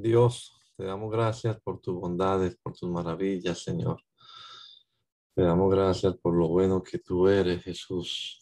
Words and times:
Dios, 0.00 0.58
te 0.76 0.84
damos 0.84 1.10
gracias 1.10 1.60
por 1.60 1.80
tus 1.80 1.94
bondades, 1.94 2.56
por 2.62 2.72
tus 2.74 2.90
maravillas, 2.90 3.62
Señor. 3.62 4.02
Te 5.34 5.42
damos 5.42 5.70
gracias 5.70 6.16
por 6.16 6.34
lo 6.34 6.48
bueno 6.48 6.82
que 6.82 6.98
tú 6.98 7.28
eres, 7.28 7.62
Jesús. 7.62 8.40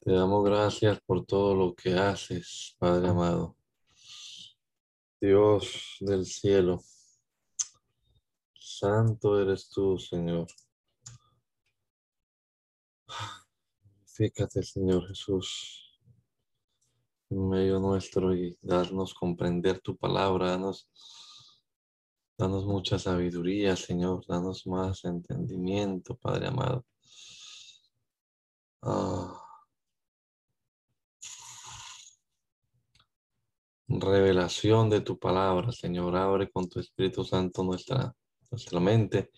Te 0.00 0.12
damos 0.12 0.44
gracias 0.44 1.00
por 1.06 1.24
todo 1.24 1.54
lo 1.54 1.74
que 1.74 1.94
haces, 1.94 2.74
Padre 2.78 3.08
amado. 3.08 3.56
Dios 5.20 5.98
del 6.00 6.24
cielo, 6.24 6.82
santo 8.54 9.40
eres 9.40 9.68
tú, 9.68 9.98
Señor. 9.98 10.46
Fíjate, 14.06 14.62
Señor 14.62 15.06
Jesús 15.06 15.89
medio 17.30 17.78
nuestro 17.78 18.34
y 18.34 18.56
darnos 18.62 19.14
comprender 19.14 19.80
tu 19.80 19.96
palabra, 19.96 20.50
danos, 20.50 20.88
danos 22.36 22.66
mucha 22.66 22.98
sabiduría, 22.98 23.76
Señor, 23.76 24.24
danos 24.26 24.66
más 24.66 25.04
entendimiento, 25.04 26.16
Padre 26.16 26.48
amado. 26.48 26.84
Ah. 28.82 29.36
Revelación 33.88 34.88
de 34.88 35.00
tu 35.00 35.18
palabra, 35.18 35.72
Señor, 35.72 36.16
abre 36.16 36.50
con 36.50 36.68
tu 36.68 36.78
Espíritu 36.80 37.24
Santo 37.24 37.64
nuestra, 37.64 38.14
nuestra 38.50 38.80
mente 38.80 39.30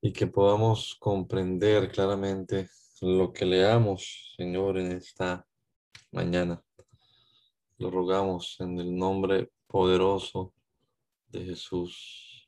y 0.00 0.12
que 0.12 0.26
podamos 0.26 0.96
comprender 0.98 1.90
claramente 1.90 2.70
lo 3.02 3.32
que 3.32 3.44
leamos, 3.44 4.34
Señor, 4.36 4.78
en 4.78 4.92
esta 4.92 5.46
mañana. 6.12 6.62
Lo 7.80 7.90
rogamos 7.90 8.60
en 8.60 8.78
el 8.78 8.94
nombre 8.94 9.50
poderoso 9.66 10.52
de 11.28 11.46
Jesús. 11.46 12.46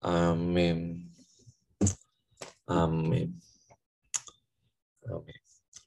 Amén. 0.00 1.12
Amén. 2.68 3.42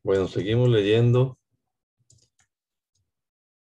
Bueno, 0.04 0.28
seguimos 0.28 0.68
leyendo 0.68 1.40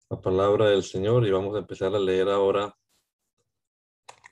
la 0.09 0.19
palabra 0.21 0.69
del 0.69 0.81
Señor 0.81 1.27
y 1.27 1.31
vamos 1.31 1.55
a 1.55 1.59
empezar 1.59 1.93
a 1.93 1.99
leer 1.99 2.29
ahora 2.29 2.75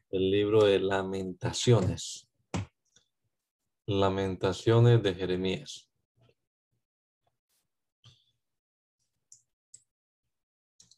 el 0.10 0.32
libro 0.32 0.64
de 0.64 0.80
lamentaciones. 0.80 2.28
Lamentaciones 3.86 5.04
de 5.04 5.14
Jeremías. 5.14 5.88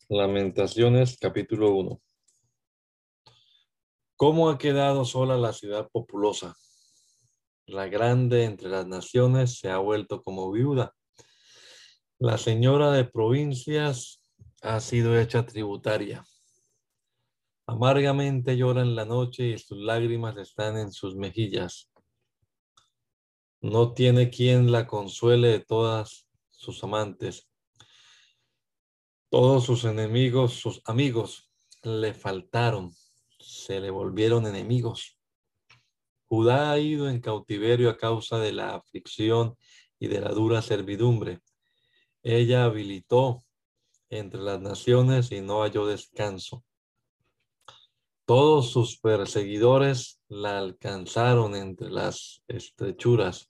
Lamentaciones 0.10 1.18
capítulo 1.20 1.76
1. 1.76 2.02
¿Cómo 4.16 4.50
ha 4.50 4.58
quedado 4.58 5.04
sola 5.04 5.36
la 5.36 5.52
ciudad 5.52 5.90
populosa? 5.92 6.56
La 7.66 7.90
grande 7.90 8.46
entre 8.46 8.70
las 8.70 8.88
naciones 8.88 9.60
se 9.60 9.70
ha 9.70 9.80
vuelto 9.80 10.24
como 10.24 10.50
viuda. 10.50 10.96
La 12.20 12.38
señora 12.38 12.94
de 12.94 13.04
provincias 13.04 14.24
ha 14.62 14.80
sido 14.80 15.20
hecha 15.20 15.46
tributaria. 15.46 16.24
Amargamente 17.66 18.56
llora 18.56 18.84
en 18.84 18.96
la 18.96 19.04
noche 19.04 19.50
y 19.50 19.58
sus 19.58 19.78
lágrimas 19.78 20.38
están 20.38 20.78
en 20.78 20.94
sus 20.94 21.18
mejillas. 21.18 21.92
No 23.60 23.94
tiene 23.94 24.30
quien 24.30 24.72
la 24.72 24.88
consuele 24.88 25.50
de 25.50 25.60
todas 25.60 26.30
sus 26.50 26.82
amantes 26.82 27.50
todos 29.30 29.66
sus 29.66 29.84
enemigos, 29.84 30.54
sus 30.54 30.82
amigos, 30.86 31.50
le 31.84 32.14
faltaron, 32.14 32.94
se 33.40 33.80
le 33.80 33.90
volvieron 33.90 34.48
enemigos. 34.48 35.18
Judá 36.28 36.72
ha 36.72 36.80
ido 36.80 37.10
en 37.10 37.22
cautiverio 37.22 37.90
a 37.90 37.98
causa 37.98 38.40
de 38.40 38.52
la 38.52 38.76
aflicción 38.76 39.58
y 40.00 40.08
de 40.08 40.22
la 40.22 40.30
dura 40.30 40.62
servidumbre. 40.62 41.42
Ella 42.24 42.66
habilitó 42.66 43.44
entre 44.10 44.42
las 44.42 44.62
naciones 44.62 45.32
y 45.32 45.42
no 45.42 45.62
halló 45.62 45.86
descanso. 45.86 46.64
Todos 48.26 48.72
sus 48.72 48.98
perseguidores 48.98 50.22
la 50.28 50.58
alcanzaron 50.58 51.56
entre 51.56 51.90
las 51.90 52.44
estrechuras. 52.48 53.50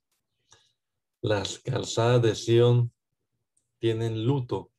Las 1.22 1.60
calzadas 1.60 2.22
de 2.22 2.36
Sión 2.36 2.92
tienen 3.80 4.24
luto 4.26 4.72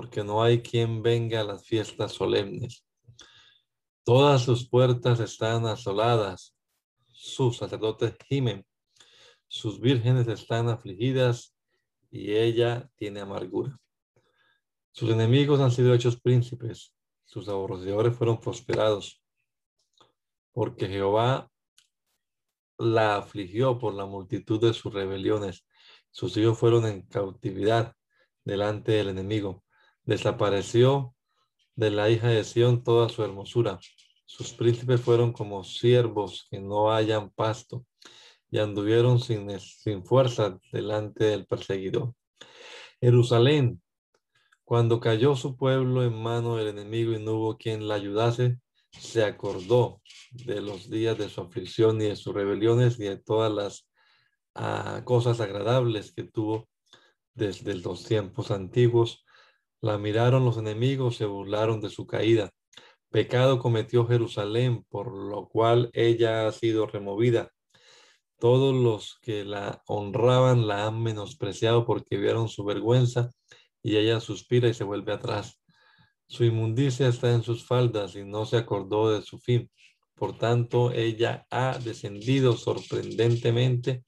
porque 0.00 0.24
no 0.24 0.42
hay 0.42 0.62
quien 0.62 1.02
venga 1.02 1.42
a 1.42 1.44
las 1.44 1.66
fiestas 1.66 2.12
solemnes. 2.12 2.86
Todas 4.02 4.40
sus 4.40 4.66
puertas 4.66 5.20
están 5.20 5.66
asoladas, 5.66 6.56
sus 7.12 7.58
sacerdotes 7.58 8.16
gimen, 8.26 8.64
sus 9.46 9.78
vírgenes 9.78 10.26
están 10.26 10.70
afligidas 10.70 11.54
y 12.10 12.32
ella 12.32 12.88
tiene 12.96 13.20
amargura. 13.20 13.78
Sus 14.90 15.10
enemigos 15.10 15.60
han 15.60 15.70
sido 15.70 15.92
hechos 15.92 16.18
príncipes, 16.18 16.94
sus 17.26 17.46
aborrecedores 17.50 18.16
fueron 18.16 18.40
prosperados, 18.40 19.22
porque 20.50 20.88
Jehová 20.88 21.50
la 22.78 23.16
afligió 23.16 23.78
por 23.78 23.92
la 23.92 24.06
multitud 24.06 24.62
de 24.62 24.72
sus 24.72 24.94
rebeliones. 24.94 25.66
Sus 26.10 26.34
hijos 26.38 26.58
fueron 26.58 26.86
en 26.86 27.02
cautividad 27.02 27.94
delante 28.46 28.92
del 28.92 29.10
enemigo. 29.10 29.62
Desapareció 30.04 31.14
de 31.76 31.90
la 31.90 32.10
hija 32.10 32.28
de 32.28 32.44
Sión 32.44 32.82
toda 32.82 33.08
su 33.08 33.22
hermosura. 33.22 33.78
Sus 34.26 34.52
príncipes 34.52 35.00
fueron 35.00 35.32
como 35.32 35.64
siervos 35.64 36.46
que 36.50 36.60
no 36.60 36.92
hayan 36.92 37.30
pasto 37.30 37.84
y 38.50 38.58
anduvieron 38.58 39.18
sin, 39.18 39.58
sin 39.60 40.04
fuerza 40.04 40.58
delante 40.72 41.24
del 41.24 41.46
perseguidor. 41.46 42.14
Jerusalén, 43.00 43.80
cuando 44.64 45.00
cayó 45.00 45.34
su 45.36 45.56
pueblo 45.56 46.04
en 46.04 46.14
mano 46.14 46.56
del 46.56 46.68
enemigo 46.68 47.12
y 47.12 47.22
no 47.22 47.32
hubo 47.32 47.56
quien 47.56 47.88
la 47.88 47.94
ayudase, 47.94 48.58
se 48.90 49.24
acordó 49.24 50.02
de 50.32 50.60
los 50.60 50.90
días 50.90 51.16
de 51.16 51.28
su 51.28 51.40
aflicción 51.40 52.00
y 52.00 52.06
de 52.06 52.16
sus 52.16 52.34
rebeliones 52.34 52.98
y 52.98 53.04
de 53.04 53.16
todas 53.16 53.52
las 53.52 53.88
ah, 54.54 55.02
cosas 55.04 55.40
agradables 55.40 56.12
que 56.12 56.24
tuvo 56.24 56.68
desde 57.34 57.74
los 57.76 58.04
tiempos 58.04 58.50
antiguos 58.50 59.24
la 59.80 59.98
miraron 59.98 60.44
los 60.44 60.58
enemigos, 60.58 61.16
se 61.16 61.26
burlaron 61.26 61.80
de 61.80 61.90
su 61.90 62.06
caída. 62.06 62.50
Pecado 63.10 63.58
cometió 63.58 64.06
Jerusalén, 64.06 64.84
por 64.88 65.12
lo 65.12 65.48
cual 65.48 65.90
ella 65.92 66.46
ha 66.46 66.52
sido 66.52 66.86
removida. 66.86 67.50
Todos 68.38 68.74
los 68.74 69.18
que 69.20 69.44
la 69.44 69.82
honraban 69.86 70.66
la 70.66 70.86
han 70.86 71.02
menospreciado 71.02 71.84
porque 71.84 72.16
vieron 72.16 72.48
su 72.48 72.64
vergüenza 72.64 73.30
y 73.82 73.96
ella 73.96 74.20
suspira 74.20 74.68
y 74.68 74.74
se 74.74 74.84
vuelve 74.84 75.12
atrás. 75.12 75.60
Su 76.28 76.44
inmundicia 76.44 77.08
está 77.08 77.32
en 77.32 77.42
sus 77.42 77.66
faldas 77.66 78.14
y 78.14 78.24
no 78.24 78.46
se 78.46 78.56
acordó 78.56 79.12
de 79.12 79.22
su 79.22 79.38
fin. 79.38 79.68
Por 80.14 80.38
tanto, 80.38 80.92
ella 80.92 81.46
ha 81.50 81.78
descendido 81.78 82.56
sorprendentemente 82.56 84.04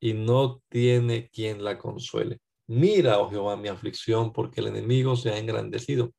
y 0.00 0.14
no 0.14 0.62
tiene 0.68 1.28
quien 1.28 1.62
la 1.62 1.76
consuele. 1.78 2.38
Mira, 2.66 3.18
oh 3.20 3.28
Jehová, 3.30 3.56
mi 3.56 3.68
aflicción, 3.68 4.32
porque 4.32 4.60
el 4.60 4.68
enemigo 4.68 5.16
se 5.16 5.30
ha 5.30 5.38
engrandecido. 5.38 6.12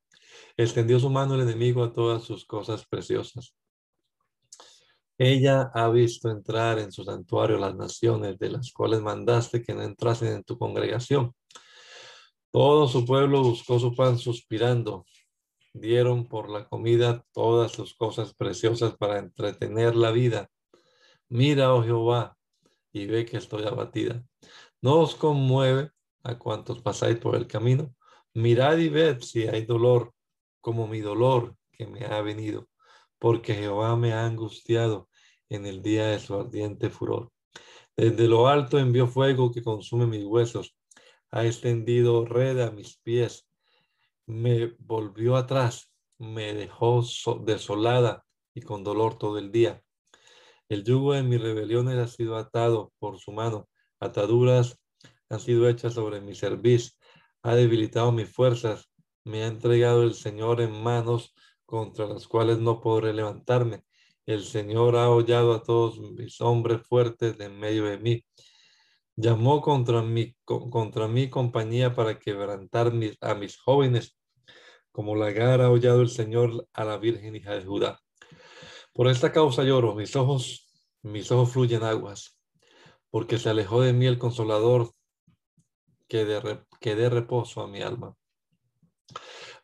Extendió 0.57 1.00
su 1.00 1.09
mano 1.09 1.36
el 1.36 1.42
enemigo 1.42 1.83
a 1.83 1.92
todas 1.92 2.24
sus 2.24 2.45
cosas 2.45 2.86
preciosas. 2.86 3.56
Ella 5.18 5.71
ha 5.74 5.89
visto 5.89 6.30
entrar 6.30 6.77
en 6.77 6.92
su 6.92 7.03
santuario 7.03 7.57
las 7.57 7.75
naciones 7.75 8.38
de 8.38 8.50
las 8.50 8.71
cuales 8.71 9.01
mandaste 9.01 9.63
que 9.63 9.74
no 9.74 9.81
entrasen 9.81 10.33
en 10.33 10.44
tu 10.44 10.57
congregación. 10.57 11.33
Todo 12.51 12.88
su 12.88 13.06
pueblo 13.06 13.41
buscó 13.41 13.80
su 13.80 13.95
pan 13.95 14.18
suspirando. 14.18 15.06
Dieron 15.74 16.27
por 16.27 16.50
la 16.50 16.68
comida 16.68 17.25
todas 17.33 17.71
sus 17.71 17.95
cosas 17.95 18.33
preciosas 18.33 18.95
para 18.98 19.19
entretener 19.19 19.95
la 19.95 20.12
vida. 20.12 20.50
Mira, 21.27 21.74
oh 21.74 21.83
Jehová, 21.83 22.38
y 22.94 23.07
ve 23.07 23.25
que 23.25 23.38
estoy 23.38 23.65
abatida. 23.65 24.24
No 24.81 25.00
os 25.00 25.15
conmueve 25.15 25.91
a 26.25 26.38
cuantos 26.38 26.81
pasáis 26.81 27.18
por 27.18 27.36
el 27.36 27.48
camino. 27.48 27.95
Mirad 28.33 28.77
y 28.80 28.89
ved 28.89 29.22
si 29.22 29.48
hay 29.48 29.66
dolor, 29.66 30.13
como 30.60 30.88
mi 30.88 31.00
dolor 31.00 31.56
que 31.72 31.86
me 31.86 32.06
ha 32.06 32.22
venido, 32.22 32.68
porque 33.19 33.54
Jehová 33.54 33.95
me 33.95 34.13
ha 34.13 34.25
angustiado 34.25 35.07
en 35.50 35.66
el 35.66 35.81
día 35.81 36.07
de 36.07 36.19
su 36.19 36.33
ardiente 36.36 36.89
furor. 36.89 37.31
Desde 37.95 38.27
lo 38.27 38.48
alto 38.48 38.80
envió 38.80 39.07
fuego 39.07 39.51
que 39.51 39.62
consume 39.62 40.07
mis 40.07 40.25
huesos, 40.25 40.75
ha 41.31 41.45
extendido 41.45 42.25
red 42.25 42.60
a 42.60 42.72
mis 42.72 42.98
pies, 42.98 43.48
me 44.25 44.75
volvió 44.80 45.36
atrás, 45.36 45.94
me 46.18 46.54
dejó 46.54 47.04
desolada 47.42 48.25
y 48.54 48.62
con 48.62 48.83
dolor 48.83 49.18
todo 49.18 49.38
el 49.38 49.51
día. 49.51 49.83
El 50.68 50.83
yugo 50.83 51.13
de 51.13 51.22
mis 51.22 51.39
rebeliones 51.39 51.98
ha 52.00 52.07
sido 52.07 52.38
atado 52.38 52.92
por 52.98 53.19
su 53.19 53.31
mano, 53.31 53.69
ataduras 54.00 54.80
han 55.30 55.39
sido 55.39 55.68
hechas 55.68 55.94
sobre 55.94 56.22
mi 56.22 56.36
cerviz, 56.36 56.98
ha 57.44 57.56
debilitado 57.56 58.12
mis 58.12 58.30
fuerzas, 58.30 58.89
me 59.24 59.44
ha 59.44 59.48
entregado 59.48 60.04
el 60.04 60.13
Señor 60.13 60.62
en 60.62 60.72
manos 60.72 61.33
contra 61.66 62.06
las 62.06 62.27
cuales 62.27 62.60
no 62.60 62.80
podré 62.80 63.13
levantarme. 63.13 63.83
El 64.25 64.44
Señor 64.44 64.95
ha 64.95 65.10
hollado 65.10 65.54
a 65.54 65.63
todos 65.63 66.00
mis 66.00 66.42
hombres 66.42 66.81
fuertes 66.88 67.39
en 67.39 67.60
medio 67.60 67.86
de 67.86 67.98
mí. 67.98 68.25
Llamó 69.16 69.62
contra 69.62 70.01
mi, 70.01 70.36
contra 70.44 71.07
mi 71.07 71.30
compañía 71.30 71.95
para 71.95 72.19
quebrantar 72.19 72.92
a 73.22 73.36
mis 73.36 73.57
jóvenes, 73.57 74.18
como 74.92 75.16
la 75.16 75.31
gara 75.31 75.66
ha 75.66 75.72
hollado 75.72 76.01
el 76.01 76.10
Señor 76.10 76.68
a 76.74 76.86
la 76.86 76.98
Virgen 76.98 77.36
hija 77.36 77.54
de 77.54 77.66
Judá. 77.66 78.00
Por 78.94 79.07
esta 79.07 79.31
causa 79.31 79.63
lloro, 79.63 79.94
mis 79.94 80.16
ojos, 80.16 80.68
mis 81.01 81.31
ojos 81.31 81.51
fluyen 81.51 81.83
aguas, 81.83 82.39
porque 83.10 83.38
se 83.38 83.50
alejó 83.50 83.81
de 83.81 83.94
mí 83.94 84.06
el 84.06 84.18
consolador 84.18 84.92
que 86.07 86.96
dé 86.96 87.10
reposo 87.10 87.62
a 87.62 87.68
mi 87.68 87.81
alma. 87.81 88.16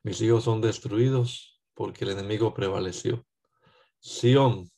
Mis 0.04 0.22
hijos 0.22 0.44
son 0.44 0.62
destruidos 0.62 1.62
porque 1.74 2.06
el 2.06 2.12
enemigo 2.12 2.54
prevaleció. 2.54 3.26
Sión 4.00 4.70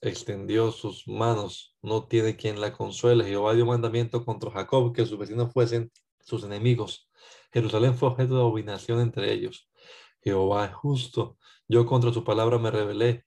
extendió 0.00 0.70
sus 0.70 1.08
manos, 1.08 1.76
no 1.82 2.06
tiene 2.06 2.36
quien 2.36 2.60
la 2.60 2.72
consuele. 2.72 3.24
Jehová 3.24 3.54
dio 3.54 3.66
mandamiento 3.66 4.24
contra 4.24 4.50
Jacob 4.50 4.94
que 4.94 5.06
sus 5.06 5.18
vecinos 5.18 5.52
fuesen 5.52 5.90
sus 6.20 6.44
enemigos. 6.44 7.10
Jerusalén 7.52 7.96
fue 7.96 8.08
objeto 8.08 8.34
de 8.34 8.40
abominación 8.40 9.00
entre 9.00 9.32
ellos. 9.32 9.68
Jehová 10.22 10.66
es 10.66 10.74
justo. 10.74 11.38
Yo 11.68 11.86
contra 11.86 12.12
su 12.12 12.24
palabra 12.24 12.58
me 12.58 12.70
rebelé. 12.70 13.24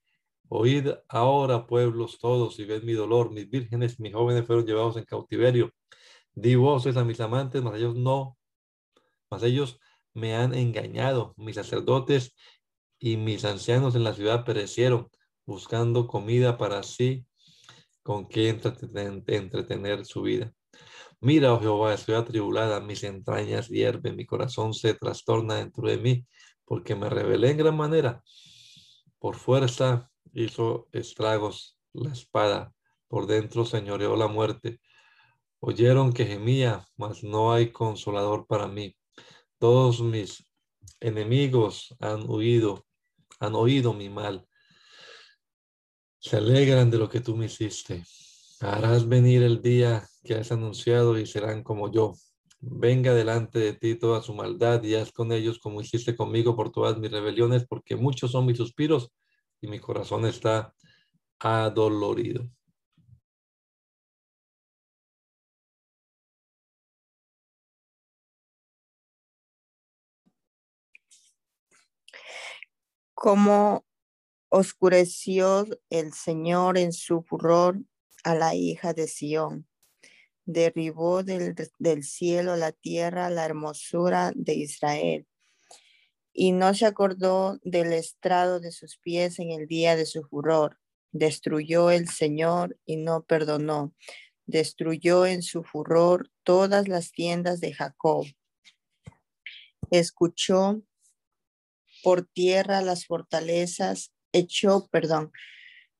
Oíd 0.48 0.88
ahora, 1.08 1.66
pueblos 1.66 2.18
todos, 2.18 2.58
y 2.58 2.64
ved 2.64 2.82
mi 2.82 2.92
dolor. 2.92 3.30
Mis 3.30 3.50
vírgenes, 3.50 4.00
mis 4.00 4.14
jóvenes 4.14 4.46
fueron 4.46 4.66
llevados 4.66 4.96
en 4.96 5.04
cautiverio. 5.04 5.72
Di 6.34 6.54
voces 6.54 6.96
a 6.96 7.04
mis 7.04 7.20
amantes, 7.20 7.62
mas 7.62 7.76
ellos 7.76 7.96
no, 7.96 8.38
mas 9.30 9.42
ellos 9.42 9.80
me 10.14 10.34
han 10.34 10.54
engañado. 10.54 11.34
Mis 11.36 11.56
sacerdotes 11.56 12.34
y 12.98 13.16
mis 13.16 13.44
ancianos 13.44 13.94
en 13.94 14.04
la 14.04 14.14
ciudad 14.14 14.44
perecieron 14.44 15.08
buscando 15.46 16.06
comida 16.06 16.58
para 16.58 16.82
sí, 16.82 17.24
con 18.02 18.28
que 18.28 18.48
entretener, 18.48 20.04
su 20.04 20.22
vida. 20.22 20.52
Mira, 21.20 21.52
oh 21.52 21.60
Jehová, 21.60 21.94
estoy 21.94 22.14
atribulada, 22.14 22.80
mis 22.80 23.02
entrañas 23.02 23.68
hierven, 23.68 24.16
mi 24.16 24.26
corazón 24.26 24.72
se 24.74 24.94
trastorna 24.94 25.56
dentro 25.56 25.88
de 25.88 25.98
mí, 25.98 26.26
porque 26.64 26.94
me 26.94 27.08
rebelé 27.08 27.50
en 27.50 27.56
gran 27.56 27.76
manera. 27.76 28.22
Por 29.18 29.36
fuerza 29.36 30.10
hizo 30.32 30.88
estragos 30.92 31.78
la 31.92 32.12
espada, 32.12 32.72
por 33.08 33.26
dentro 33.26 33.64
señoreó 33.64 34.16
la 34.16 34.28
muerte. 34.28 34.80
Oyeron 35.60 36.12
que 36.12 36.24
gemía, 36.24 36.86
mas 36.96 37.22
no 37.24 37.52
hay 37.52 37.72
consolador 37.72 38.46
para 38.46 38.68
mí. 38.68 38.96
Todos 39.58 40.00
mis 40.00 40.44
enemigos 41.00 41.94
han 42.00 42.28
huido, 42.28 42.84
han 43.40 43.54
oído 43.54 43.92
mi 43.92 44.08
mal 44.08 44.48
se 46.20 46.36
alegran 46.36 46.90
de 46.90 46.98
lo 46.98 47.08
que 47.08 47.20
tú 47.20 47.36
me 47.36 47.46
hiciste. 47.46 48.04
Harás 48.60 49.08
venir 49.08 49.42
el 49.42 49.62
día 49.62 50.06
que 50.24 50.34
has 50.34 50.50
anunciado 50.50 51.18
y 51.18 51.26
serán 51.26 51.62
como 51.62 51.90
yo. 51.90 52.14
Venga 52.60 53.14
delante 53.14 53.60
de 53.60 53.72
ti 53.72 53.94
toda 53.94 54.20
su 54.20 54.34
maldad 54.34 54.82
y 54.82 54.96
haz 54.96 55.12
con 55.12 55.30
ellos 55.30 55.60
como 55.60 55.80
hiciste 55.80 56.16
conmigo 56.16 56.56
por 56.56 56.72
todas 56.72 56.98
mis 56.98 57.12
rebeliones, 57.12 57.64
porque 57.68 57.94
muchos 57.94 58.32
son 58.32 58.46
mis 58.46 58.58
suspiros 58.58 59.12
y 59.60 59.68
mi 59.68 59.78
corazón 59.78 60.26
está 60.26 60.74
adolorido. 61.38 62.50
Como 73.20 73.84
Oscureció 74.48 75.66
el 75.90 76.12
Señor 76.12 76.78
en 76.78 76.92
su 76.92 77.22
furor 77.22 77.82
a 78.22 78.36
la 78.36 78.54
hija 78.54 78.94
de 78.94 79.08
Sión. 79.08 79.66
Derribó 80.44 81.24
del, 81.24 81.56
del 81.80 82.04
cielo 82.04 82.54
la 82.54 82.70
tierra 82.70 83.28
la 83.28 83.44
hermosura 83.44 84.30
de 84.36 84.54
Israel. 84.54 85.26
Y 86.32 86.52
no 86.52 86.72
se 86.74 86.86
acordó 86.86 87.58
del 87.64 87.92
estrado 87.92 88.60
de 88.60 88.70
sus 88.70 88.98
pies 88.98 89.40
en 89.40 89.50
el 89.50 89.66
día 89.66 89.96
de 89.96 90.06
su 90.06 90.22
furor. 90.22 90.78
Destruyó 91.10 91.90
el 91.90 92.08
Señor 92.08 92.78
y 92.86 92.98
no 92.98 93.24
perdonó. 93.24 93.96
Destruyó 94.46 95.26
en 95.26 95.42
su 95.42 95.64
furor 95.64 96.30
todas 96.44 96.86
las 96.86 97.10
tiendas 97.10 97.58
de 97.58 97.74
Jacob. 97.74 98.26
Escuchó 99.90 100.84
por 102.02 102.26
tierra 102.26 102.82
las 102.82 103.06
fortalezas 103.06 104.12
echó, 104.32 104.88
perdón, 104.90 105.32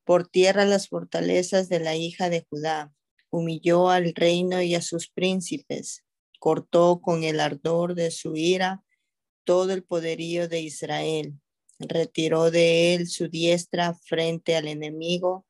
por 0.04 0.26
tierra 0.26 0.64
las 0.64 0.88
fortalezas 0.88 1.68
de 1.68 1.80
la 1.80 1.96
hija 1.96 2.30
de 2.30 2.46
Judá, 2.48 2.92
humilló 3.30 3.90
al 3.90 4.14
reino 4.14 4.62
y 4.62 4.74
a 4.74 4.82
sus 4.82 5.08
príncipes, 5.08 6.04
cortó 6.38 7.00
con 7.00 7.24
el 7.24 7.40
ardor 7.40 7.94
de 7.94 8.10
su 8.10 8.36
ira 8.36 8.84
todo 9.44 9.72
el 9.72 9.82
poderío 9.82 10.48
de 10.48 10.60
Israel, 10.60 11.34
retiró 11.78 12.50
de 12.50 12.94
él 12.94 13.08
su 13.08 13.28
diestra 13.28 13.94
frente 13.94 14.56
al 14.56 14.68
enemigo 14.68 15.46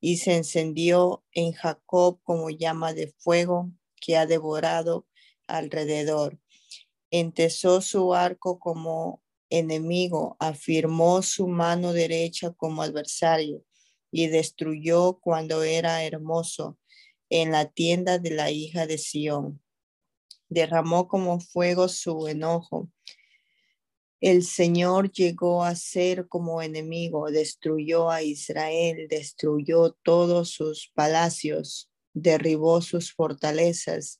y 0.00 0.16
se 0.16 0.36
encendió 0.36 1.24
en 1.32 1.52
Jacob 1.52 2.20
como 2.22 2.50
llama 2.50 2.94
de 2.94 3.12
fuego 3.18 3.70
que 4.00 4.16
ha 4.16 4.26
devorado 4.26 5.06
alrededor. 5.46 6.38
Entesó 7.10 7.80
su 7.80 8.14
arco 8.14 8.58
como 8.58 9.22
enemigo 9.50 10.36
afirmó 10.38 11.22
su 11.22 11.48
mano 11.48 11.92
derecha 11.92 12.52
como 12.52 12.82
adversario 12.82 13.64
y 14.10 14.28
destruyó 14.28 15.18
cuando 15.20 15.62
era 15.62 16.04
hermoso 16.04 16.78
en 17.28 17.52
la 17.52 17.70
tienda 17.70 18.18
de 18.18 18.30
la 18.30 18.50
hija 18.50 18.86
de 18.86 18.98
Sión. 18.98 19.62
Derramó 20.48 21.06
como 21.08 21.40
fuego 21.40 21.88
su 21.88 22.26
enojo. 22.26 22.90
El 24.20 24.44
Señor 24.44 25.10
llegó 25.12 25.64
a 25.64 25.74
ser 25.74 26.28
como 26.28 26.60
enemigo, 26.60 27.30
destruyó 27.30 28.10
a 28.10 28.22
Israel, 28.22 29.06
destruyó 29.08 29.96
todos 30.02 30.50
sus 30.50 30.90
palacios, 30.94 31.90
derribó 32.12 32.82
sus 32.82 33.12
fortalezas 33.12 34.19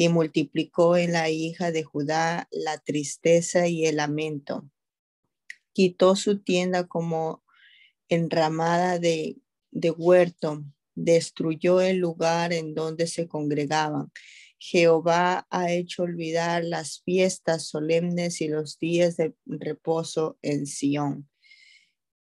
y 0.00 0.08
multiplicó 0.08 0.96
en 0.96 1.12
la 1.12 1.28
hija 1.28 1.72
de 1.72 1.82
Judá 1.82 2.48
la 2.52 2.78
tristeza 2.78 3.66
y 3.66 3.84
el 3.84 3.96
lamento. 3.96 4.70
Quitó 5.72 6.14
su 6.14 6.40
tienda 6.40 6.86
como 6.86 7.44
enramada 8.08 9.00
de, 9.00 9.38
de 9.72 9.90
huerto, 9.90 10.64
destruyó 10.94 11.80
el 11.80 11.96
lugar 11.96 12.52
en 12.52 12.74
donde 12.74 13.08
se 13.08 13.26
congregaban. 13.26 14.12
Jehová 14.60 15.48
ha 15.50 15.72
hecho 15.72 16.04
olvidar 16.04 16.62
las 16.62 17.02
fiestas 17.02 17.66
solemnes 17.66 18.40
y 18.40 18.46
los 18.46 18.78
días 18.78 19.16
de 19.16 19.34
reposo 19.46 20.38
en 20.42 20.66
Sión. 20.66 21.28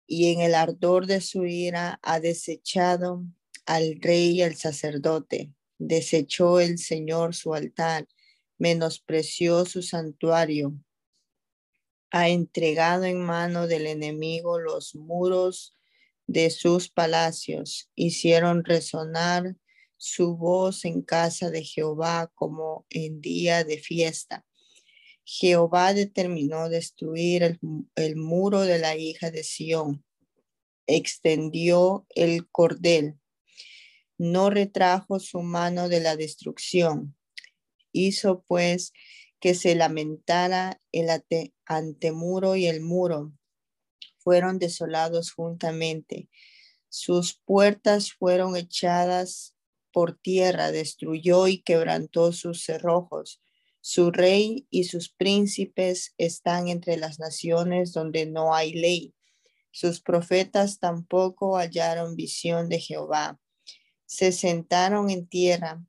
Y 0.06 0.34
en 0.34 0.42
el 0.42 0.56
ardor 0.56 1.08
de 1.08 1.22
su 1.22 1.46
ira 1.46 2.02
ha 2.04 2.20
desechado 2.20 3.24
al 3.66 3.96
rey 4.02 4.32
y 4.32 4.42
al 4.42 4.56
sacerdote 4.56 5.54
desechó 5.82 6.60
el 6.60 6.78
Señor 6.78 7.34
su 7.34 7.56
altar, 7.56 8.08
menospreció 8.60 9.66
su 9.66 9.82
santuario, 9.82 10.76
ha 12.12 12.30
entregado 12.30 13.06
en 13.06 13.20
mano 13.20 13.66
del 13.66 13.88
enemigo 13.88 14.60
los 14.60 14.94
muros 14.96 15.76
de 16.28 16.52
sus 16.52 16.90
palacios, 16.90 17.90
hicieron 17.96 18.64
resonar 18.64 19.56
su 19.98 20.38
voz 20.38 20.86
en 20.86 21.02
casa 21.02 21.50
de 21.50 21.64
Jehová 21.64 22.32
como 22.36 22.86
en 22.90 23.20
día 23.22 23.64
de 23.64 23.80
fiesta. 23.80 24.46
Jehová 25.24 25.94
determinó 25.94 26.70
destruir 26.70 27.44
el, 27.44 27.60
el 27.96 28.16
muro 28.18 28.62
de 28.62 28.78
la 28.78 28.96
hija 28.96 29.32
de 29.32 29.44
Sión, 29.44 30.06
extendió 30.86 32.06
el 32.10 32.48
cordel 32.50 33.21
no 34.22 34.52
retrajo 34.52 35.20
su 35.20 35.42
mano 35.42 35.90
de 35.90 36.00
la 36.00 36.16
destrucción. 36.16 37.16
Hizo 37.92 38.44
pues 38.48 38.94
que 39.40 39.56
se 39.56 39.74
lamentara 39.74 40.80
el 40.92 41.08
antemuro 41.66 42.56
y 42.56 42.68
el 42.68 42.82
muro. 42.82 43.34
Fueron 44.20 44.60
desolados 44.60 45.32
juntamente. 45.32 46.30
Sus 46.88 47.42
puertas 47.46 48.14
fueron 48.14 48.56
echadas 48.56 49.56
por 49.92 50.20
tierra, 50.20 50.72
destruyó 50.72 51.48
y 51.48 51.64
quebrantó 51.64 52.32
sus 52.32 52.64
cerrojos. 52.64 53.42
Su 53.80 54.12
rey 54.12 54.68
y 54.70 54.84
sus 54.84 55.10
príncipes 55.10 56.14
están 56.20 56.68
entre 56.68 56.96
las 56.98 57.18
naciones 57.18 57.92
donde 57.92 58.28
no 58.28 58.54
hay 58.54 58.74
ley. 58.74 59.16
Sus 59.72 60.00
profetas 60.00 60.78
tampoco 60.78 61.58
hallaron 61.58 62.16
visión 62.16 62.70
de 62.70 62.80
Jehová. 62.80 63.41
Se 64.12 64.34
sentaron 64.34 65.10
en 65.10 65.26
tierra, 65.26 65.82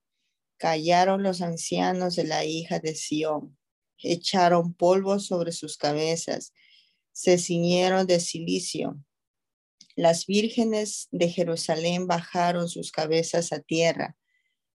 callaron 0.56 1.24
los 1.24 1.42
ancianos 1.42 2.14
de 2.14 2.22
la 2.22 2.44
hija 2.44 2.78
de 2.78 2.94
Sión, 2.94 3.58
echaron 3.98 4.74
polvo 4.74 5.18
sobre 5.18 5.50
sus 5.50 5.76
cabezas, 5.76 6.52
se 7.10 7.36
ciñeron 7.36 8.06
de 8.06 8.20
silicio. 8.20 8.96
Las 9.96 10.26
vírgenes 10.26 11.08
de 11.10 11.30
Jerusalén 11.30 12.06
bajaron 12.06 12.68
sus 12.68 12.92
cabezas 12.92 13.52
a 13.52 13.58
tierra. 13.58 14.16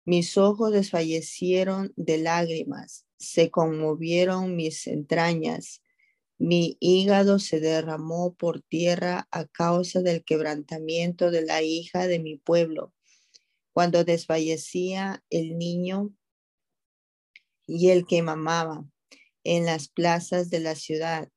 Mis 0.06 0.38
ojos 0.38 0.72
desfallecieron 0.72 1.92
de 1.96 2.16
lágrimas, 2.16 3.04
se 3.18 3.50
conmovieron 3.50 4.56
mis 4.56 4.86
entrañas. 4.86 5.82
Mi 6.38 6.78
hígado 6.80 7.38
se 7.38 7.60
derramó 7.60 8.32
por 8.36 8.62
tierra 8.62 9.28
a 9.30 9.44
causa 9.44 10.00
del 10.00 10.24
quebrantamiento 10.24 11.30
de 11.30 11.42
la 11.42 11.60
hija 11.60 12.06
de 12.06 12.20
mi 12.20 12.38
pueblo. 12.38 12.94
Cuando 13.74 14.04
desfallecía 14.04 15.24
el 15.30 15.58
niño 15.58 16.14
y 17.66 17.90
el 17.90 18.06
que 18.06 18.22
mamaba 18.22 18.88
en 19.42 19.66
las 19.66 19.88
plazas 19.88 20.48
de 20.48 20.60
la 20.60 20.76
ciudad, 20.76 21.28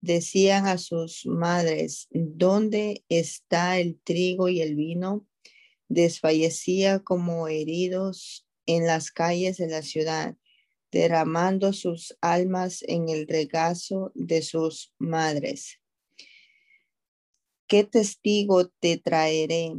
decían 0.00 0.66
a 0.66 0.78
sus 0.78 1.26
madres, 1.26 2.06
¿dónde 2.12 3.04
está 3.08 3.80
el 3.80 4.00
trigo 4.00 4.48
y 4.48 4.62
el 4.62 4.76
vino? 4.76 5.26
Desfallecía 5.88 7.00
como 7.00 7.48
heridos 7.48 8.46
en 8.66 8.86
las 8.86 9.10
calles 9.10 9.56
de 9.56 9.66
la 9.66 9.82
ciudad 9.82 10.36
derramando 10.92 11.72
sus 11.72 12.16
almas 12.20 12.84
en 12.86 13.08
el 13.08 13.26
regazo 13.26 14.12
de 14.14 14.42
sus 14.42 14.94
madres. 14.98 15.80
¿Qué 17.66 17.82
testigo 17.82 18.68
te 18.68 18.98
traeré? 18.98 19.72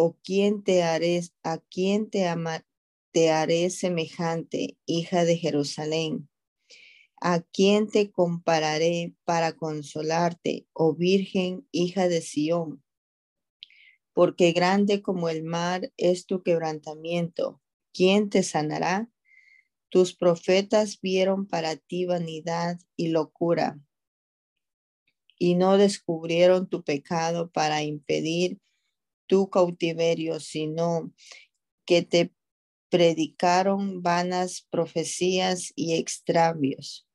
¿O 0.00 0.16
quién 0.22 0.62
te 0.62 0.84
haré, 0.84 1.22
a 1.42 1.58
quién 1.58 2.08
te, 2.08 2.28
haré 3.30 3.70
semejante, 3.70 4.78
hija 4.86 5.24
de 5.24 5.36
Jerusalén? 5.36 6.28
¿A 7.20 7.40
quién 7.40 7.90
te 7.90 8.12
compararé 8.12 9.16
para 9.24 9.56
consolarte, 9.56 10.68
oh 10.72 10.94
Virgen, 10.94 11.66
hija 11.72 12.06
de 12.06 12.20
Sión? 12.20 12.84
Porque 14.12 14.52
grande 14.52 15.02
como 15.02 15.30
el 15.30 15.42
mar 15.42 15.92
es 15.96 16.26
tu 16.26 16.44
quebrantamiento. 16.44 17.60
¿Quién 17.92 18.30
te 18.30 18.44
sanará? 18.44 19.10
Tus 19.88 20.14
profetas 20.14 21.00
vieron 21.00 21.48
para 21.48 21.74
ti 21.74 22.06
vanidad 22.06 22.78
y 22.94 23.08
locura 23.08 23.80
y 25.40 25.56
no 25.56 25.76
descubrieron 25.76 26.68
tu 26.68 26.84
pecado 26.84 27.50
para 27.50 27.82
impedir 27.82 28.60
tu 29.28 29.48
cautiverio, 29.48 30.40
sino 30.40 31.12
que 31.86 32.02
te 32.02 32.34
predicaron 32.88 34.02
vanas 34.02 34.66
profecías 34.70 35.72
y 35.76 35.94
extravios. 35.94 37.06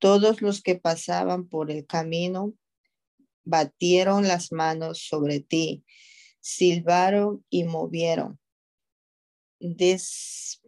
Todos 0.00 0.42
los 0.42 0.62
que 0.62 0.74
pasaban 0.74 1.48
por 1.48 1.70
el 1.70 1.86
camino 1.86 2.54
batieron 3.44 4.26
las 4.26 4.50
manos 4.50 5.06
sobre 5.06 5.40
ti, 5.40 5.84
silbaron 6.40 7.44
y 7.48 7.64
movieron. 7.64 8.40
Des 9.60 10.60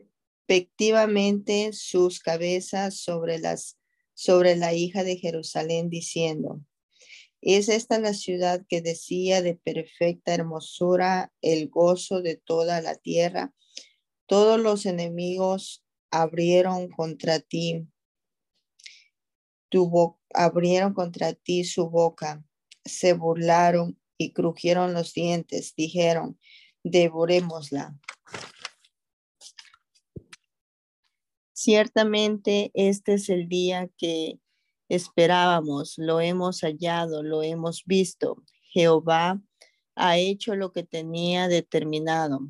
respectivamente 0.49 1.73
sus 1.73 2.21
cabezas 2.21 3.01
sobre 3.01 3.39
las 3.39 3.79
sobre 4.15 4.57
la 4.57 4.73
hija 4.73 5.03
de 5.03 5.17
Jerusalén 5.17 5.91
diciendo 5.91 6.61
es 7.55 7.69
esta 7.69 7.99
la 7.99 8.13
ciudad 8.13 8.67
que 8.69 8.83
decía 8.83 9.41
de 9.41 9.55
perfecta 9.55 10.35
hermosura 10.35 11.33
el 11.43 11.69
gozo 11.69 12.21
de 12.21 12.37
toda 12.37 12.81
la 12.81 12.97
tierra. 12.97 13.55
Todos 14.27 14.59
los 14.61 14.85
enemigos 14.85 15.85
abrieron 16.11 16.89
contra 16.89 17.39
ti. 17.39 17.87
Tu 19.69 20.19
abrieron 20.35 20.93
contra 20.93 21.35
ti 21.35 21.65
su 21.65 21.89
boca. 21.89 22.45
Se 22.85 23.13
burlaron 23.13 23.99
y 24.19 24.33
crujieron 24.33 24.93
los 24.95 25.13
dientes 25.13 25.75
dijeron 25.77 26.39
devorémosla 26.83 27.99
Ciertamente 31.53 32.71
este 32.75 33.15
es 33.15 33.29
el 33.29 33.49
día 33.49 33.91
que 33.97 34.39
esperábamos, 34.89 35.95
lo 35.99 36.21
hemos 36.21 36.61
hallado, 36.61 37.23
lo 37.23 37.43
hemos 37.43 37.85
visto. 37.85 38.43
Jehová 38.73 39.41
ha 39.95 40.19
hecho 40.19 40.55
lo 40.57 40.73
que 40.73 40.83
tenía 40.83 41.49
determinado, 41.49 42.41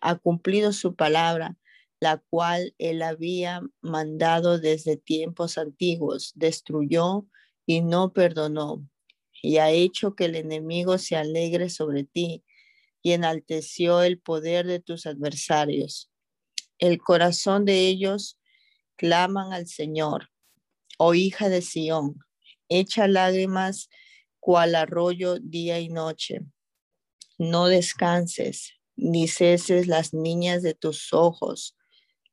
ha 0.00 0.16
cumplido 0.16 0.72
su 0.72 0.94
palabra, 0.94 1.56
la 2.00 2.18
cual 2.18 2.74
él 2.78 3.02
había 3.02 3.62
mandado 3.80 4.58
desde 4.58 4.96
tiempos 4.96 5.56
antiguos, 5.56 6.32
destruyó 6.34 7.26
y 7.66 7.80
no 7.80 8.12
perdonó, 8.12 8.86
y 9.42 9.56
ha 9.56 9.70
hecho 9.70 10.14
que 10.14 10.26
el 10.26 10.36
enemigo 10.36 10.98
se 10.98 11.16
alegre 11.16 11.70
sobre 11.70 12.04
ti 12.04 12.44
y 13.02 13.12
enalteció 13.12 14.02
el 14.02 14.18
poder 14.18 14.66
de 14.66 14.80
tus 14.80 15.06
adversarios. 15.06 16.10
El 16.78 16.98
corazón 16.98 17.64
de 17.64 17.86
ellos 17.86 18.38
claman 18.96 19.52
al 19.52 19.66
Señor. 19.66 20.30
Oh 20.98 21.14
hija 21.14 21.48
de 21.48 21.62
Sión, 21.62 22.18
echa 22.68 23.08
lágrimas 23.08 23.88
cual 24.38 24.74
arroyo 24.74 25.38
día 25.40 25.80
y 25.80 25.88
noche. 25.88 26.40
No 27.38 27.66
descanses, 27.66 28.74
ni 28.96 29.26
ceses 29.26 29.88
las 29.88 30.14
niñas 30.14 30.62
de 30.62 30.74
tus 30.74 31.12
ojos. 31.12 31.76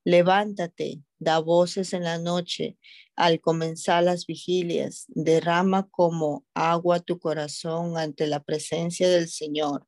Levántate, 0.03 1.01
da 1.20 1.39
voces 1.39 1.94
en 1.94 2.03
la 2.03 2.18
noche, 2.18 2.77
al 3.15 3.39
comenzar 3.39 4.03
las 4.03 4.25
vigilias, 4.25 5.06
derrama 5.08 5.88
como 5.89 6.46
agua 6.53 7.00
tu 7.00 7.20
corazón 7.20 7.98
ante 7.98 8.27
la 8.27 8.44
presencia 8.44 9.10
del 9.10 9.27
Señor. 9.30 9.88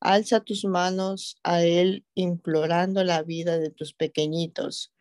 Alza 0.00 0.40
tus 0.40 0.64
manos 0.64 1.36
a 1.42 1.62
Él 1.62 2.06
implorando 2.14 3.04
la 3.04 3.22
vida 3.22 3.58
de 3.58 3.70
tus 3.70 3.92
pequeñitos, 3.92 4.92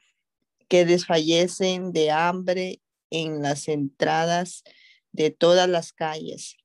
que 0.68 0.86
desfallecen 0.86 1.94
de 1.94 2.12
hambre 2.12 2.82
en 3.12 3.42
las 3.42 3.68
entradas 3.68 4.64
de 5.12 5.32
todas 5.32 5.68
las 5.68 5.94
calles. 5.94 6.58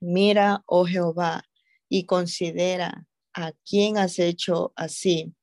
Mira, 0.00 0.62
oh 0.66 0.86
Jehová, 0.86 1.44
y 1.88 2.06
considera 2.06 3.06
a 3.34 3.52
quién 3.68 3.98
has 3.98 4.18
hecho 4.18 4.72
así. 4.76 5.34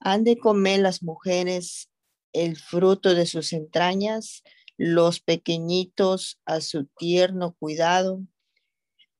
Han 0.00 0.24
de 0.24 0.36
comer 0.36 0.80
las 0.80 1.02
mujeres 1.02 1.90
el 2.32 2.56
fruto 2.56 3.14
de 3.14 3.26
sus 3.26 3.52
entrañas, 3.52 4.42
los 4.76 5.20
pequeñitos 5.20 6.40
a 6.44 6.60
su 6.60 6.86
tierno 6.98 7.56
cuidado. 7.58 8.22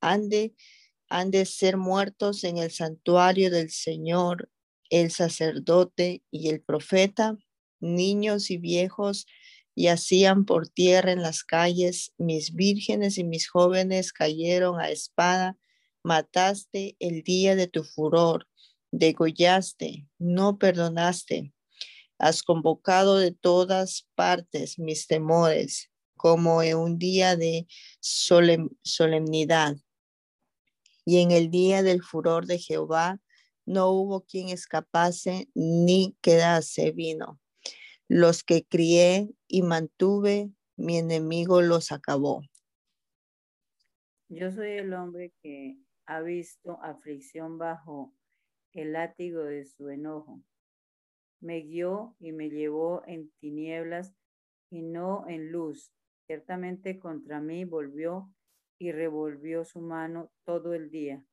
Han 0.00 0.28
de 0.28 0.54
han 1.11 1.30
de 1.30 1.47
ser 1.47 1.76
muertos 1.76 2.45
en 2.45 2.59
el 2.59 2.71
santuario 2.71 3.50
del 3.50 3.71
Señor 3.71 4.50
el 4.90 5.11
sacerdote 5.11 6.23
y 6.30 6.49
el 6.49 6.61
profeta, 6.62 7.37
niños 7.80 8.50
y 8.50 8.57
viejos, 8.57 9.26
y 9.78 9.87
hacían 9.87 10.44
por 10.44 10.68
tierra 10.68 11.12
en 11.12 11.23
las 11.23 11.44
calles, 11.44 12.12
mis 12.18 12.52
vírgenes 12.52 13.16
y 13.16 13.23
mis 13.23 13.49
jóvenes 13.49 14.12
cayeron 14.12 14.80
a 14.80 14.90
espada, 14.90 15.56
mataste 16.02 16.97
el 16.99 17.23
día 17.23 17.54
de 17.54 17.68
tu 17.68 17.85
furor, 17.85 18.49
degollaste, 18.90 20.08
no 20.18 20.58
perdonaste, 20.58 21.54
has 22.18 22.42
convocado 22.42 23.18
de 23.18 23.30
todas 23.30 24.08
partes 24.16 24.80
mis 24.80 25.06
temores, 25.06 25.92
como 26.16 26.61
en 26.64 26.76
un 26.76 26.99
día 26.99 27.37
de 27.37 27.68
solemnidad 28.00 29.76
y 31.04 31.18
en 31.18 31.30
el 31.30 31.52
día 31.52 31.85
del 31.85 32.02
furor 32.02 32.47
de 32.47 32.58
Jehová 32.58 33.20
no 33.64 33.90
hubo 33.90 34.23
quien 34.23 34.49
escapase 34.49 35.49
ni 35.54 36.16
quedase 36.20 36.90
vino. 36.90 37.38
Los 38.09 38.43
que 38.43 38.65
crié 38.65 39.35
y 39.47 39.61
mantuve, 39.62 40.50
mi 40.79 40.97
enemigo 40.97 41.61
los 41.61 41.93
acabó. 41.93 42.41
Yo 44.31 44.50
soy 44.50 44.73
el 44.73 44.95
hombre 44.95 45.35
que 45.43 45.77
ha 46.07 46.21
visto 46.23 46.83
aflicción 46.83 47.59
bajo 47.59 48.15
el 48.73 48.93
látigo 48.95 49.43
de 49.45 49.67
su 49.67 49.91
enojo. 49.91 50.43
Me 51.41 51.61
guió 51.61 52.17
y 52.19 52.33
me 52.33 52.49
llevó 52.49 53.03
en 53.07 53.31
tinieblas 53.41 54.15
y 54.71 54.83
no 54.83 55.29
en 55.29 55.53
luz. 55.53 55.93
Ciertamente 56.27 56.99
contra 56.99 57.41
mí 57.41 57.65
volvió 57.65 58.33
y 58.79 58.93
revolvió 58.93 59.65
su 59.65 59.81
mano 59.81 60.33
todo 60.45 60.73
el 60.73 60.91
día. 60.91 61.25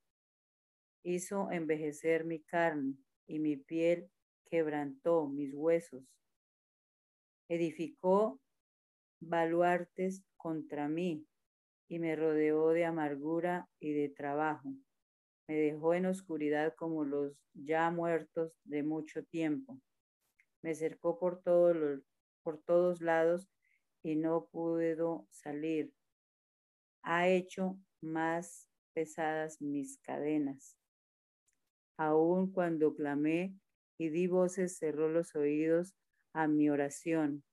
Hizo 1.03 1.51
envejecer 1.51 2.25
mi 2.25 2.41
carne 2.41 2.95
y 3.27 3.39
mi 3.39 3.55
piel 3.55 4.09
quebrantó 4.49 5.27
mis 5.27 5.53
huesos. 5.53 6.03
Edificó 7.47 8.39
baluartes 9.19 10.23
contra 10.37 10.87
mí 10.87 11.25
y 11.87 11.99
me 11.99 12.15
rodeó 12.15 12.69
de 12.69 12.85
amargura 12.85 13.69
y 13.79 13.93
de 13.93 14.09
trabajo. 14.09 14.73
Me 15.47 15.55
dejó 15.55 15.93
en 15.93 16.07
oscuridad 16.07 16.73
como 16.75 17.05
los 17.05 17.37
ya 17.53 17.91
muertos 17.91 18.57
de 18.63 18.81
mucho 18.83 19.23
tiempo. 19.23 19.79
Me 20.63 20.73
cercó 20.73 21.19
por 21.19 21.41
todos, 21.43 21.75
los, 21.75 22.01
por 22.41 22.59
todos 22.63 23.01
lados 23.01 23.47
y 24.01 24.15
no 24.15 24.47
puedo 24.51 25.27
salir. 25.29 25.93
Ha 27.03 27.27
hecho 27.27 27.77
más 28.01 28.67
pesadas 28.93 29.61
mis 29.61 29.99
cadenas. 29.99 30.77
Aun 31.97 32.51
cuando 32.51 32.95
clamé 32.95 33.53
y 33.99 34.09
di 34.09 34.27
voces, 34.27 34.77
cerró 34.77 35.09
los 35.09 35.35
oídos 35.35 35.95
a 36.35 36.47
mi 36.47 36.69
oración. 36.69 37.43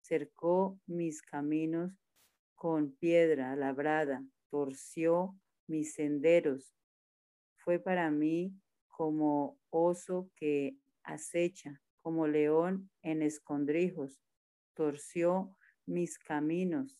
Cercó 0.00 0.80
mis 0.86 1.22
caminos 1.22 1.92
con 2.54 2.92
piedra 2.92 3.54
labrada, 3.56 4.24
torció 4.48 5.38
mis 5.68 5.94
senderos. 5.94 6.74
Fue 7.56 7.78
para 7.78 8.10
mí 8.10 8.54
como 8.88 9.58
oso 9.70 10.30
que 10.34 10.76
acecha, 11.04 11.80
como 12.00 12.26
león 12.26 12.90
en 13.02 13.22
escondrijos. 13.22 14.18
Torció 14.74 15.54
mis 15.86 16.18
caminos 16.18 16.98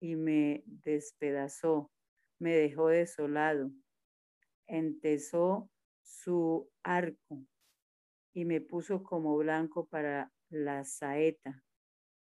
y 0.00 0.14
me 0.14 0.62
despedazó, 0.66 1.90
me 2.38 2.54
dejó 2.54 2.88
desolado. 2.88 3.72
Entesó 4.68 5.68
su 6.02 6.70
arco 6.84 7.44
y 8.32 8.44
me 8.44 8.60
puso 8.60 9.02
como 9.02 9.36
blanco 9.38 9.86
para 9.86 10.32
la 10.64 10.84
saeta. 10.84 11.62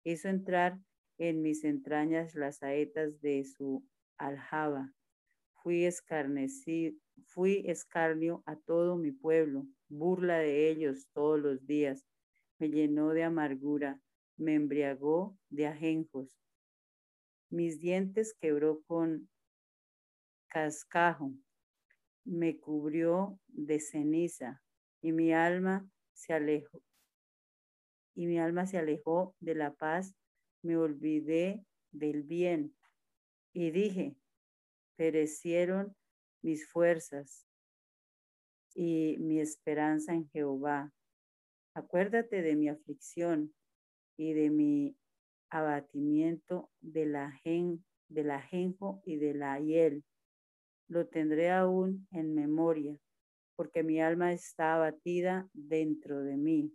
Hizo 0.03 0.27
entrar 0.27 0.79
en 1.17 1.41
mis 1.41 1.63
entrañas 1.63 2.35
las 2.35 2.57
saetas 2.57 3.21
de 3.21 3.45
su 3.45 3.85
aljaba. 4.17 4.93
Fui, 5.61 5.85
escarnecido, 5.85 6.97
fui 7.27 7.63
escarnio 7.67 8.43
a 8.45 8.55
todo 8.55 8.97
mi 8.97 9.11
pueblo, 9.11 9.65
burla 9.87 10.39
de 10.39 10.69
ellos 10.69 11.07
todos 11.13 11.39
los 11.39 11.65
días. 11.65 12.05
Me 12.59 12.69
llenó 12.69 13.09
de 13.09 13.23
amargura, 13.23 14.01
me 14.37 14.55
embriagó 14.55 15.37
de 15.49 15.67
ajenjos. 15.67 16.37
Mis 17.49 17.79
dientes 17.79 18.33
quebró 18.41 18.81
con 18.87 19.29
cascajo, 20.47 21.33
me 22.25 22.57
cubrió 22.57 23.39
de 23.47 23.79
ceniza 23.79 24.61
y 25.01 25.11
mi 25.11 25.33
alma 25.33 25.87
se 26.13 26.33
alejó 26.33 26.81
y 28.15 28.27
mi 28.27 28.39
alma 28.39 28.65
se 28.65 28.77
alejó 28.77 29.35
de 29.39 29.55
la 29.55 29.73
paz, 29.73 30.15
me 30.61 30.77
olvidé 30.77 31.65
del 31.91 32.23
bien 32.23 32.75
y 33.53 33.71
dije, 33.71 34.15
perecieron 34.95 35.95
mis 36.41 36.67
fuerzas 36.67 37.45
y 38.75 39.17
mi 39.19 39.39
esperanza 39.39 40.13
en 40.13 40.27
Jehová. 40.29 40.91
Acuérdate 41.75 42.41
de 42.41 42.55
mi 42.55 42.69
aflicción 42.69 43.53
y 44.17 44.33
de 44.33 44.49
mi 44.49 44.95
abatimiento 45.49 46.71
de 46.81 47.05
la, 47.05 47.31
gen, 47.43 47.83
de 48.09 48.23
la 48.23 48.41
genjo 48.41 49.01
y 49.05 49.17
de 49.17 49.33
la 49.33 49.59
hiel. 49.59 50.03
Lo 50.87 51.07
tendré 51.07 51.51
aún 51.51 52.07
en 52.11 52.33
memoria, 52.33 52.97
porque 53.55 53.83
mi 53.83 54.01
alma 54.01 54.33
está 54.33 54.75
abatida 54.75 55.47
dentro 55.53 56.21
de 56.21 56.37
mí. 56.37 56.73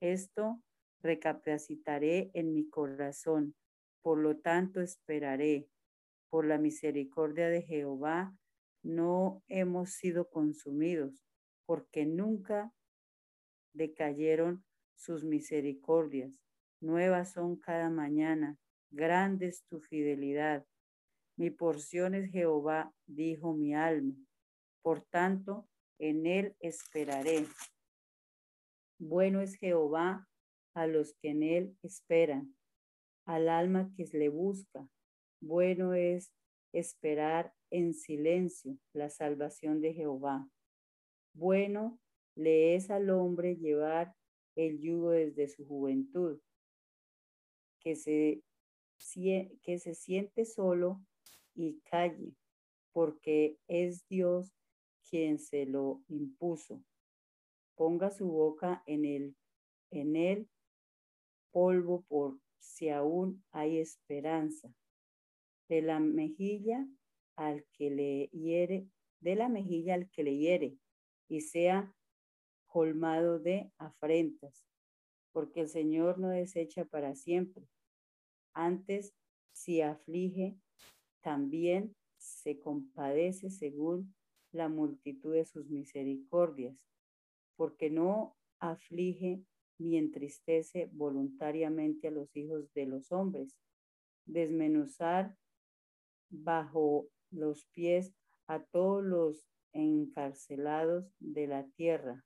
Esto 0.00 0.62
recapacitaré 1.02 2.30
en 2.34 2.52
mi 2.52 2.68
corazón, 2.68 3.54
por 4.02 4.18
lo 4.18 4.38
tanto 4.38 4.80
esperaré. 4.80 5.68
Por 6.30 6.46
la 6.46 6.58
misericordia 6.58 7.48
de 7.48 7.62
Jehová 7.62 8.36
no 8.82 9.42
hemos 9.48 9.90
sido 9.92 10.28
consumidos, 10.28 11.24
porque 11.66 12.06
nunca 12.06 12.72
decayeron 13.72 14.64
sus 14.96 15.24
misericordias. 15.24 16.40
Nuevas 16.80 17.32
son 17.32 17.56
cada 17.56 17.88
mañana, 17.88 18.58
grande 18.90 19.46
es 19.46 19.64
tu 19.64 19.80
fidelidad. 19.80 20.66
Mi 21.36 21.50
porción 21.50 22.14
es 22.14 22.30
Jehová, 22.30 22.92
dijo 23.06 23.54
mi 23.54 23.74
alma. 23.74 24.14
Por 24.82 25.02
tanto, 25.02 25.68
en 25.98 26.26
él 26.26 26.56
esperaré. 26.60 27.46
Bueno 28.98 29.40
es 29.40 29.56
Jehová 29.56 30.28
a 30.74 30.86
los 30.86 31.14
que 31.14 31.30
en 31.30 31.42
él 31.42 31.76
esperan, 31.82 32.54
al 33.26 33.48
alma 33.48 33.92
que 33.96 34.04
le 34.12 34.28
busca. 34.28 34.88
Bueno 35.40 35.94
es 35.94 36.32
esperar 36.72 37.52
en 37.70 37.94
silencio 37.94 38.78
la 38.92 39.10
salvación 39.10 39.80
de 39.80 39.94
Jehová. 39.94 40.48
Bueno 41.32 41.98
le 42.36 42.74
es 42.74 42.90
al 42.90 43.10
hombre 43.10 43.56
llevar 43.56 44.14
el 44.56 44.80
yugo 44.80 45.10
desde 45.10 45.48
su 45.48 45.66
juventud, 45.66 46.40
que 47.80 47.96
se, 47.96 48.42
que 49.62 49.78
se 49.78 49.94
siente 49.94 50.44
solo 50.44 51.00
y 51.54 51.80
calle, 51.80 52.34
porque 52.92 53.58
es 53.68 54.06
Dios 54.08 54.52
quien 55.08 55.38
se 55.38 55.66
lo 55.66 56.02
impuso. 56.08 56.82
Ponga 57.76 58.10
su 58.10 58.28
boca 58.28 58.82
en 58.86 59.04
el, 59.04 59.36
en 59.90 60.16
el 60.16 60.48
polvo 61.50 62.02
por 62.08 62.38
si 62.58 62.88
aún 62.88 63.44
hay 63.50 63.78
esperanza. 63.78 64.72
De 65.68 65.82
la 65.82 65.98
mejilla 66.00 66.86
al 67.36 67.64
que 67.72 67.90
le 67.90 68.28
hiere, 68.28 68.88
de 69.20 69.34
la 69.34 69.48
mejilla 69.48 69.94
al 69.94 70.10
que 70.10 70.22
le 70.22 70.36
hiere, 70.36 70.76
y 71.28 71.40
sea 71.40 71.94
colmado 72.66 73.38
de 73.38 73.70
afrentas, 73.78 74.66
porque 75.32 75.60
el 75.60 75.68
Señor 75.68 76.18
no 76.18 76.28
desecha 76.28 76.84
para 76.84 77.14
siempre. 77.14 77.66
Antes, 78.52 79.14
si 79.52 79.80
aflige, 79.80 80.56
también 81.22 81.96
se 82.18 82.58
compadece 82.58 83.50
según 83.50 84.14
la 84.52 84.68
multitud 84.68 85.34
de 85.34 85.44
sus 85.44 85.68
misericordias, 85.70 86.76
porque 87.56 87.90
no 87.90 88.36
aflige 88.58 89.42
ni 89.78 89.96
entristece 89.96 90.88
voluntariamente 90.92 92.08
a 92.08 92.10
los 92.10 92.34
hijos 92.36 92.72
de 92.74 92.86
los 92.86 93.12
hombres. 93.12 93.56
Desmenuzar 94.24 95.36
bajo 96.30 97.08
los 97.30 97.66
pies 97.66 98.14
a 98.46 98.62
todos 98.62 99.02
los 99.04 99.48
encarcelados 99.72 101.12
de 101.18 101.46
la 101.46 101.66
tierra. 101.76 102.24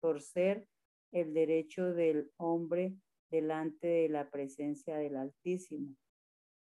Torcer 0.00 0.66
el 1.12 1.32
derecho 1.32 1.92
del 1.92 2.30
hombre 2.36 2.94
delante 3.30 3.86
de 3.86 4.08
la 4.08 4.30
presencia 4.30 4.96
del 4.96 5.16
Altísimo. 5.16 5.96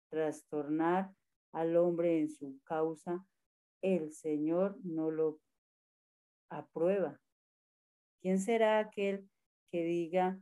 Trastornar 0.10 1.14
al 1.52 1.76
hombre 1.76 2.20
en 2.20 2.30
su 2.30 2.60
causa, 2.64 3.26
el 3.82 4.14
Señor 4.14 4.78
no 4.84 5.12
lo 5.12 5.40
aprueba. 6.52 7.20
¿Quién 8.22 8.40
será 8.40 8.78
aquel 8.78 9.28
que 9.72 9.84
diga 9.84 10.40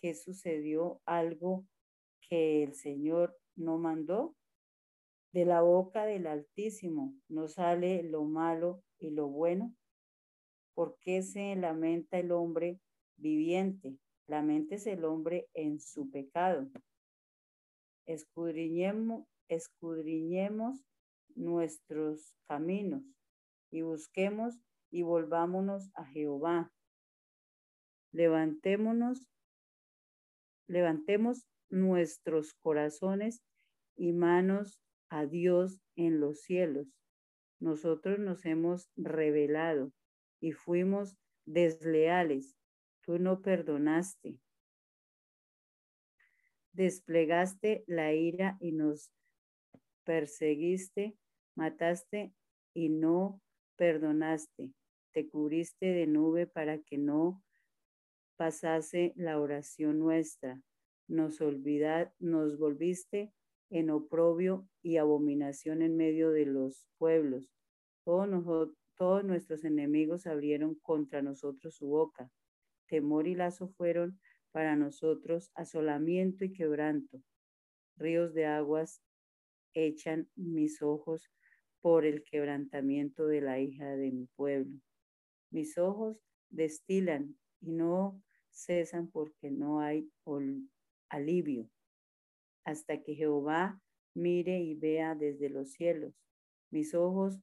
que 0.00 0.14
sucedió 0.14 1.00
algo 1.04 1.66
que 2.28 2.62
el 2.62 2.74
Señor 2.74 3.36
no 3.56 3.78
mandó. 3.78 4.34
De 5.32 5.44
la 5.44 5.60
boca 5.60 6.06
del 6.06 6.26
Altísimo 6.26 7.14
no 7.28 7.48
sale 7.48 8.02
lo 8.02 8.24
malo 8.24 8.82
y 8.98 9.10
lo 9.10 9.28
bueno. 9.28 9.74
¿Por 10.74 10.96
qué 11.00 11.22
se 11.22 11.54
lamenta 11.56 12.18
el 12.18 12.32
hombre 12.32 12.80
viviente? 13.16 13.98
es 14.70 14.86
el 14.86 15.04
hombre 15.04 15.48
en 15.54 15.80
su 15.80 16.10
pecado. 16.10 16.68
Escudriñemos, 18.06 19.26
escudriñemos 19.48 20.84
nuestros 21.34 22.34
caminos 22.46 23.02
y 23.70 23.82
busquemos 23.82 24.58
y 24.90 25.02
volvámonos 25.02 25.90
a 25.94 26.04
Jehová 26.04 26.72
Levantémonos, 28.12 29.28
levantemos 30.66 31.46
nuestros 31.68 32.54
corazones 32.54 33.42
y 33.96 34.12
manos 34.12 34.80
a 35.10 35.26
Dios 35.26 35.80
en 35.96 36.20
los 36.20 36.40
cielos. 36.40 36.88
nosotros 37.60 38.20
nos 38.20 38.44
hemos 38.46 38.88
rebelado 38.96 39.92
y 40.40 40.52
fuimos 40.52 41.16
desleales. 41.44 42.56
Tú 43.00 43.18
no 43.18 43.42
perdonaste. 43.42 44.38
Desplegaste 46.72 47.82
la 47.88 48.12
ira 48.12 48.56
y 48.60 48.70
nos 48.72 49.10
perseguiste, 50.04 51.16
mataste 51.56 52.32
y 52.74 52.90
no 52.90 53.40
perdonaste. 53.76 54.72
Te 55.18 55.28
cubriste 55.28 55.86
de 55.86 56.06
nube 56.06 56.46
para 56.46 56.78
que 56.78 56.96
no 56.96 57.42
pasase 58.36 59.14
la 59.16 59.40
oración 59.40 59.98
nuestra. 59.98 60.62
Nos 61.08 61.40
olvidad, 61.40 62.14
nos 62.20 62.56
volviste 62.56 63.32
en 63.68 63.90
oprobio 63.90 64.68
y 64.80 64.98
abominación 64.98 65.82
en 65.82 65.96
medio 65.96 66.30
de 66.30 66.46
los 66.46 66.86
pueblos. 66.98 67.50
Todos, 68.04 68.70
todos 68.94 69.24
nuestros 69.24 69.64
enemigos 69.64 70.28
abrieron 70.28 70.76
contra 70.76 71.20
nosotros 71.20 71.74
su 71.74 71.88
boca. 71.88 72.30
Temor 72.86 73.26
y 73.26 73.34
lazo 73.34 73.66
fueron 73.70 74.20
para 74.52 74.76
nosotros 74.76 75.50
asolamiento 75.56 76.44
y 76.44 76.52
quebranto. 76.52 77.20
Ríos 77.96 78.34
de 78.34 78.46
aguas 78.46 79.02
echan 79.74 80.30
mis 80.36 80.80
ojos 80.80 81.28
por 81.80 82.06
el 82.06 82.22
quebrantamiento 82.22 83.26
de 83.26 83.40
la 83.40 83.58
hija 83.58 83.96
de 83.96 84.12
mi 84.12 84.26
pueblo. 84.36 84.78
Mis 85.50 85.78
ojos 85.78 86.20
destilan 86.50 87.36
y 87.60 87.72
no 87.72 88.22
cesan 88.50 89.10
porque 89.10 89.50
no 89.50 89.80
hay 89.80 90.10
alivio, 91.08 91.70
hasta 92.64 93.02
que 93.02 93.14
Jehová 93.14 93.80
mire 94.14 94.60
y 94.60 94.74
vea 94.74 95.14
desde 95.14 95.48
los 95.48 95.72
cielos. 95.72 96.14
Mis 96.70 96.94
ojos 96.94 97.40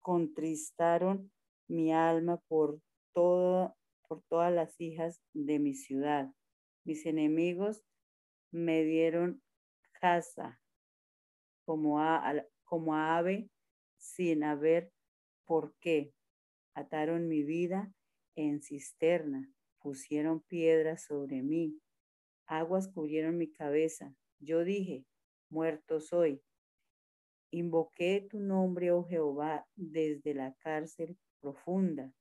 contristaron 0.00 1.30
mi 1.68 1.92
alma 1.92 2.40
por, 2.48 2.80
todo, 3.12 3.76
por 4.08 4.22
todas 4.28 4.52
las 4.52 4.80
hijas 4.80 5.20
de 5.32 5.58
mi 5.58 5.74
ciudad. 5.74 6.32
Mis 6.84 7.04
enemigos 7.06 7.82
me 8.52 8.84
dieron 8.84 9.42
casa 10.00 10.60
como 11.64 11.98
como 12.64 12.94
ave 12.94 13.50
sin 13.98 14.44
haber 14.44 14.92
por 15.44 15.74
qué. 15.80 16.12
Ataron 16.76 17.26
mi 17.26 17.42
vida 17.42 17.92
en 18.36 18.62
cisterna, 18.62 19.50
pusieron 19.80 20.40
piedras 20.42 21.04
sobre 21.04 21.42
mí, 21.42 21.80
aguas 22.46 22.88
cubrieron 22.88 23.36
mi 23.38 23.50
cabeza. 23.50 24.14
Yo 24.38 24.62
dije, 24.62 25.04
muerto 25.48 26.00
soy. 26.00 26.42
Invoqué 27.50 28.26
tu 28.30 28.40
nombre, 28.40 28.92
oh 28.92 29.04
Jehová, 29.04 29.66
desde 29.74 30.34
la 30.34 30.54
cárcel 30.60 31.16
profunda. 31.40 32.12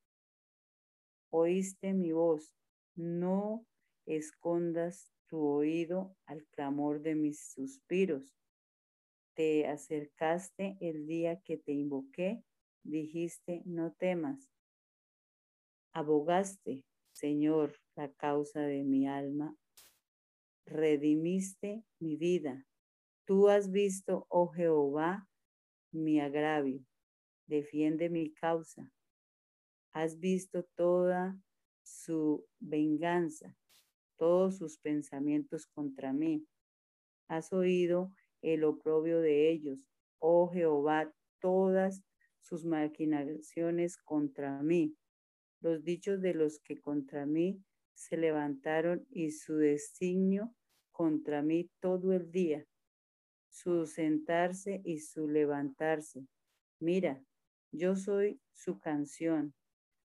Oíste 1.29 1.93
mi 1.93 2.13
voz, 2.13 2.55
no 2.95 3.65
escondas 4.05 5.11
tu 5.27 5.39
oído 5.45 6.15
al 6.25 6.45
clamor 6.47 7.01
de 7.01 7.15
mis 7.15 7.51
suspiros 7.51 8.35
te 9.35 9.67
acercaste 9.67 10.77
el 10.79 11.05
día 11.05 11.41
que 11.41 11.57
te 11.57 11.73
invoqué, 11.73 12.41
dijiste, 12.85 13.61
no 13.65 13.91
temas. 13.91 14.49
Abogaste, 15.91 16.85
Señor, 17.11 17.75
la 17.95 18.11
causa 18.13 18.61
de 18.61 18.83
mi 18.83 19.07
alma, 19.07 19.55
redimiste 20.65 21.83
mi 21.99 22.15
vida. 22.15 22.65
Tú 23.25 23.49
has 23.49 23.71
visto, 23.71 24.27
oh 24.29 24.49
Jehová, 24.49 25.27
mi 25.91 26.19
agravio, 26.19 26.85
defiende 27.47 28.09
mi 28.09 28.33
causa. 28.33 28.91
Has 29.93 30.19
visto 30.19 30.63
toda 30.75 31.37
su 31.83 32.45
venganza, 32.59 33.55
todos 34.17 34.57
sus 34.57 34.77
pensamientos 34.77 35.65
contra 35.67 36.13
mí. 36.13 36.45
Has 37.27 37.53
oído 37.53 38.11
el 38.41 38.63
oprobio 38.63 39.21
de 39.21 39.49
ellos. 39.49 39.87
Oh 40.19 40.49
Jehová, 40.49 41.11
todas 41.39 42.03
sus 42.45 42.63
maquinaciones 42.63 43.97
contra 43.97 44.61
mí, 44.61 44.95
los 45.61 45.83
dichos 45.83 46.21
de 46.21 46.35
los 46.35 46.59
que 46.59 46.79
contra 46.79 47.25
mí 47.25 47.59
se 47.95 48.17
levantaron 48.17 49.03
y 49.09 49.31
su 49.31 49.55
designio 49.55 50.53
contra 50.91 51.41
mí 51.41 51.71
todo 51.79 52.13
el 52.13 52.29
día, 52.29 52.63
su 53.49 53.87
sentarse 53.87 54.81
y 54.85 54.99
su 54.99 55.27
levantarse. 55.27 56.27
Mira, 56.79 57.19
yo 57.71 57.95
soy 57.95 58.39
su 58.53 58.79
canción. 58.79 59.55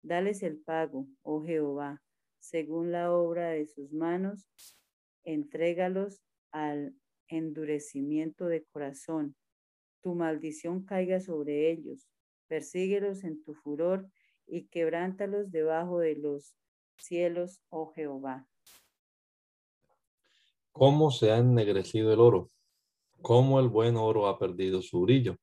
Dales 0.03 0.43
el 0.43 0.57
pago, 0.59 1.07
oh 1.23 1.45
Jehová, 1.45 2.03
según 2.39 2.93
la 2.93 3.13
obra 3.13 3.51
de 3.51 3.67
sus 3.67 3.93
manos, 3.93 4.49
entrégalos 5.23 6.23
al 6.51 6.95
endurecimiento 7.29 8.47
de 8.47 8.65
corazón. 8.65 9.37
Tu 10.03 10.15
maldición 10.15 10.85
caiga 10.85 11.21
sobre 11.21 11.71
ellos. 11.71 12.09
Persíguelos 12.53 13.25
en 13.25 13.43
tu 13.43 13.55
furor 13.55 14.11
y 14.47 14.67
quebrántalos 14.67 15.51
debajo 15.51 16.01
de 16.01 16.17
los 16.17 16.55
cielos, 16.99 17.63
oh 17.71 17.95
Jehová. 17.95 18.47
¿Cómo 20.71 21.11
se 21.11 21.33
ha 21.33 21.39
ennegrecido 21.39 22.13
el 22.13 22.21
oro? 22.21 22.51
¿Cómo 23.23 23.59
el 23.59 23.71
buen 23.71 23.97
oro 23.97 24.27
ha 24.27 24.39
perdido 24.39 24.83
su 24.83 25.01
brillo? 25.01 25.39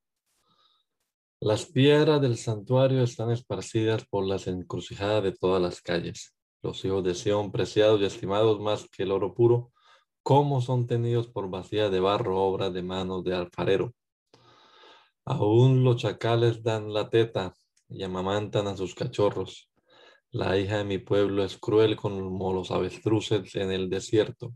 Las 1.39 1.65
piedras 1.65 2.21
del 2.21 2.37
santuario 2.37 3.01
están 3.01 3.31
esparcidas 3.31 4.05
por 4.05 4.27
las 4.27 4.45
encrucijadas 4.45 5.23
de 5.23 5.31
todas 5.31 5.59
las 5.59 5.81
calles. 5.81 6.35
Los 6.61 6.85
hijos 6.85 7.03
de 7.03 7.15
Sión, 7.15 7.51
preciados 7.51 7.99
y 8.01 8.05
estimados 8.05 8.59
más 8.59 8.87
que 8.87 9.01
el 9.01 9.11
oro 9.11 9.33
puro, 9.33 9.71
cómo 10.21 10.61
son 10.61 10.85
tenidos 10.85 11.27
por 11.27 11.49
vacía 11.49 11.89
de 11.89 12.01
barro, 12.01 12.39
obra 12.39 12.69
de 12.69 12.83
manos 12.83 13.23
de 13.23 13.33
alfarero. 13.33 13.95
Aún 15.31 15.83
los 15.83 15.97
chacales 15.97 16.63
dan 16.63 16.91
la 16.91 17.07
teta 17.07 17.53
y 17.87 18.01
amamantan 18.01 18.65
a 18.65 18.75
sus 18.75 18.95
cachorros. 18.95 19.69
La 20.31 20.57
hija 20.57 20.79
de 20.79 20.85
mi 20.85 20.97
pueblo 20.97 21.43
es 21.43 21.55
cruel 21.55 21.95
como 21.95 22.51
los 22.51 22.71
avestruces 22.71 23.53
en 23.53 23.71
el 23.71 23.91
desierto. 23.91 24.55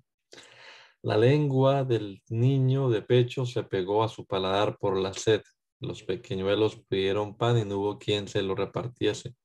La 1.04 1.16
lengua 1.16 1.84
del 1.84 2.24
niño 2.28 2.90
de 2.90 3.04
pecho 3.04 3.46
se 3.46 3.62
pegó 3.62 4.04
a 4.04 4.10
su 4.10 4.26
paladar 4.26 4.80
por 4.80 4.98
la 4.98 5.14
sed. 5.14 5.44
Los 5.80 6.02
pequeñuelos 6.02 6.82
pidieron 6.90 7.38
pan 7.38 7.60
y 7.60 7.66
no 7.66 7.78
hubo 7.78 8.00
quien 8.00 8.28
se 8.28 8.42
lo 8.42 8.56
repartiese. 8.56 9.36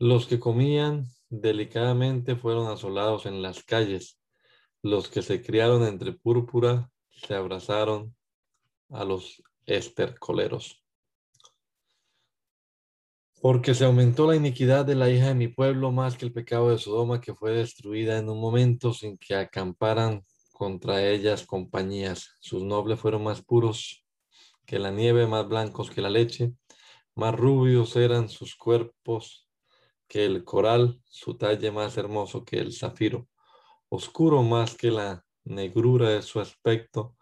Los 0.00 0.26
que 0.26 0.40
comían 0.40 1.06
delicadamente 1.28 2.34
fueron 2.34 2.66
asolados 2.66 3.24
en 3.26 3.40
las 3.40 3.62
calles. 3.62 4.18
Los 4.82 5.08
que 5.08 5.22
se 5.22 5.40
criaron 5.42 5.84
entre 5.84 6.12
púrpura 6.12 6.90
se 7.08 7.36
abrazaron 7.36 8.16
a 8.90 9.04
los 9.04 9.44
estercoleros. 9.68 10.82
Porque 13.40 13.74
se 13.74 13.84
aumentó 13.84 14.26
la 14.26 14.34
iniquidad 14.34 14.84
de 14.84 14.96
la 14.96 15.08
hija 15.10 15.28
de 15.28 15.34
mi 15.34 15.46
pueblo 15.46 15.92
más 15.92 16.16
que 16.16 16.26
el 16.26 16.32
pecado 16.32 16.70
de 16.70 16.78
Sodoma, 16.78 17.20
que 17.20 17.34
fue 17.34 17.52
destruida 17.52 18.18
en 18.18 18.28
un 18.28 18.40
momento 18.40 18.92
sin 18.92 19.16
que 19.16 19.36
acamparan 19.36 20.24
contra 20.52 21.06
ellas 21.06 21.46
compañías. 21.46 22.36
Sus 22.40 22.64
nobles 22.64 22.98
fueron 22.98 23.22
más 23.22 23.42
puros 23.42 24.04
que 24.66 24.80
la 24.80 24.90
nieve, 24.90 25.28
más 25.28 25.46
blancos 25.46 25.90
que 25.90 26.00
la 26.00 26.10
leche, 26.10 26.52
más 27.14 27.34
rubios 27.34 27.94
eran 27.94 28.28
sus 28.28 28.56
cuerpos 28.56 29.48
que 30.08 30.24
el 30.24 30.44
coral, 30.44 31.00
su 31.04 31.36
talle 31.36 31.70
más 31.70 31.96
hermoso 31.96 32.44
que 32.44 32.58
el 32.58 32.72
zafiro 32.72 33.28
oscuro 33.88 34.42
más 34.42 34.74
que 34.74 34.90
la 34.90 35.24
negrura 35.44 36.10
de 36.10 36.22
su 36.22 36.40
aspecto. 36.40 37.16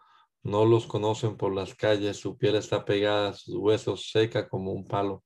No 0.47 0.63
los 0.63 0.87
conocen 0.87 1.35
por 1.35 1.53
las 1.53 1.75
calles, 1.75 2.21
su 2.21 2.37
piel 2.37 2.55
está 2.55 2.85
pegada, 2.85 3.33
sus 3.33 3.55
huesos 3.55 4.09
seca 4.09 4.47
como 4.47 4.71
un 4.71 4.85
palo. 4.87 5.21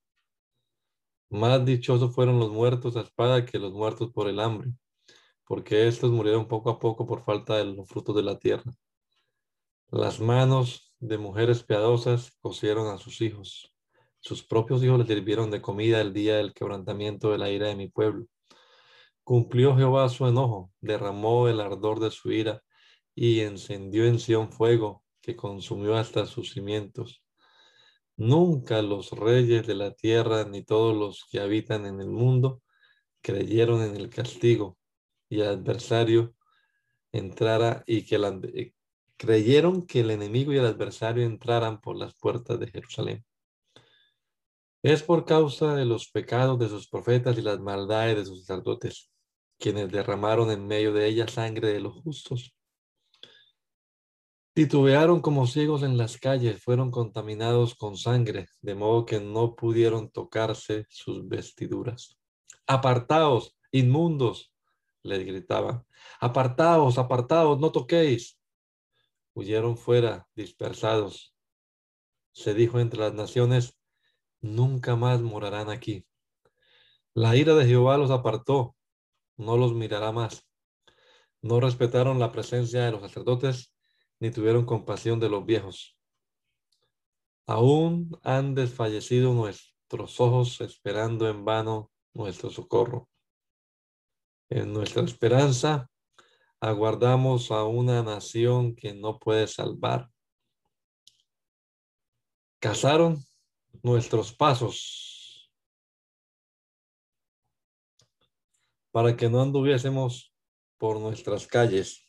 Más 1.30 1.64
dichosos 1.64 2.16
fueron 2.16 2.40
los 2.40 2.52
muertos 2.52 2.98
a 2.98 3.02
espada 3.02 3.46
que 3.46 3.60
los 3.60 3.72
muertos 3.72 4.12
por 4.12 4.28
el 4.28 4.40
hambre, 4.40 4.72
porque 5.46 5.88
estos 5.88 6.10
murieron 6.10 6.48
poco 6.48 6.72
a 6.72 6.80
poco 6.80 7.06
por 7.06 7.24
falta 7.24 7.58
de 7.58 7.66
los 7.66 7.88
frutos 7.88 8.16
de 8.16 8.24
la 8.24 8.40
tierra. 8.40 8.74
Las 9.92 10.20
manos 10.20 10.92
de 10.98 11.20
mujeres 11.20 11.62
piadosas 11.62 12.36
cosieron 12.42 12.88
a 12.88 12.98
sus 12.98 13.22
hijos. 13.22 13.76
Sus 14.22 14.42
propios 14.44 14.84
hijos 14.84 14.98
les 14.98 15.08
sirvieron 15.08 15.52
de 15.52 15.62
comida 15.62 16.02
el 16.02 16.14
día 16.14 16.38
del 16.38 16.52
quebrantamiento 16.52 17.32
de 17.32 17.38
la 17.38 17.52
ira 17.52 17.68
de 17.68 17.76
mi 17.76 17.90
pueblo. 17.90 18.26
Cumplió 19.24 19.78
Jehová 19.78 20.10
su 20.10 20.26
enojo, 20.26 20.72
derramó 20.80 21.48
el 21.48 21.62
ardor 21.62 22.00
de 22.00 22.10
su 22.10 22.32
ira 22.32 22.64
y 23.14 23.42
encendió 23.42 24.06
en 24.06 24.18
Sión 24.18 24.52
fuego 24.52 25.01
que 25.22 25.36
consumió 25.36 25.96
hasta 25.96 26.26
sus 26.26 26.52
cimientos. 26.54 27.24
Nunca 28.18 28.82
los 28.82 29.12
reyes 29.12 29.66
de 29.66 29.76
la 29.76 29.94
tierra 29.94 30.46
ni 30.46 30.64
todos 30.64 30.96
los 30.96 31.26
que 31.30 31.40
habitan 31.40 31.86
en 31.86 32.02
el 32.02 32.10
mundo 32.10 32.62
creyeron 33.22 33.82
en 33.84 33.96
el 33.96 34.10
castigo 34.10 34.78
y 35.30 35.42
el 35.42 35.48
adversario 35.48 36.36
entrara 37.12 37.84
y 37.88 38.06
que 38.06 38.16
el, 38.16 38.74
creyeron 39.18 39.86
que 39.86 40.02
el 40.02 40.12
enemigo 40.12 40.52
y 40.54 40.58
el 40.58 40.66
adversario 40.66 41.24
entraran 41.24 41.80
por 41.80 41.96
las 41.96 42.16
puertas 42.16 42.60
de 42.60 42.68
Jerusalén. 42.68 43.26
Es 44.84 45.04
por 45.04 45.26
causa 45.26 45.76
de 45.76 45.86
los 45.86 46.10
pecados 46.10 46.58
de 46.58 46.68
sus 46.68 46.88
profetas 46.88 47.38
y 47.38 47.42
las 47.44 47.60
maldades 47.60 48.18
de 48.18 48.26
sus 48.26 48.46
sacerdotes, 48.46 49.12
quienes 49.60 49.92
derramaron 49.92 50.50
en 50.50 50.66
medio 50.66 50.92
de 50.92 51.06
ella 51.08 51.28
sangre 51.28 51.68
de 51.68 51.80
los 51.80 51.94
justos. 52.02 52.56
Titubearon 54.54 55.22
como 55.22 55.48
ciegos 55.48 55.82
en 55.82 55.96
las 55.96 56.18
calles, 56.18 56.62
fueron 56.62 56.92
contaminados 56.92 57.74
con 57.74 57.96
sangre, 57.96 58.50
de 58.62 58.76
modo 58.76 59.06
que 59.06 59.22
no 59.22 59.56
pudieron 59.56 60.10
tocarse 60.10 60.86
sus 60.90 61.26
vestiduras. 61.26 62.18
Apartaos, 62.68 63.56
inmundos, 63.72 64.52
les 65.04 65.26
gritaban. 65.26 65.86
Apartaos, 66.20 66.98
apartaos, 66.98 67.60
no 67.62 67.72
toquéis. 67.72 68.40
Huyeron 69.34 69.78
fuera, 69.78 70.28
dispersados. 70.36 71.34
Se 72.34 72.54
dijo 72.54 72.82
entre 72.82 73.00
las 73.00 73.14
naciones, 73.14 73.78
nunca 74.42 74.98
más 74.98 75.22
morarán 75.22 75.70
aquí. 75.70 76.06
La 77.14 77.38
ira 77.38 77.56
de 77.56 77.66
Jehová 77.66 77.98
los 77.98 78.12
apartó, 78.12 78.76
no 79.38 79.56
los 79.56 79.74
mirará 79.74 80.12
más. 80.12 80.46
No 81.42 81.62
respetaron 81.62 82.20
la 82.20 82.34
presencia 82.34 82.84
de 82.84 82.92
los 82.92 83.02
sacerdotes, 83.02 83.71
ni 84.22 84.30
tuvieron 84.30 84.66
compasión 84.66 85.20
de 85.20 85.30
los 85.30 85.44
viejos. 85.46 85.98
Aún 87.48 88.18
han 88.22 88.54
desfallecido 88.54 89.34
nuestros 89.34 90.22
ojos 90.22 90.62
esperando 90.62 91.28
en 91.28 91.44
vano 91.44 91.92
nuestro 92.14 92.52
socorro. 92.52 93.10
En 94.48 94.74
nuestra 94.74 95.02
esperanza 95.04 95.90
aguardamos 96.60 97.50
a 97.50 97.64
una 97.64 98.04
nación 98.04 98.76
que 98.76 98.94
no 98.94 99.18
puede 99.18 99.48
salvar. 99.48 100.08
Casaron 102.60 103.18
nuestros 103.82 104.36
pasos 104.36 105.52
para 108.92 109.18
que 109.18 109.30
no 109.30 109.42
anduviésemos 109.42 110.32
por 110.78 111.00
nuestras 111.00 111.48
calles. 111.48 112.06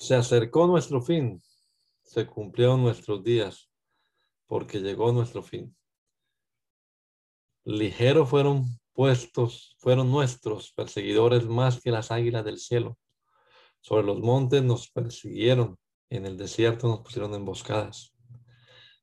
Se 0.00 0.14
acercó 0.14 0.66
nuestro 0.66 1.02
fin, 1.02 1.42
se 2.02 2.26
cumplieron 2.26 2.82
nuestros 2.82 3.22
días, 3.22 3.70
porque 4.46 4.80
llegó 4.80 5.12
nuestro 5.12 5.42
fin. 5.42 5.76
Ligero 7.66 8.24
fueron 8.24 8.64
puestos, 8.94 9.76
fueron 9.78 10.10
nuestros 10.10 10.72
perseguidores 10.72 11.44
más 11.44 11.82
que 11.82 11.90
las 11.90 12.10
águilas 12.10 12.46
del 12.46 12.56
cielo. 12.56 12.96
Sobre 13.82 14.06
los 14.06 14.20
montes 14.20 14.62
nos 14.64 14.90
persiguieron, 14.90 15.78
en 16.08 16.24
el 16.24 16.38
desierto 16.38 16.88
nos 16.88 17.00
pusieron 17.00 17.34
emboscadas. 17.34 18.14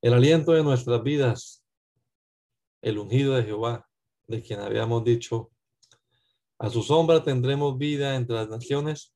El 0.01 0.13
aliento 0.13 0.53
de 0.53 0.63
nuestras 0.63 1.03
vidas, 1.03 1.63
el 2.81 2.97
ungido 2.97 3.35
de 3.35 3.43
Jehová, 3.43 3.87
de 4.25 4.41
quien 4.41 4.61
habíamos 4.61 5.03
dicho, 5.03 5.51
a 6.57 6.71
su 6.71 6.81
sombra 6.81 7.23
tendremos 7.23 7.77
vida 7.77 8.15
entre 8.15 8.35
las 8.37 8.49
naciones, 8.49 9.13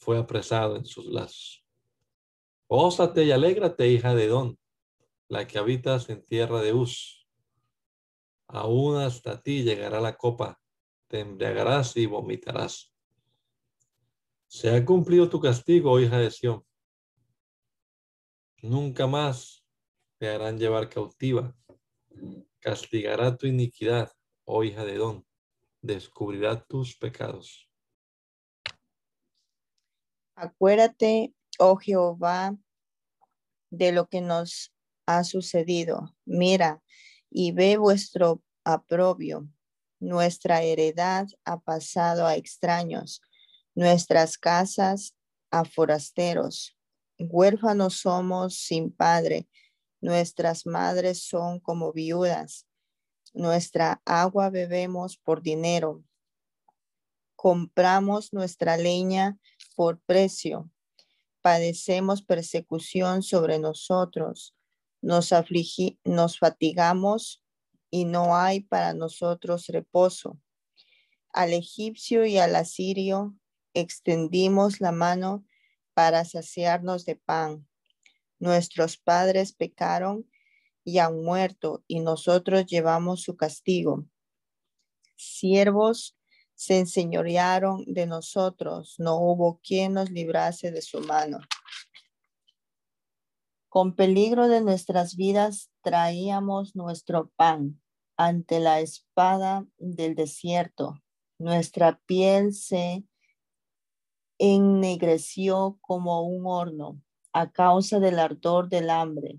fue 0.00 0.18
apresado 0.18 0.76
en 0.76 0.86
sus 0.86 1.06
lazos. 1.06 1.64
Ósate 2.66 3.24
y 3.24 3.32
alégrate, 3.32 3.88
hija 3.88 4.14
de 4.14 4.28
Don, 4.28 4.58
la 5.28 5.46
que 5.46 5.58
habitas 5.58 6.08
en 6.08 6.24
tierra 6.24 6.60
de 6.60 6.72
Uz. 6.72 7.28
Aún 8.46 8.96
hasta 8.96 9.42
ti 9.42 9.62
llegará 9.62 10.00
la 10.00 10.16
copa, 10.16 10.60
te 11.06 11.20
embriagarás 11.20 11.96
y 11.96 12.06
vomitarás. 12.06 12.92
Se 14.48 14.74
ha 14.74 14.84
cumplido 14.84 15.28
tu 15.28 15.40
castigo, 15.40 16.00
hija 16.00 16.18
de 16.18 16.30
Sión. 16.30 16.64
Nunca 18.62 19.06
más 19.06 19.64
te 20.18 20.28
harán 20.28 20.58
llevar 20.58 20.88
cautiva. 20.88 21.54
Castigará 22.58 23.36
tu 23.36 23.46
iniquidad, 23.46 24.10
oh 24.44 24.64
hija 24.64 24.84
de 24.84 24.96
Don. 24.96 25.26
Descubrirá 25.80 26.62
tus 26.64 26.96
pecados. 26.96 27.69
Acuérdate, 30.40 31.34
oh 31.58 31.76
Jehová, 31.76 32.56
de 33.70 33.92
lo 33.92 34.08
que 34.08 34.22
nos 34.22 34.72
ha 35.04 35.22
sucedido. 35.22 36.16
Mira 36.24 36.82
y 37.28 37.52
ve 37.52 37.76
vuestro 37.76 38.42
aprobio. 38.64 39.46
Nuestra 39.98 40.62
heredad 40.62 41.28
ha 41.44 41.60
pasado 41.60 42.26
a 42.26 42.36
extraños, 42.36 43.20
nuestras 43.74 44.38
casas 44.38 45.14
a 45.50 45.66
forasteros. 45.66 46.74
Huérfanos 47.18 48.00
somos 48.00 48.56
sin 48.56 48.90
padre, 48.90 49.46
nuestras 50.00 50.64
madres 50.64 51.22
son 51.22 51.60
como 51.60 51.92
viudas. 51.92 52.66
Nuestra 53.34 54.00
agua 54.06 54.48
bebemos 54.48 55.18
por 55.18 55.42
dinero. 55.42 56.02
Compramos 57.36 58.32
nuestra 58.32 58.78
leña 58.78 59.38
por 59.74 60.00
precio. 60.00 60.70
Padecemos 61.42 62.22
persecución 62.22 63.22
sobre 63.22 63.58
nosotros. 63.58 64.54
Nos, 65.02 65.32
afligi 65.32 65.98
nos 66.04 66.38
fatigamos 66.38 67.42
y 67.90 68.04
no 68.04 68.36
hay 68.36 68.60
para 68.60 68.94
nosotros 68.94 69.66
reposo. 69.68 70.38
Al 71.32 71.52
egipcio 71.52 72.26
y 72.26 72.38
al 72.38 72.56
asirio 72.56 73.34
extendimos 73.74 74.80
la 74.80 74.92
mano 74.92 75.44
para 75.94 76.24
saciarnos 76.24 77.04
de 77.04 77.16
pan. 77.16 77.66
Nuestros 78.38 78.96
padres 78.96 79.52
pecaron 79.52 80.28
y 80.84 80.98
han 80.98 81.22
muerto, 81.22 81.84
y 81.86 82.00
nosotros 82.00 82.66
llevamos 82.66 83.22
su 83.22 83.36
castigo. 83.36 84.06
Siervos 85.16 86.16
se 86.60 86.78
enseñorearon 86.78 87.86
de 87.86 88.06
nosotros, 88.06 88.96
no 88.98 89.16
hubo 89.16 89.60
quien 89.64 89.94
nos 89.94 90.10
librase 90.10 90.70
de 90.70 90.82
su 90.82 91.00
mano. 91.00 91.38
Con 93.70 93.94
peligro 93.96 94.46
de 94.46 94.60
nuestras 94.60 95.16
vidas 95.16 95.70
traíamos 95.80 96.76
nuestro 96.76 97.30
pan 97.34 97.80
ante 98.18 98.60
la 98.60 98.80
espada 98.80 99.64
del 99.78 100.14
desierto. 100.14 101.00
Nuestra 101.38 101.98
piel 102.04 102.52
se 102.52 103.04
ennegreció 104.36 105.78
como 105.80 106.28
un 106.28 106.44
horno 106.44 107.00
a 107.32 107.50
causa 107.50 108.00
del 108.00 108.18
ardor 108.18 108.68
del 108.68 108.90
hambre. 108.90 109.38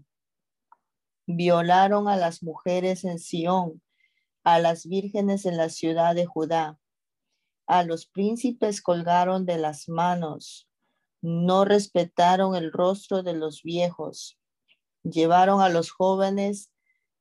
Violaron 1.28 2.08
a 2.08 2.16
las 2.16 2.42
mujeres 2.42 3.04
en 3.04 3.20
Sión, 3.20 3.80
a 4.44 4.58
las 4.58 4.88
vírgenes 4.88 5.46
en 5.46 5.58
la 5.58 5.70
ciudad 5.70 6.16
de 6.16 6.26
Judá 6.26 6.81
a 7.72 7.84
los 7.84 8.06
príncipes 8.06 8.82
colgaron 8.82 9.46
de 9.46 9.58
las 9.58 9.88
manos, 9.88 10.68
no 11.22 11.64
respetaron 11.64 12.54
el 12.54 12.70
rostro 12.70 13.24
de 13.24 13.32
los 13.32 13.64
viejos, 13.64 14.38
llevaron 15.04 15.62
a 15.62 15.70
los 15.70 15.90
jóvenes 15.90 16.74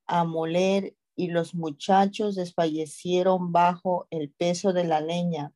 a 0.08 0.24
moler 0.24 0.96
y 1.14 1.28
los 1.28 1.54
muchachos 1.54 2.34
desfallecieron 2.34 3.52
bajo 3.52 4.08
el 4.10 4.32
peso 4.32 4.72
de 4.72 4.82
la 4.82 5.00
leña. 5.00 5.54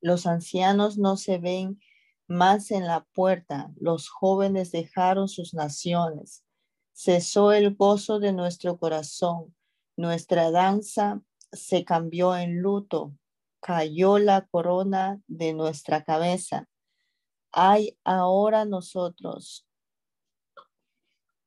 Los 0.00 0.26
ancianos 0.26 0.98
no 0.98 1.16
se 1.16 1.38
ven 1.38 1.78
más 2.26 2.72
en 2.72 2.88
la 2.88 3.04
puerta, 3.14 3.70
los 3.76 4.08
jóvenes 4.08 4.72
dejaron 4.72 5.28
sus 5.28 5.54
naciones. 5.54 6.44
Cesó 6.92 7.52
el 7.52 7.76
gozo 7.76 8.18
de 8.18 8.32
nuestro 8.32 8.76
corazón, 8.76 9.54
nuestra 9.96 10.50
danza 10.50 11.22
se 11.52 11.84
cambió 11.84 12.36
en 12.36 12.60
luto, 12.60 13.12
cayó 13.64 14.18
la 14.18 14.46
corona 14.46 15.22
de 15.26 15.54
nuestra 15.54 16.04
cabeza. 16.04 16.68
Hay 17.50 17.96
ahora 18.04 18.66
nosotros, 18.66 19.66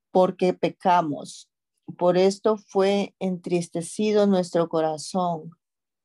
porque 0.09 0.53
pecamos. 0.53 1.47
Por 1.95 2.17
esto 2.17 2.57
fue 2.57 3.13
entristecido 3.19 4.25
nuestro 4.25 4.67
corazón. 4.67 5.51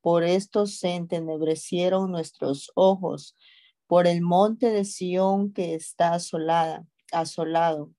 Por 0.01 0.23
esto 0.23 0.67
se 0.67 0.93
entenebrecieron 0.93 2.11
nuestros 2.11 2.71
ojos. 2.75 3.35
Por 3.87 4.05
el 4.05 4.21
monte 4.21 4.69
de 4.69 4.85
Sión 4.85 5.51
que 5.51 5.73
está 5.73 6.13
asolada, 6.13 6.85
asolado. 7.11 7.89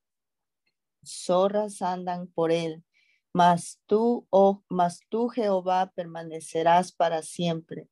Zorras 1.04 1.82
andan 1.82 2.28
por 2.28 2.52
él. 2.52 2.84
Mas 3.32 3.80
tú, 3.86 4.28
oh, 4.30 4.62
mas 4.68 5.00
tú, 5.08 5.28
Jehová, 5.30 5.90
permanecerás 5.96 6.92
para 6.92 7.20
siempre 7.22 7.88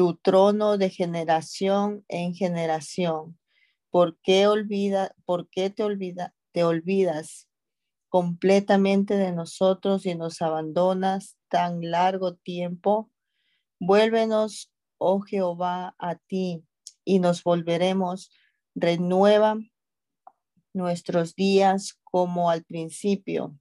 tu 0.00 0.14
trono 0.14 0.78
de 0.78 0.88
generación 0.88 2.06
en 2.08 2.32
generación. 2.34 3.38
¿Por 3.90 4.18
qué, 4.22 4.46
olvida, 4.46 5.14
por 5.26 5.50
qué 5.50 5.68
te, 5.68 5.82
olvida, 5.82 6.34
te 6.52 6.64
olvidas 6.64 7.50
completamente 8.08 9.18
de 9.18 9.32
nosotros 9.32 10.06
y 10.06 10.14
nos 10.14 10.40
abandonas 10.40 11.36
tan 11.50 11.82
largo 11.90 12.34
tiempo? 12.34 13.10
Vuélvenos, 13.78 14.72
oh 14.96 15.20
Jehová, 15.20 15.94
a 15.98 16.14
ti 16.14 16.64
y 17.04 17.18
nos 17.18 17.44
volveremos. 17.44 18.30
Renueva 18.74 19.58
nuestros 20.72 21.34
días 21.34 22.00
como 22.04 22.48
al 22.48 22.64
principio, 22.64 23.54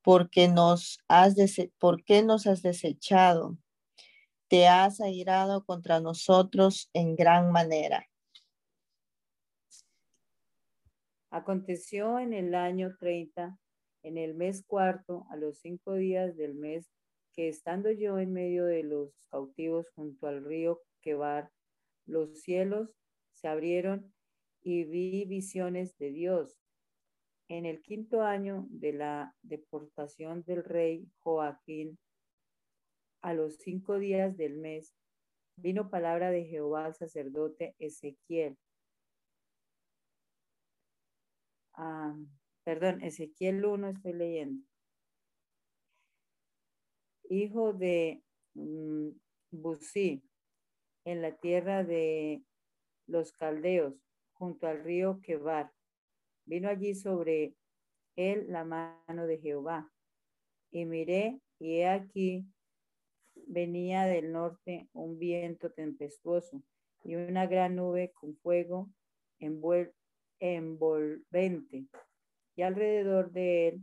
porque 0.00 0.48
nos 0.48 0.98
has, 1.08 1.34
¿por 1.78 2.04
qué 2.04 2.22
nos 2.22 2.46
has 2.46 2.62
desechado? 2.62 3.58
Te 4.50 4.66
has 4.66 5.00
airado 5.00 5.64
contra 5.64 6.00
nosotros 6.00 6.90
en 6.92 7.14
gran 7.14 7.52
manera. 7.52 8.04
Aconteció 11.30 12.18
en 12.18 12.32
el 12.32 12.56
año 12.56 12.96
30, 12.98 13.56
en 14.02 14.18
el 14.18 14.34
mes 14.34 14.64
cuarto, 14.66 15.24
a 15.30 15.36
los 15.36 15.60
cinco 15.60 15.94
días 15.94 16.36
del 16.36 16.56
mes, 16.56 16.90
que 17.32 17.48
estando 17.48 17.92
yo 17.92 18.18
en 18.18 18.32
medio 18.32 18.64
de 18.64 18.82
los 18.82 19.12
cautivos 19.30 19.88
junto 19.94 20.26
al 20.26 20.44
río 20.44 20.82
Quebar, 21.00 21.52
los 22.06 22.40
cielos 22.42 22.90
se 23.34 23.46
abrieron 23.46 24.12
y 24.62 24.82
vi 24.82 25.26
visiones 25.26 25.96
de 25.98 26.10
Dios. 26.10 26.58
En 27.46 27.66
el 27.66 27.82
quinto 27.82 28.22
año 28.22 28.66
de 28.68 28.94
la 28.94 29.32
deportación 29.42 30.42
del 30.42 30.64
rey 30.64 31.06
Joaquín, 31.20 32.00
a 33.22 33.34
los 33.34 33.56
cinco 33.56 33.98
días 33.98 34.36
del 34.36 34.56
mes, 34.56 34.94
vino 35.56 35.90
palabra 35.90 36.30
de 36.30 36.44
Jehová 36.44 36.86
al 36.86 36.94
sacerdote 36.94 37.74
Ezequiel. 37.78 38.56
Ah, 41.74 42.14
perdón, 42.64 43.02
Ezequiel 43.02 43.64
1 43.64 43.88
estoy 43.88 44.12
leyendo. 44.12 44.64
Hijo 47.28 47.72
de 47.72 48.22
um, 48.54 49.14
en 51.04 51.22
la 51.22 51.36
tierra 51.36 51.84
de 51.84 52.42
los 53.06 53.32
caldeos, 53.32 53.94
junto 54.32 54.66
al 54.66 54.82
río 54.82 55.20
Quebar. 55.22 55.72
Vino 56.44 56.68
allí 56.68 56.94
sobre 56.94 57.54
él 58.16 58.46
la 58.48 58.64
mano 58.64 59.26
de 59.26 59.38
Jehová. 59.38 59.90
Y 60.70 60.84
miré, 60.84 61.40
y 61.58 61.78
he 61.78 61.88
aquí 61.88 62.46
venía 63.50 64.04
del 64.04 64.30
norte 64.32 64.88
un 64.92 65.18
viento 65.18 65.72
tempestuoso 65.72 66.62
y 67.02 67.16
una 67.16 67.46
gran 67.46 67.74
nube 67.74 68.12
con 68.14 68.36
fuego 68.36 68.88
envolvente, 70.38 71.86
y 72.54 72.62
alrededor 72.62 73.32
de 73.32 73.68
él 73.68 73.80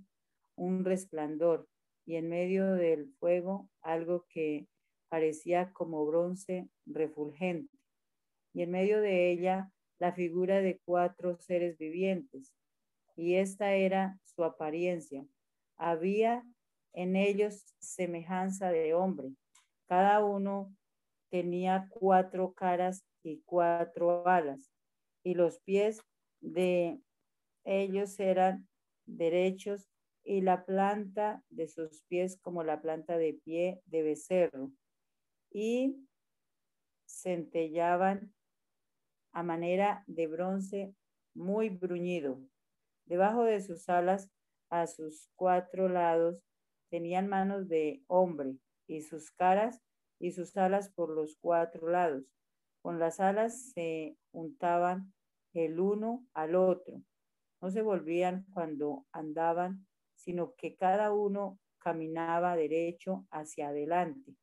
un 0.56 0.86
resplandor, 0.86 1.68
y 2.06 2.16
en 2.16 2.30
medio 2.30 2.74
del 2.76 3.12
fuego 3.20 3.70
algo 3.82 4.26
que 4.30 4.68
parecía 5.10 5.74
como 5.74 6.06
bronce 6.06 6.70
refulgente, 6.86 7.78
y 8.54 8.62
en 8.62 8.72
medio 8.72 9.02
de 9.02 9.32
ella 9.32 9.70
la 10.00 10.14
figura 10.14 10.62
de 10.62 10.80
cuatro 10.86 11.38
seres 11.42 11.78
vivientes, 11.78 12.54
y 13.18 13.36
esta 13.36 13.74
era 13.74 14.18
su 14.24 14.46
apariencia. 14.46 15.26
Había 15.76 16.46
en 16.94 17.16
ellos 17.16 17.66
semejanza 17.80 18.72
de 18.72 18.94
hombre. 18.94 19.34
Cada 19.88 20.24
uno 20.24 20.76
tenía 21.30 21.88
cuatro 21.90 22.54
caras 22.54 23.06
y 23.24 23.42
cuatro 23.46 24.28
alas, 24.28 24.70
y 25.24 25.34
los 25.34 25.60
pies 25.60 26.02
de 26.42 27.00
ellos 27.64 28.20
eran 28.20 28.68
derechos 29.06 29.88
y 30.24 30.42
la 30.42 30.66
planta 30.66 31.42
de 31.50 31.70
sus 31.70 32.04
pies 32.04 32.38
como 32.42 32.64
la 32.64 32.82
planta 32.82 33.18
de 33.18 33.34
pie 33.34 33.82
de 33.86 34.04
becerro, 34.04 34.72
y 35.52 35.96
centellaban 37.06 38.34
a 39.32 39.44
manera 39.44 40.04
de 40.08 40.28
bronce 40.28 40.94
muy 41.34 41.70
bruñido. 41.70 42.42
Debajo 43.06 43.46
de 43.46 43.62
sus 43.62 43.88
alas, 43.88 44.30
a 44.70 44.86
sus 44.86 45.30
cuatro 45.38 45.88
lados, 45.88 46.44
tenían 46.90 47.30
manos 47.30 47.70
de 47.70 48.04
hombre 48.08 48.58
y 48.88 49.02
sus 49.02 49.32
caras 49.32 49.82
y 50.20 50.32
sus 50.32 50.58
alas 50.58 50.90
por 50.90 51.10
los 51.10 51.38
cuatro 51.40 51.90
lados. 51.90 52.24
Con 52.82 53.00
las 53.00 53.20
alas 53.20 53.72
se 53.74 54.18
untaban 54.32 55.14
el 55.54 55.80
uno 55.80 56.26
al 56.34 56.56
otro. 56.56 57.02
No 57.62 57.70
se 57.70 57.82
volvían 57.82 58.46
cuando 58.54 59.06
andaban, 59.12 59.86
sino 60.16 60.54
que 60.56 60.76
cada 60.76 61.12
uno 61.14 61.60
caminaba 61.78 62.56
derecho 62.56 63.28
hacia 63.32 63.70
adelante 63.70 64.36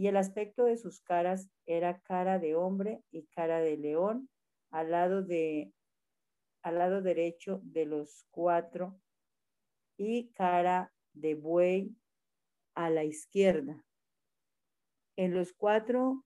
y 0.00 0.06
el 0.06 0.16
aspecto 0.16 0.64
de 0.64 0.78
sus 0.78 1.00
caras 1.00 1.50
era 1.66 2.00
cara 2.00 2.38
de 2.38 2.54
hombre 2.54 3.02
y 3.10 3.26
cara 3.26 3.60
de 3.60 3.76
león 3.76 4.30
al 4.70 4.92
lado 4.92 5.22
de 5.22 5.74
al 6.62 6.78
lado 6.78 7.02
derecho 7.02 7.60
de 7.64 7.84
los 7.84 8.24
cuatro 8.30 8.98
y 9.98 10.30
cara 10.30 10.90
de 11.12 11.34
buey 11.34 11.94
a 12.84 12.88
la 12.88 13.04
izquierda. 13.04 13.84
En 15.16 15.34
los 15.34 15.52
cuatro 15.52 16.24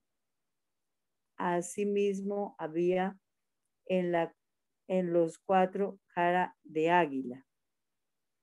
asimismo 1.37 2.55
había 2.59 3.19
en 3.87 4.13
la 4.13 4.33
en 4.87 5.13
los 5.13 5.39
cuatro 5.39 5.99
cara 6.15 6.57
de 6.63 6.91
águila. 6.91 7.45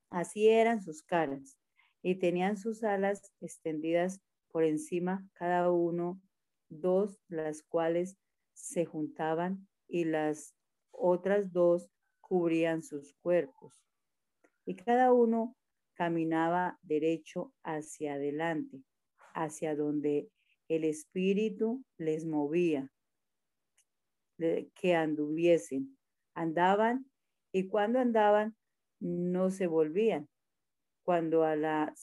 Así 0.10 0.50
eran 0.50 0.82
sus 0.82 1.04
caras 1.04 1.58
y 2.02 2.15
tenían 2.15 2.58
sus 2.58 2.84
alas 2.84 3.32
extendidas 3.39 4.19
por 4.50 4.65
encima 4.65 5.26
cada 5.34 5.71
uno 5.71 6.19
dos, 6.67 7.21
las 7.30 7.63
cuales 7.63 8.17
se 8.54 8.86
juntaban 8.86 9.67
y 9.88 10.04
las 10.04 10.54
otras 10.91 11.54
dos 11.54 11.89
cubrían 12.19 12.84
sus 12.84 13.13
cuerpos. 13.21 13.86
Y 14.65 14.76
cada 14.76 15.13
uno 15.13 15.56
caminaba 16.01 16.79
derecho 16.81 17.53
hacia 17.61 18.15
adelante, 18.15 18.81
hacia 19.35 19.75
donde 19.75 20.31
el 20.67 20.83
espíritu 20.83 21.85
les 21.99 22.25
movía, 22.25 22.91
que 24.73 24.95
anduviesen. 24.95 25.95
Andaban 26.33 27.05
y 27.51 27.67
cuando 27.67 27.99
andaban 27.99 28.57
no 28.99 29.51
se 29.51 29.67
volvían. 29.67 30.27
Cuando 31.03 31.43
a 31.43 31.55
la, 31.55 31.93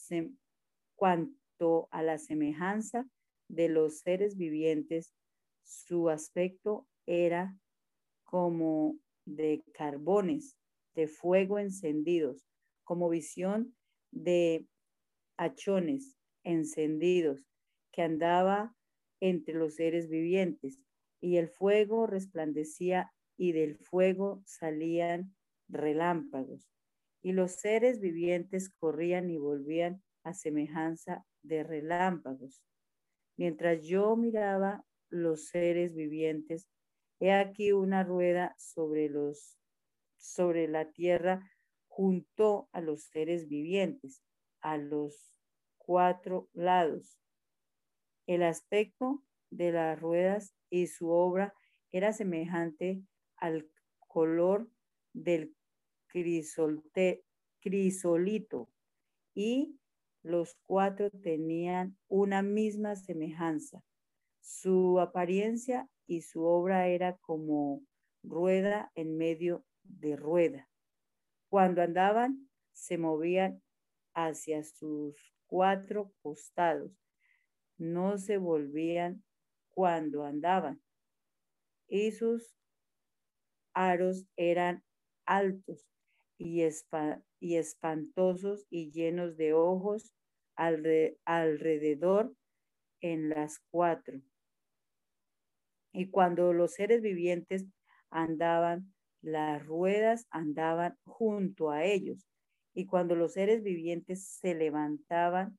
cuando 0.95 1.89
a 1.91 2.01
la 2.01 2.19
semejanza 2.19 3.05
de 3.49 3.67
los 3.67 3.99
seres 3.99 4.37
vivientes, 4.37 5.13
su 5.61 6.07
aspecto 6.07 6.87
era 7.05 7.53
como 8.23 8.95
de 9.25 9.61
carbones, 9.73 10.55
de 10.95 11.09
fuego 11.09 11.59
encendidos, 11.59 12.45
como 12.85 13.09
visión 13.09 13.75
de 14.11 14.65
hachones 15.37 16.17
encendidos 16.43 17.45
que 17.91 18.01
andaba 18.01 18.75
entre 19.19 19.55
los 19.55 19.75
seres 19.75 20.09
vivientes, 20.09 20.79
y 21.21 21.37
el 21.37 21.49
fuego 21.49 22.07
resplandecía 22.07 23.11
y 23.37 23.51
del 23.51 23.77
fuego 23.77 24.41
salían 24.45 25.35
relámpagos, 25.67 26.69
y 27.21 27.33
los 27.33 27.51
seres 27.51 27.99
vivientes 27.99 28.69
corrían 28.69 29.29
y 29.29 29.37
volvían 29.37 30.01
a 30.23 30.33
semejanza 30.33 31.25
de 31.43 31.63
relámpagos. 31.63 32.61
Mientras 33.37 33.83
yo 33.83 34.15
miraba 34.15 34.85
los 35.09 35.47
seres 35.47 35.93
vivientes, 35.93 36.67
he 37.19 37.33
aquí 37.33 37.71
una 37.71 38.03
rueda 38.03 38.55
sobre 38.57 39.09
los 39.09 39.57
sobre 40.17 40.67
la 40.67 40.91
tierra 40.91 41.49
junto 41.99 42.69
a 42.71 42.79
los 42.79 43.03
seres 43.03 43.49
vivientes, 43.49 44.23
a 44.61 44.77
los 44.77 45.37
cuatro 45.77 46.47
lados. 46.53 47.19
El 48.25 48.43
aspecto 48.43 49.21
de 49.49 49.73
las 49.73 49.99
ruedas 49.99 50.55
y 50.69 50.87
su 50.87 51.09
obra 51.09 51.53
era 51.91 52.13
semejante 52.13 53.03
al 53.35 53.69
color 54.07 54.69
del 55.11 55.53
crisolito 56.07 57.19
y 59.35 59.77
los 60.23 60.55
cuatro 60.65 61.09
tenían 61.09 61.97
una 62.07 62.41
misma 62.41 62.95
semejanza. 62.95 63.83
Su 64.39 65.01
apariencia 65.01 65.89
y 66.07 66.21
su 66.21 66.45
obra 66.45 66.87
era 66.87 67.17
como 67.17 67.81
rueda 68.23 68.89
en 68.95 69.17
medio 69.17 69.65
de 69.83 70.15
rueda. 70.15 70.68
Cuando 71.49 71.81
andaban, 71.81 72.47
se 72.73 72.97
movían 72.97 73.61
hacia 74.13 74.63
sus 74.63 75.15
cuatro 75.47 76.13
costados. 76.21 76.91
No 77.77 78.17
se 78.17 78.37
volvían 78.37 79.23
cuando 79.69 80.23
andaban. 80.23 80.81
Y 81.87 82.11
sus 82.11 82.55
aros 83.73 84.25
eran 84.35 84.83
altos 85.25 85.89
y, 86.37 86.63
y 87.39 87.55
espantosos 87.55 88.67
y 88.69 88.91
llenos 88.91 89.35
de 89.35 89.53
ojos 89.53 90.13
alrededor 90.55 92.35
en 93.01 93.29
las 93.29 93.59
cuatro. 93.71 94.21
Y 95.93 96.09
cuando 96.11 96.53
los 96.53 96.73
seres 96.73 97.01
vivientes 97.01 97.65
andaban, 98.11 98.93
las 99.21 99.65
ruedas 99.65 100.27
andaban 100.29 100.97
junto 101.03 101.71
a 101.71 101.83
ellos. 101.85 102.25
Y 102.73 102.85
cuando 102.85 103.15
los 103.15 103.33
seres 103.33 103.63
vivientes 103.63 104.25
se 104.27 104.55
levantaban 104.55 105.57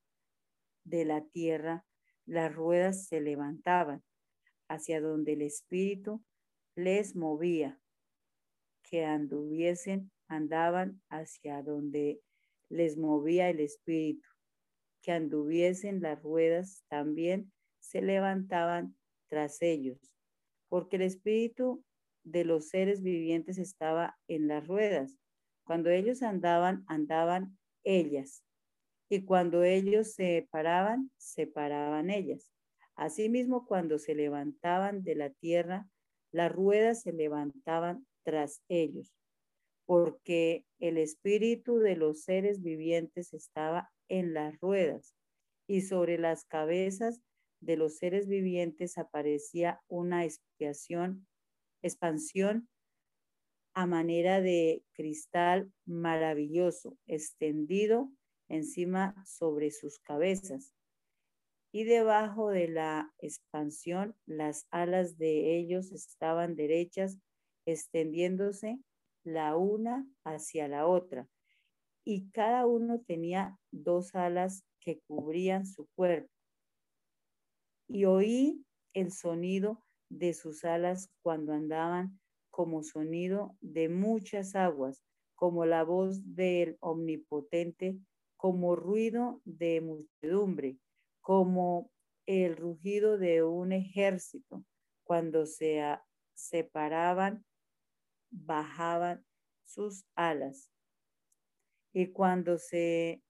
de 0.84 1.04
la 1.04 1.22
tierra, 1.24 1.84
las 2.26 2.54
ruedas 2.54 3.06
se 3.06 3.20
levantaban 3.20 4.02
hacia 4.68 5.00
donde 5.00 5.32
el 5.32 5.42
Espíritu 5.42 6.22
les 6.76 7.16
movía, 7.16 7.80
que 8.82 9.04
anduviesen, 9.04 10.11
andaban 10.28 11.02
hacia 11.11 11.62
donde 11.62 12.20
les 12.68 12.96
movía 12.96 13.50
el 13.50 13.61
Espíritu, 13.61 14.28
que 15.02 15.12
anduviesen 15.12 16.00
las 16.00 16.22
ruedas 16.22 16.84
también 16.88 17.52
se 17.80 18.00
levantaban 18.00 18.96
tras 19.28 19.61
ellos, 19.62 19.98
porque 20.68 20.96
el 20.96 21.02
Espíritu 21.02 21.84
de 22.24 22.44
los 22.44 22.68
seres 22.68 23.02
vivientes 23.02 23.58
estaba 23.58 24.18
en 24.28 24.48
las 24.48 24.66
ruedas. 24.66 25.16
Cuando 25.64 25.90
ellos 25.90 26.22
andaban, 26.22 26.84
andaban 26.86 27.58
ellas. 27.84 28.44
Y 29.08 29.24
cuando 29.24 29.64
ellos 29.64 30.12
se 30.12 30.48
paraban, 30.50 31.10
se 31.16 31.46
paraban 31.46 32.10
ellas. 32.10 32.50
Asimismo, 32.94 33.66
cuando 33.66 33.98
se 33.98 34.14
levantaban 34.14 35.02
de 35.02 35.14
la 35.14 35.30
tierra, 35.30 35.88
las 36.32 36.52
ruedas 36.52 37.02
se 37.02 37.12
levantaban 37.12 38.06
tras 38.22 38.62
ellos, 38.68 39.12
porque 39.86 40.64
el 40.78 40.98
espíritu 40.98 41.78
de 41.78 41.96
los 41.96 42.22
seres 42.22 42.62
vivientes 42.62 43.32
estaba 43.32 43.90
en 44.08 44.34
las 44.34 44.58
ruedas, 44.60 45.14
y 45.66 45.80
sobre 45.82 46.18
las 46.18 46.44
cabezas 46.44 47.20
de 47.60 47.76
los 47.76 47.98
seres 47.98 48.28
vivientes 48.28 48.98
aparecía 48.98 49.80
una 49.88 50.24
expiación 50.24 51.26
expansión 51.82 52.68
a 53.74 53.86
manera 53.86 54.40
de 54.40 54.82
cristal 54.92 55.72
maravilloso, 55.86 56.96
extendido 57.06 58.10
encima 58.48 59.14
sobre 59.26 59.70
sus 59.70 59.98
cabezas. 60.00 60.74
Y 61.72 61.84
debajo 61.84 62.50
de 62.50 62.68
la 62.68 63.12
expansión, 63.18 64.16
las 64.26 64.66
alas 64.70 65.18
de 65.18 65.56
ellos 65.56 65.92
estaban 65.92 66.56
derechas, 66.56 67.18
extendiéndose 67.64 68.80
la 69.22 69.56
una 69.56 70.06
hacia 70.24 70.66
la 70.66 70.86
otra. 70.86 71.28
Y 72.04 72.28
cada 72.30 72.66
uno 72.66 73.00
tenía 73.00 73.56
dos 73.70 74.14
alas 74.16 74.64
que 74.80 75.00
cubrían 75.06 75.64
su 75.64 75.86
cuerpo. 75.94 76.32
Y 77.86 78.04
oí 78.04 78.64
el 78.94 79.12
sonido 79.12 79.84
de 80.11 80.34
sus 80.34 80.64
alas 80.64 81.11
cuando 81.22 81.54
andaban 81.54 82.20
como 82.50 82.82
sonido 82.82 83.56
de 83.61 83.88
muchas 83.88 84.54
aguas, 84.54 85.02
como 85.34 85.64
la 85.64 85.84
voz 85.84 86.34
del 86.34 86.76
omnipotente, 86.80 87.96
como 88.36 88.76
ruido 88.76 89.40
de 89.44 89.80
muchedumbre, 89.80 90.78
como 91.22 91.90
el 92.26 92.56
rugido 92.56 93.16
de 93.16 93.42
un 93.42 93.72
ejército. 93.72 94.64
Cuando 95.04 95.46
se 95.46 95.82
separaban, 96.34 97.44
bajaban 98.30 99.24
sus 99.64 100.04
alas. 100.14 100.70
Y 101.92 102.08
cuando 102.08 102.58
se 102.58 103.22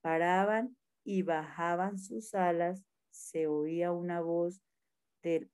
paraban 0.00 0.76
y 1.04 1.22
bajaban 1.22 1.98
sus 1.98 2.34
alas, 2.34 2.84
se 3.10 3.46
oía 3.46 3.92
una 3.92 4.20
voz 4.20 4.60
del 5.22 5.50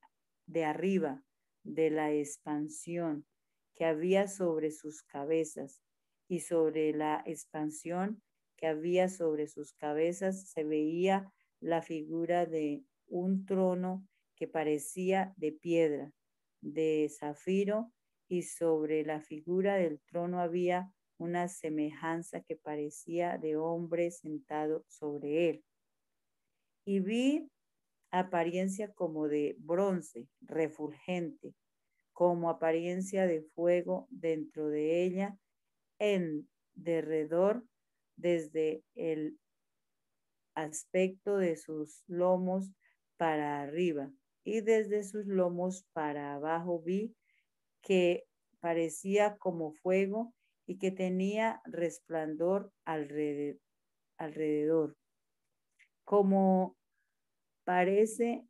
de 0.46 0.64
arriba 0.64 1.22
de 1.62 1.90
la 1.90 2.12
expansión 2.12 3.26
que 3.74 3.84
había 3.84 4.28
sobre 4.28 4.70
sus 4.70 5.02
cabezas 5.02 5.82
y 6.28 6.40
sobre 6.40 6.92
la 6.92 7.22
expansión 7.26 8.22
que 8.56 8.66
había 8.66 9.08
sobre 9.08 9.48
sus 9.48 9.72
cabezas 9.72 10.48
se 10.48 10.64
veía 10.64 11.32
la 11.60 11.82
figura 11.82 12.46
de 12.46 12.84
un 13.06 13.46
trono 13.46 14.06
que 14.36 14.46
parecía 14.46 15.32
de 15.36 15.52
piedra, 15.52 16.12
de 16.60 17.10
zafiro, 17.10 17.92
y 18.28 18.42
sobre 18.42 19.04
la 19.04 19.20
figura 19.20 19.76
del 19.76 20.00
trono 20.00 20.40
había 20.40 20.90
una 21.18 21.48
semejanza 21.48 22.40
que 22.40 22.56
parecía 22.56 23.38
de 23.38 23.56
hombre 23.56 24.10
sentado 24.10 24.84
sobre 24.88 25.50
él. 25.50 25.64
Y 26.86 27.00
vi 27.00 27.48
apariencia 28.18 28.92
como 28.92 29.28
de 29.28 29.56
bronce, 29.58 30.28
refulgente, 30.40 31.54
como 32.12 32.48
apariencia 32.48 33.26
de 33.26 33.42
fuego 33.54 34.06
dentro 34.10 34.68
de 34.68 35.04
ella, 35.04 35.36
en 35.98 36.48
derredor, 36.74 37.64
desde 38.16 38.84
el 38.94 39.38
aspecto 40.54 41.36
de 41.36 41.56
sus 41.56 42.04
lomos 42.06 42.70
para 43.16 43.60
arriba 43.62 44.10
y 44.44 44.60
desde 44.60 45.02
sus 45.02 45.26
lomos 45.26 45.84
para 45.92 46.34
abajo 46.34 46.80
vi 46.80 47.16
que 47.82 48.24
parecía 48.60 49.36
como 49.38 49.72
fuego 49.72 50.32
y 50.66 50.78
que 50.78 50.92
tenía 50.92 51.60
resplandor 51.64 52.72
alrededor, 52.84 53.60
alrededor 54.16 54.96
como 56.04 56.76
parece 57.64 58.46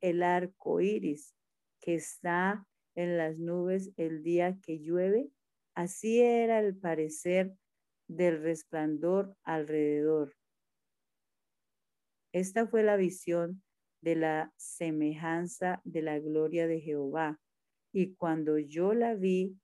el 0.00 0.22
arco 0.22 0.80
iris 0.80 1.34
que 1.80 1.94
está 1.94 2.66
en 2.94 3.16
las 3.16 3.38
nubes 3.38 3.92
el 3.96 4.22
día 4.22 4.58
que 4.60 4.78
llueve. 4.78 5.30
Así 5.74 6.20
era 6.20 6.60
el 6.60 6.76
parecer 6.76 7.54
del 8.08 8.42
resplandor 8.42 9.36
alrededor. 9.42 10.34
Esta 12.32 12.66
fue 12.66 12.82
la 12.82 12.96
visión 12.96 13.62
de 14.00 14.16
la 14.16 14.52
semejanza 14.56 15.80
de 15.84 16.02
la 16.02 16.18
gloria 16.18 16.66
de 16.66 16.80
Jehová. 16.80 17.40
Y 17.92 18.14
cuando 18.14 18.58
yo 18.58 18.94
la 18.94 19.14
vi, 19.14 19.56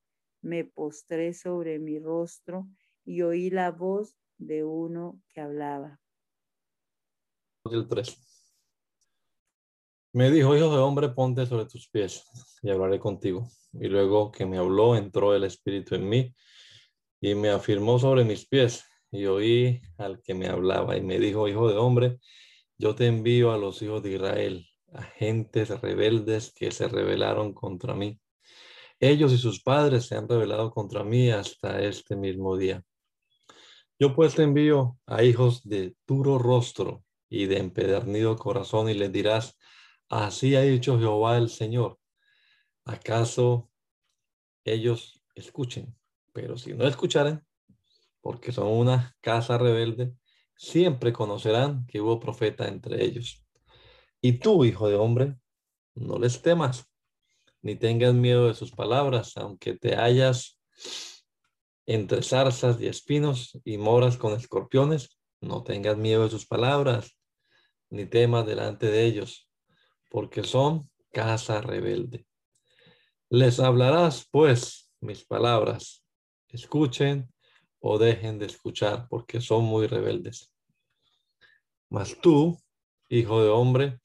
me 0.42 0.64
postré 0.64 1.32
sobre 1.34 1.78
mi 1.78 1.98
rostro 1.98 2.68
y 3.04 3.22
oí 3.22 3.50
la 3.50 3.70
voz 3.70 4.16
de 4.38 4.64
uno 4.64 5.20
que 5.30 5.40
hablaba. 5.40 6.00
El 7.70 7.88
me 10.12 10.30
dijo, 10.30 10.56
hijo 10.56 10.70
de 10.70 10.78
hombre, 10.78 11.08
ponte 11.10 11.46
sobre 11.46 11.66
tus 11.66 11.88
pies 11.88 12.24
y 12.62 12.70
hablaré 12.70 12.98
contigo. 12.98 13.48
Y 13.72 13.88
luego 13.88 14.32
que 14.32 14.46
me 14.46 14.58
habló, 14.58 14.96
entró 14.96 15.34
el 15.34 15.44
Espíritu 15.44 15.94
en 15.94 16.08
mí 16.08 16.34
y 17.20 17.34
me 17.34 17.50
afirmó 17.50 17.98
sobre 17.98 18.24
mis 18.24 18.46
pies. 18.46 18.84
Y 19.10 19.26
oí 19.26 19.80
al 19.96 20.20
que 20.22 20.34
me 20.34 20.48
hablaba 20.48 20.96
y 20.96 21.02
me 21.02 21.18
dijo, 21.18 21.48
hijo 21.48 21.68
de 21.68 21.76
hombre, 21.76 22.18
yo 22.76 22.94
te 22.94 23.06
envío 23.06 23.52
a 23.52 23.58
los 23.58 23.80
hijos 23.82 24.02
de 24.02 24.12
Israel, 24.12 24.66
a 24.92 25.02
gentes 25.02 25.68
rebeldes 25.80 26.52
que 26.52 26.70
se 26.70 26.88
rebelaron 26.88 27.52
contra 27.52 27.94
mí. 27.94 28.20
Ellos 29.00 29.32
y 29.32 29.38
sus 29.38 29.62
padres 29.62 30.06
se 30.06 30.16
han 30.16 30.28
rebelado 30.28 30.70
contra 30.70 31.04
mí 31.04 31.30
hasta 31.30 31.82
este 31.82 32.16
mismo 32.16 32.56
día. 32.56 32.82
Yo 33.98 34.14
pues 34.14 34.34
te 34.34 34.42
envío 34.42 34.98
a 35.06 35.24
hijos 35.24 35.62
de 35.64 35.94
duro 36.06 36.38
rostro 36.38 37.04
y 37.28 37.46
de 37.46 37.58
empedernido 37.58 38.36
corazón 38.36 38.88
y 38.88 38.94
les 38.94 39.12
dirás, 39.12 39.58
Así 40.08 40.56
ha 40.56 40.62
dicho 40.62 40.98
Jehová 40.98 41.36
el 41.36 41.50
Señor. 41.50 41.98
¿Acaso 42.84 43.70
ellos 44.64 45.22
escuchen? 45.34 45.94
Pero 46.32 46.56
si 46.56 46.72
no 46.72 46.86
escucharen, 46.86 47.44
porque 48.22 48.50
son 48.50 48.68
una 48.68 49.14
casa 49.20 49.58
rebelde, 49.58 50.14
siempre 50.56 51.12
conocerán 51.12 51.86
que 51.86 52.00
hubo 52.00 52.18
profeta 52.18 52.68
entre 52.68 53.04
ellos. 53.04 53.44
Y 54.22 54.38
tú, 54.38 54.64
hijo 54.64 54.88
de 54.88 54.96
hombre, 54.96 55.36
no 55.94 56.18
les 56.18 56.40
temas, 56.40 56.90
ni 57.60 57.76
tengas 57.76 58.14
miedo 58.14 58.48
de 58.48 58.54
sus 58.54 58.72
palabras, 58.72 59.36
aunque 59.36 59.74
te 59.74 59.94
hallas 59.94 60.58
entre 61.84 62.22
zarzas 62.22 62.80
y 62.80 62.86
espinos 62.86 63.58
y 63.62 63.76
moras 63.76 64.16
con 64.16 64.32
escorpiones, 64.32 65.18
no 65.42 65.62
tengas 65.64 65.98
miedo 65.98 66.24
de 66.24 66.30
sus 66.30 66.46
palabras, 66.46 67.14
ni 67.90 68.06
temas 68.06 68.46
delante 68.46 68.86
de 68.86 69.04
ellos 69.04 69.47
porque 70.08 70.42
son 70.42 70.90
casa 71.12 71.60
rebelde. 71.60 72.26
Les 73.30 73.60
hablarás, 73.60 74.26
pues, 74.30 74.90
mis 75.00 75.24
palabras. 75.24 76.04
Escuchen 76.48 77.28
o 77.80 77.98
dejen 77.98 78.38
de 78.38 78.46
escuchar, 78.46 79.06
porque 79.08 79.40
son 79.40 79.64
muy 79.64 79.86
rebeldes. 79.86 80.52
Mas 81.90 82.18
tú, 82.20 82.58
hijo 83.08 83.42
de 83.42 83.50
hombre, 83.50 83.98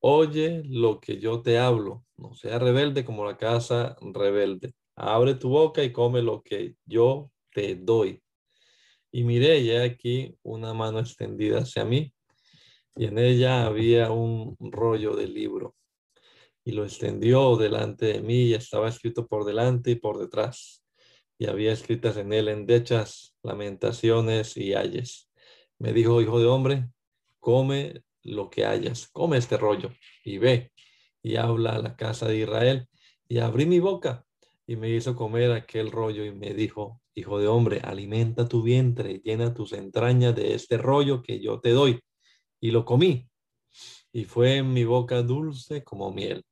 oye 0.00 0.62
lo 0.64 1.00
que 1.00 1.18
yo 1.18 1.42
te 1.42 1.58
hablo. 1.58 2.04
No 2.16 2.34
sea 2.34 2.58
rebelde 2.58 3.04
como 3.04 3.24
la 3.24 3.36
casa 3.36 3.96
rebelde. 4.00 4.74
Abre 4.96 5.34
tu 5.34 5.48
boca 5.48 5.82
y 5.82 5.92
come 5.92 6.22
lo 6.22 6.42
que 6.42 6.74
yo 6.84 7.30
te 7.52 7.74
doy. 7.76 8.22
Y 9.12 9.24
miré 9.24 9.64
ya 9.64 9.82
aquí 9.82 10.36
una 10.42 10.74
mano 10.74 11.00
extendida 11.00 11.60
hacia 11.60 11.84
mí 11.84 12.12
y 13.00 13.06
en 13.06 13.18
ella 13.18 13.64
había 13.64 14.10
un 14.10 14.58
rollo 14.60 15.16
de 15.16 15.26
libro. 15.26 15.74
y 16.62 16.72
lo 16.72 16.84
extendió 16.84 17.56
delante 17.56 18.04
de 18.04 18.20
mí 18.20 18.42
y 18.42 18.54
estaba 18.54 18.90
escrito 18.90 19.26
por 19.26 19.46
delante 19.46 19.92
y 19.92 19.94
por 19.94 20.18
detrás. 20.18 20.84
Y 21.38 21.46
había 21.46 21.72
escritas 21.72 22.18
en 22.18 22.34
él 22.34 22.48
endechas, 22.48 23.34
lamentaciones 23.42 24.58
y 24.58 24.74
ayes. 24.74 25.30
Me 25.78 25.94
dijo, 25.94 26.20
hijo 26.20 26.38
de 26.40 26.46
hombre, 26.46 26.90
come 27.38 28.02
lo 28.22 28.50
que 28.50 28.66
hayas, 28.66 29.08
come 29.08 29.38
este 29.38 29.56
rollo 29.56 29.90
y 30.22 30.36
ve 30.36 30.70
y 31.22 31.36
habla 31.36 31.76
a 31.76 31.82
la 31.82 31.96
casa 31.96 32.28
de 32.28 32.36
Israel. 32.36 32.86
Y 33.28 33.38
abrí 33.38 33.64
mi 33.64 33.80
boca 33.80 34.26
y 34.66 34.76
me 34.76 34.90
hizo 34.90 35.16
comer 35.16 35.52
aquel 35.52 35.90
rollo 35.90 36.22
y 36.26 36.32
me 36.32 36.52
dijo, 36.52 37.00
hijo 37.14 37.38
de 37.38 37.48
hombre, 37.48 37.80
alimenta 37.82 38.46
tu 38.46 38.62
vientre, 38.62 39.22
llena 39.24 39.54
tus 39.54 39.72
entrañas 39.72 40.36
de 40.36 40.54
este 40.54 40.76
rollo 40.76 41.22
que 41.22 41.40
yo 41.40 41.60
te 41.60 41.70
doy. 41.70 41.98
Y 42.60 42.70
lo 42.70 42.84
comí 42.84 43.30
y 44.12 44.24
fue 44.24 44.56
en 44.56 44.72
mi 44.72 44.84
boca 44.84 45.22
dulce 45.22 45.84
como 45.84 46.12
miel. 46.12 46.44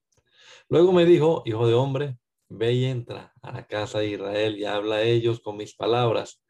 Luego 0.68 0.92
me 0.92 1.04
dijo, 1.04 1.42
hijo 1.46 1.66
de 1.66 1.74
hombre, 1.74 2.18
ve 2.48 2.72
y 2.72 2.84
entra 2.84 3.32
a 3.42 3.52
la 3.52 3.66
casa 3.66 4.00
de 4.00 4.11
Israel 4.11 4.56
y 4.59 4.64
habla 4.64 4.96
a 4.96 5.02
ellos 5.02 5.40
con 5.40 5.56
mis 5.56 5.74
palabras, 5.74 6.42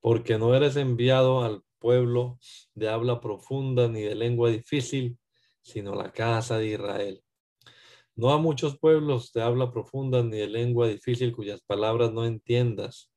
porque 0.00 0.38
no 0.38 0.54
eres 0.54 0.76
enviado 0.76 1.42
al 1.42 1.62
pueblo 1.78 2.38
de 2.74 2.88
habla 2.88 3.20
profunda 3.20 3.88
ni 3.88 4.02
de 4.02 4.14
lengua 4.14 4.50
difícil, 4.50 5.18
sino 5.62 5.94
la 5.94 6.12
casa 6.12 6.58
de 6.58 6.68
Israel. 6.68 7.22
No 8.14 8.30
a 8.30 8.38
muchos 8.38 8.78
pueblos 8.78 9.32
de 9.32 9.42
habla 9.42 9.70
profunda 9.70 10.22
ni 10.22 10.38
de 10.38 10.48
lengua 10.48 10.88
difícil 10.88 11.32
cuyas 11.32 11.60
palabras 11.60 12.12
no 12.12 12.24
entiendas, 12.24 13.10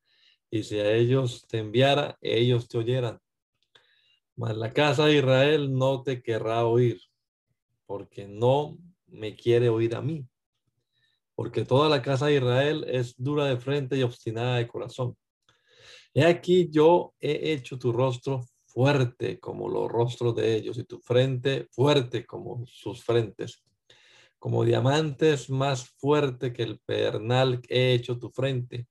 y 0.52 0.64
si 0.64 0.80
a 0.80 0.94
ellos 0.94 1.46
te 1.48 1.60
enviara, 1.60 2.18
ellos 2.22 2.68
te 2.68 2.80
oyeran. 2.80 3.20
Mas 4.40 4.56
la 4.56 4.72
casa 4.72 5.06
de 5.06 5.18
Israel 5.18 5.74
no 5.74 6.02
te 6.02 6.24
querrá 6.24 6.66
oír, 6.66 7.02
porque 7.86 8.26
no 8.26 8.78
me 9.08 9.36
quiere 9.36 9.68
oír 9.68 9.94
a 9.98 10.02
mí, 10.02 10.26
porque 11.36 11.66
toda 11.66 11.90
la 11.90 12.02
casa 12.02 12.28
de 12.28 12.36
Israel 12.36 12.86
es 12.88 13.16
dura 13.18 13.48
de 13.48 13.58
frente 13.58 13.98
y 13.98 14.04
obstinada 14.04 14.56
de 14.56 14.68
corazón. 14.70 15.18
He 16.14 16.24
aquí 16.26 16.70
yo 16.72 17.14
he 17.20 17.52
hecho 17.52 17.78
tu 17.78 17.92
rostro 17.92 18.46
fuerte 18.66 19.42
como 19.42 19.68
los 19.68 19.92
rostros 19.92 20.34
de 20.38 20.56
ellos 20.56 20.78
y 20.78 20.86
tu 20.86 21.02
frente 21.02 21.68
fuerte 21.74 22.26
como 22.26 22.66
sus 22.66 23.04
frentes. 23.04 23.62
Como 24.38 24.64
diamantes 24.64 25.50
más 25.50 25.90
fuerte 25.98 26.54
que 26.54 26.64
el 26.64 26.80
pernal 26.80 27.62
he 27.68 27.92
hecho 27.92 28.18
tu 28.18 28.30
frente. 28.30 28.88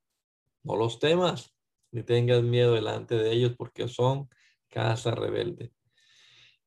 No 0.63 0.77
los 0.77 0.99
temas 0.99 1.55
ni 1.91 2.03
tengas 2.03 2.43
miedo 2.43 2.75
delante 2.75 3.15
de 3.15 3.33
ellos 3.33 3.55
porque 3.57 3.89
son 3.89 4.29
casa 4.69 5.15
rebelde. 5.15 5.73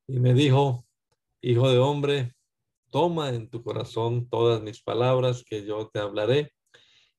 Y 0.08 0.20
me 0.20 0.34
dijo, 0.34 0.86
Hijo 1.44 1.72
de 1.72 1.80
hombre, 1.80 2.36
toma 2.92 3.30
en 3.30 3.50
tu 3.50 3.64
corazón 3.64 4.30
todas 4.30 4.62
mis 4.62 4.84
palabras 4.84 5.44
que 5.44 5.66
yo 5.66 5.90
te 5.92 5.98
hablaré 5.98 6.54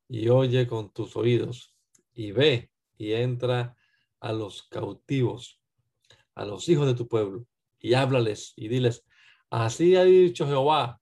y 0.08 0.28
oye 0.28 0.68
con 0.68 0.92
tus 0.92 1.16
oídos 1.16 1.74
y 2.12 2.30
ve 2.30 2.70
y 2.96 3.14
entra 3.14 3.76
a 4.20 4.32
los 4.32 4.62
cautivos, 4.68 5.60
a 6.36 6.44
los 6.44 6.68
hijos 6.68 6.86
de 6.86 6.94
tu 6.94 7.08
pueblo 7.08 7.44
y 7.80 7.94
háblales 7.94 8.52
y 8.54 8.68
diles, 8.68 9.04
así 9.50 9.96
ha 9.96 10.04
dicho 10.04 10.46
Jehová, 10.46 11.00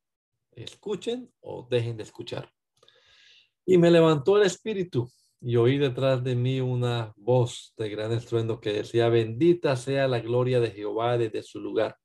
escuchen 0.53 1.31
o 1.41 1.69
dejen 1.71 1.99
de 1.99 2.05
escuchar. 2.05 2.51
Y 3.67 3.77
me 3.77 3.91
levantó 3.91 4.39
el 4.39 4.47
espíritu 4.47 5.11
y 5.41 5.57
oí 5.57 5.79
detrás 5.79 6.23
de 6.23 6.37
mí 6.37 6.61
una 6.61 7.13
voz 7.17 7.75
de 7.77 7.89
gran 7.89 8.13
estruendo 8.13 8.61
que 8.61 8.73
decía, 8.73 9.09
bendita 9.09 9.77
sea 9.77 10.09
la 10.09 10.21
gloria 10.21 10.61
de 10.61 10.71
Jehová 10.71 11.19
desde 11.19 11.43
su 11.43 11.61
lugar 11.61 11.97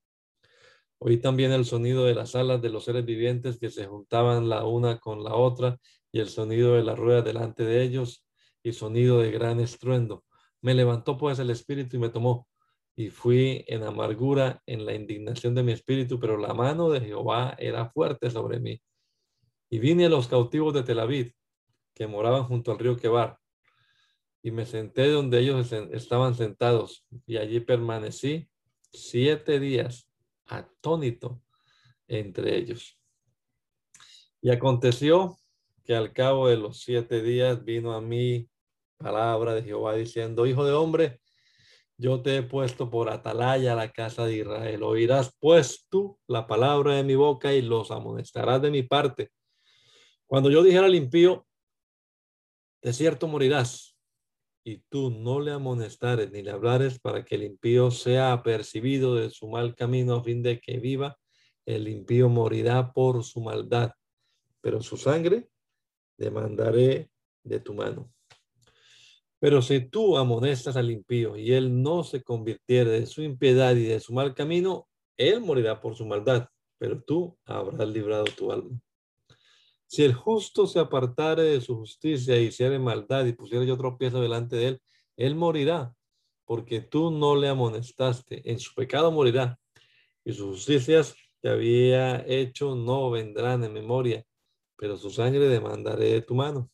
Oí 1.00 1.18
también 1.18 1.52
el 1.52 1.66
sonido 1.66 2.06
de 2.06 2.16
las 2.16 2.36
alas 2.36 2.62
de 2.62 2.70
los 2.70 2.86
seres 2.86 3.06
vivientes 3.06 3.60
que 3.60 3.70
se 3.70 3.86
juntaban 3.86 4.50
la 4.50 4.66
una 4.66 5.00
con 5.00 5.24
la 5.24 5.36
otra 5.36 5.78
y 6.12 6.20
el 6.20 6.30
sonido 6.30 6.76
de 6.76 6.84
la 6.84 6.96
rueda 6.96 7.22
delante 7.22 7.64
de 7.64 7.84
ellos 7.84 8.26
y 8.64 8.72
sonido 8.72 9.20
de 9.20 9.32
gran 9.32 9.60
estruendo. 9.60 10.24
Me 10.62 10.74
levantó 10.74 11.18
pues 11.18 11.38
el 11.40 11.50
espíritu 11.50 11.98
y 11.98 12.00
me 12.00 12.10
tomó 12.10 12.48
y 12.96 13.10
fui 13.10 13.66
en 13.68 13.84
amargura 13.84 14.64
en 14.66 14.86
la 14.86 14.94
indignación 14.94 15.54
de 15.54 15.64
mi 15.64 15.74
espíritu, 15.74 16.18
pero 16.20 16.38
la 16.38 16.54
mano 16.54 16.90
de 16.90 17.02
Jehová 17.02 17.56
era 17.60 17.90
fuerte 17.90 18.32
sobre 18.32 18.60
mí. 18.60 18.82
Y 19.70 19.80
vine 19.80 20.06
a 20.06 20.10
los 20.10 20.28
cautivos 20.28 20.74
de 20.74 20.84
Tel 20.84 21.00
Aviv, 21.00 21.34
que 21.96 22.06
moraban 22.06 22.44
junto 22.44 22.72
al 22.72 22.78
río 22.80 22.98
Quebar, 22.98 23.40
y 24.44 24.52
me 24.52 24.68
senté 24.68 25.10
donde 25.10 25.40
ellos 25.40 25.72
estaban 25.72 26.36
sentados, 26.36 27.08
y 27.26 27.38
allí 27.38 27.60
permanecí 27.60 28.48
siete 28.92 29.60
días 29.60 30.08
atónito 30.46 31.42
entre 32.08 32.56
ellos. 32.56 33.00
Y 34.42 34.52
aconteció 34.52 35.38
que 35.84 35.96
al 35.96 36.14
cabo 36.14 36.48
de 36.48 36.58
los 36.58 36.82
siete 36.82 37.24
días 37.24 37.64
vino 37.64 37.94
a 37.94 38.02
mí 38.02 38.48
palabra 38.98 39.56
de 39.56 39.64
Jehová 39.64 39.96
diciendo, 39.96 40.46
Hijo 40.46 40.66
de 40.66 40.74
hombre, 40.74 41.22
yo 41.98 42.22
te 42.22 42.38
he 42.38 42.44
puesto 42.44 42.90
por 42.90 43.10
atalaya 43.10 43.74
a 43.74 43.76
la 43.76 43.92
casa 43.92 44.26
de 44.26 44.38
Israel. 44.38 44.84
Oirás 44.84 45.36
pues 45.40 45.88
tú 45.90 46.20
la 46.28 46.46
palabra 46.46 46.96
de 46.96 47.04
mi 47.04 47.16
boca 47.16 47.54
y 47.54 47.62
los 47.62 47.92
amonestarás 47.92 48.62
de 48.62 48.72
mi 48.72 48.84
parte. 48.84 49.32
Cuando 50.28 50.50
yo 50.50 50.64
dijera 50.64 50.88
al 50.88 50.96
impío, 50.96 51.48
de 52.86 52.94
cierto 52.94 53.28
morirás, 53.28 53.98
y 54.64 54.78
tú 54.90 55.10
no 55.10 55.40
le 55.40 55.52
amonestares 55.52 56.32
ni 56.32 56.44
le 56.44 56.52
hablares 56.52 57.00
para 57.00 57.26
que 57.26 57.34
el 57.34 57.42
impío 57.42 57.90
sea 57.90 58.32
apercibido 58.32 59.16
de 59.16 59.32
su 59.32 59.50
mal 59.50 59.74
camino 59.74 60.14
a 60.14 60.24
fin 60.24 60.44
de 60.44 60.60
que 60.60 60.78
viva, 60.78 61.18
el 61.66 61.88
impío 61.88 62.30
morirá 62.30 62.94
por 62.94 63.24
su 63.24 63.42
maldad, 63.42 63.94
pero 64.62 64.84
su 64.84 64.98
sangre 64.98 65.50
demandaré 66.16 67.10
de 67.44 67.60
tu 67.60 67.74
mano. 67.74 68.14
Pero 69.40 69.64
si 69.64 69.80
tú 69.90 70.16
amonestas 70.16 70.78
al 70.78 70.92
impío 70.92 71.36
y 71.38 71.54
él 71.54 71.82
no 71.82 72.04
se 72.04 72.22
convirtiere 72.22 72.92
de 72.92 73.08
su 73.08 73.24
impiedad 73.24 73.76
y 73.76 73.86
de 73.86 74.00
su 74.00 74.14
mal 74.14 74.36
camino, 74.36 74.88
él 75.18 75.42
morirá 75.42 75.82
por 75.82 75.96
su 75.96 76.06
maldad, 76.06 76.50
pero 76.78 77.02
tú 77.02 77.36
habrás 77.46 77.90
librado 77.90 78.26
tu 78.26 78.52
alma. 78.52 78.80
Si 79.88 80.04
el 80.04 80.14
justo 80.14 80.68
se 80.68 80.80
apartare 80.80 81.44
de 81.44 81.62
su 81.62 81.76
justicia 81.76 82.40
y 82.40 82.48
hiciere 82.48 82.80
maldad 82.80 83.26
y 83.26 83.34
pusiere 83.34 83.66
yo 83.66 83.78
tropiezo 83.78 84.22
delante 84.22 84.56
de 84.56 84.68
él, 84.68 84.82
él 85.16 85.36
morirá, 85.36 85.94
porque 86.46 86.82
tú 86.82 87.12
no 87.12 87.36
le 87.36 87.48
amonestaste. 87.48 88.50
En 88.50 88.60
su 88.60 88.74
pecado 88.74 89.12
morirá, 89.12 89.60
y 90.24 90.34
sus 90.34 90.48
justicias 90.48 91.16
que 91.42 91.50
había 91.50 92.26
hecho 92.28 92.76
no 92.76 93.12
vendrán 93.12 93.64
en 93.64 93.74
memoria, 93.74 94.26
pero 94.76 94.98
su 94.98 95.10
sangre 95.12 95.48
demandaré 95.48 96.14
de 96.14 96.22
tu 96.22 96.36
mano. 96.36 96.70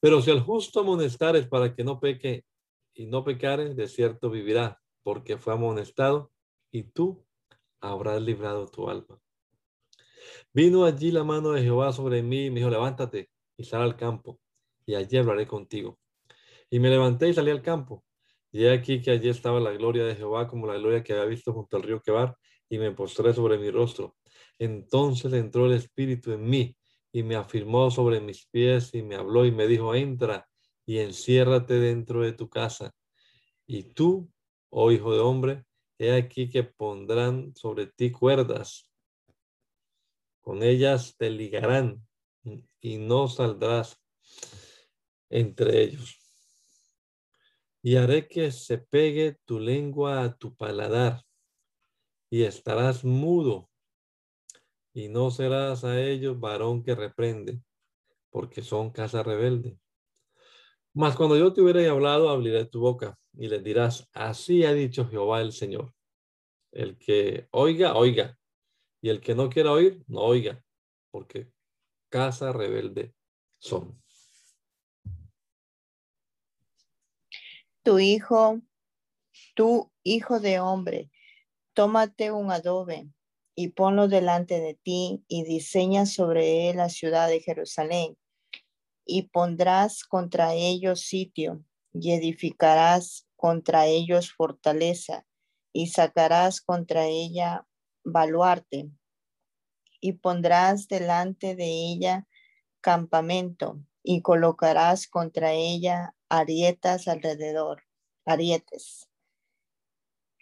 Pero 0.00 0.22
si 0.22 0.30
el 0.30 0.40
justo 0.40 0.80
amonestares 0.80 1.48
para 1.48 1.74
que 1.74 1.82
no 1.82 1.98
peque 1.98 2.44
y 2.94 3.06
no 3.06 3.24
pecare, 3.24 3.74
de 3.74 3.88
cierto 3.88 4.30
vivirá, 4.30 4.80
porque 5.02 5.36
fue 5.36 5.52
amonestado, 5.52 6.30
y 6.70 6.84
tú 6.84 7.26
habrás 7.80 8.22
librado 8.22 8.66
tu 8.66 8.88
alma. 8.88 9.20
Vino 10.52 10.84
allí 10.84 11.10
la 11.10 11.24
mano 11.24 11.52
de 11.52 11.62
Jehová 11.62 11.92
sobre 11.92 12.22
mí 12.22 12.46
y 12.46 12.50
me 12.50 12.60
dijo, 12.60 12.70
levántate 12.70 13.30
y 13.56 13.64
sal 13.64 13.82
al 13.82 13.96
campo, 13.96 14.40
y 14.86 14.94
allí 14.94 15.16
hablaré 15.16 15.46
contigo. 15.46 15.98
Y 16.70 16.78
me 16.80 16.90
levanté 16.90 17.28
y 17.28 17.34
salí 17.34 17.50
al 17.50 17.62
campo. 17.62 18.04
Y 18.50 18.64
he 18.64 18.72
aquí 18.72 19.00
que 19.00 19.10
allí 19.10 19.28
estaba 19.28 19.60
la 19.60 19.72
gloria 19.72 20.04
de 20.04 20.14
Jehová 20.14 20.48
como 20.48 20.66
la 20.66 20.74
gloria 20.74 21.02
que 21.02 21.12
había 21.12 21.26
visto 21.26 21.52
junto 21.52 21.76
al 21.76 21.82
río 21.82 22.00
Quebar, 22.00 22.36
y 22.68 22.78
me 22.78 22.92
postré 22.92 23.32
sobre 23.32 23.58
mi 23.58 23.70
rostro. 23.70 24.16
Entonces 24.58 25.32
entró 25.32 25.66
el 25.66 25.72
Espíritu 25.72 26.32
en 26.32 26.48
mí 26.48 26.76
y 27.12 27.22
me 27.22 27.36
afirmó 27.36 27.90
sobre 27.90 28.20
mis 28.20 28.46
pies 28.46 28.94
y 28.94 29.02
me 29.02 29.16
habló 29.16 29.46
y 29.46 29.52
me 29.52 29.66
dijo, 29.66 29.94
entra 29.94 30.46
y 30.86 30.98
enciérrate 30.98 31.74
dentro 31.74 32.22
de 32.22 32.32
tu 32.32 32.48
casa. 32.48 32.94
Y 33.66 33.94
tú, 33.94 34.30
oh 34.70 34.90
hijo 34.90 35.14
de 35.14 35.20
hombre, 35.20 35.64
he 35.98 36.12
aquí 36.12 36.48
que 36.48 36.64
pondrán 36.64 37.54
sobre 37.56 37.86
ti 37.86 38.10
cuerdas 38.10 38.87
con 40.48 40.62
ellas 40.62 41.14
te 41.18 41.28
ligarán 41.28 42.02
y 42.80 42.96
no 42.96 43.28
saldrás 43.28 44.00
entre 45.28 45.82
ellos. 45.82 46.18
Y 47.82 47.96
haré 47.96 48.28
que 48.28 48.50
se 48.50 48.78
pegue 48.78 49.36
tu 49.44 49.60
lengua 49.60 50.22
a 50.22 50.34
tu 50.34 50.56
paladar 50.56 51.22
y 52.30 52.44
estarás 52.44 53.04
mudo 53.04 53.68
y 54.94 55.10
no 55.10 55.30
serás 55.30 55.84
a 55.84 56.00
ellos 56.00 56.40
varón 56.40 56.82
que 56.82 56.94
reprende, 56.94 57.60
porque 58.30 58.62
son 58.62 58.88
casa 58.88 59.22
rebelde. 59.22 59.78
Mas 60.94 61.14
cuando 61.14 61.36
yo 61.36 61.52
te 61.52 61.60
hubiera 61.60 61.90
hablado, 61.90 62.30
abriré 62.30 62.64
tu 62.64 62.80
boca 62.80 63.18
y 63.34 63.48
les 63.48 63.62
dirás, 63.62 64.08
así 64.14 64.64
ha 64.64 64.72
dicho 64.72 65.06
Jehová 65.10 65.42
el 65.42 65.52
Señor. 65.52 65.92
El 66.72 66.96
que 66.96 67.48
oiga, 67.50 67.96
oiga, 67.96 68.37
y 69.00 69.10
el 69.10 69.20
que 69.20 69.34
no 69.34 69.48
quiera 69.48 69.72
oír, 69.72 70.02
no 70.06 70.20
oiga, 70.20 70.64
porque 71.10 71.50
casa 72.08 72.52
rebelde 72.52 73.14
son. 73.58 74.02
Tu 77.82 77.98
hijo, 77.98 78.60
tu 79.54 79.90
hijo 80.02 80.40
de 80.40 80.60
hombre, 80.60 81.10
tómate 81.74 82.32
un 82.32 82.50
adobe 82.50 83.08
y 83.54 83.68
ponlo 83.68 84.08
delante 84.08 84.60
de 84.60 84.74
ti 84.74 85.24
y 85.26 85.44
diseña 85.44 86.06
sobre 86.06 86.70
él 86.70 86.76
la 86.76 86.88
ciudad 86.88 87.28
de 87.28 87.40
Jerusalén 87.40 88.16
y 89.04 89.22
pondrás 89.22 90.04
contra 90.04 90.54
ellos 90.54 91.00
sitio 91.00 91.64
y 91.92 92.12
edificarás 92.12 93.26
contra 93.36 93.86
ellos 93.86 94.32
fortaleza 94.32 95.26
y 95.72 95.88
sacarás 95.88 96.60
contra 96.60 97.06
ella 97.06 97.66
y 100.00 100.12
pondrás 100.14 100.88
delante 100.88 101.54
de 101.54 101.66
ella 101.66 102.26
campamento 102.80 103.80
y 104.02 104.22
colocarás 104.22 105.08
contra 105.08 105.52
ella 105.52 106.14
arietas 106.28 107.08
alrededor, 107.08 107.82
arietes. 108.24 109.08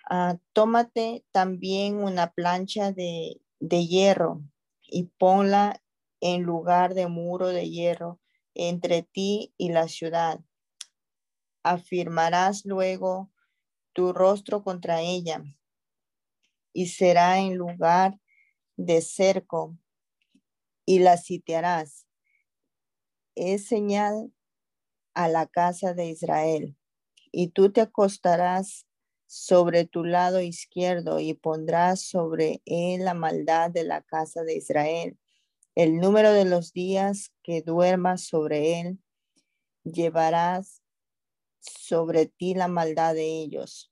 Ah, 0.09 0.39
tómate 0.53 1.25
también 1.33 1.97
una 1.97 2.33
plancha 2.33 2.93
de, 2.93 3.41
de 3.59 3.87
hierro 3.87 4.43
y 4.83 5.05
ponla 5.19 5.83
en 6.21 6.43
lugar 6.43 6.95
de 6.95 7.09
muro 7.09 7.49
de 7.49 7.69
hierro 7.69 8.21
entre 8.55 9.03
ti 9.03 9.53
y 9.59 9.71
la 9.71 9.89
ciudad. 9.89 10.41
Afirmarás 11.65 12.65
luego 12.65 13.31
tu 13.93 14.13
rostro 14.13 14.63
contra 14.63 15.01
ella 15.01 15.43
y 16.77 16.89
será 16.89 17.39
en 17.39 17.57
lugar 17.57 18.21
de 18.77 19.01
cerco 19.01 19.79
y 20.85 20.99
la 20.99 21.17
sitiarás. 21.17 22.07
Es 23.35 23.67
señal 23.67 24.31
a 25.15 25.29
la 25.29 25.47
casa 25.47 25.95
de 25.95 26.11
Israel 26.11 26.77
y 27.33 27.49
tú 27.49 27.73
te 27.73 27.81
acostarás 27.81 28.87
sobre 29.25 29.87
tu 29.87 30.05
lado 30.05 30.43
izquierdo 30.43 31.19
y 31.19 31.33
pondrás 31.33 32.03
sobre 32.03 32.61
él 32.67 33.07
la 33.07 33.15
maldad 33.15 33.71
de 33.71 33.85
la 33.85 34.03
casa 34.03 34.45
de 34.45 34.57
Israel. 34.57 35.19
El 35.75 35.97
número 35.97 36.31
de 36.35 36.45
los 36.45 36.75
días 36.75 37.33
que 37.43 37.63
duermas 37.63 38.27
sobre 38.27 38.81
él, 38.81 38.99
llevarás 39.83 40.83
sobre 41.59 42.27
ti 42.27 42.53
la 42.53 42.69
maldad 42.69 43.15
de 43.15 43.41
ellos. 43.41 43.91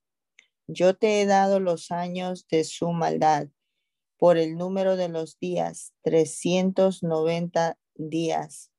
Yo 0.66 0.96
te 0.96 1.20
he 1.20 1.26
dado 1.26 1.60
los 1.60 1.90
años 1.90 2.46
de 2.48 2.64
su 2.64 2.90
maldad 2.92 3.48
por 4.18 4.38
el 4.38 4.56
número 4.56 4.96
de 4.96 5.08
los 5.08 5.38
días, 5.38 5.92
390 6.02 7.78
días. 7.94 8.70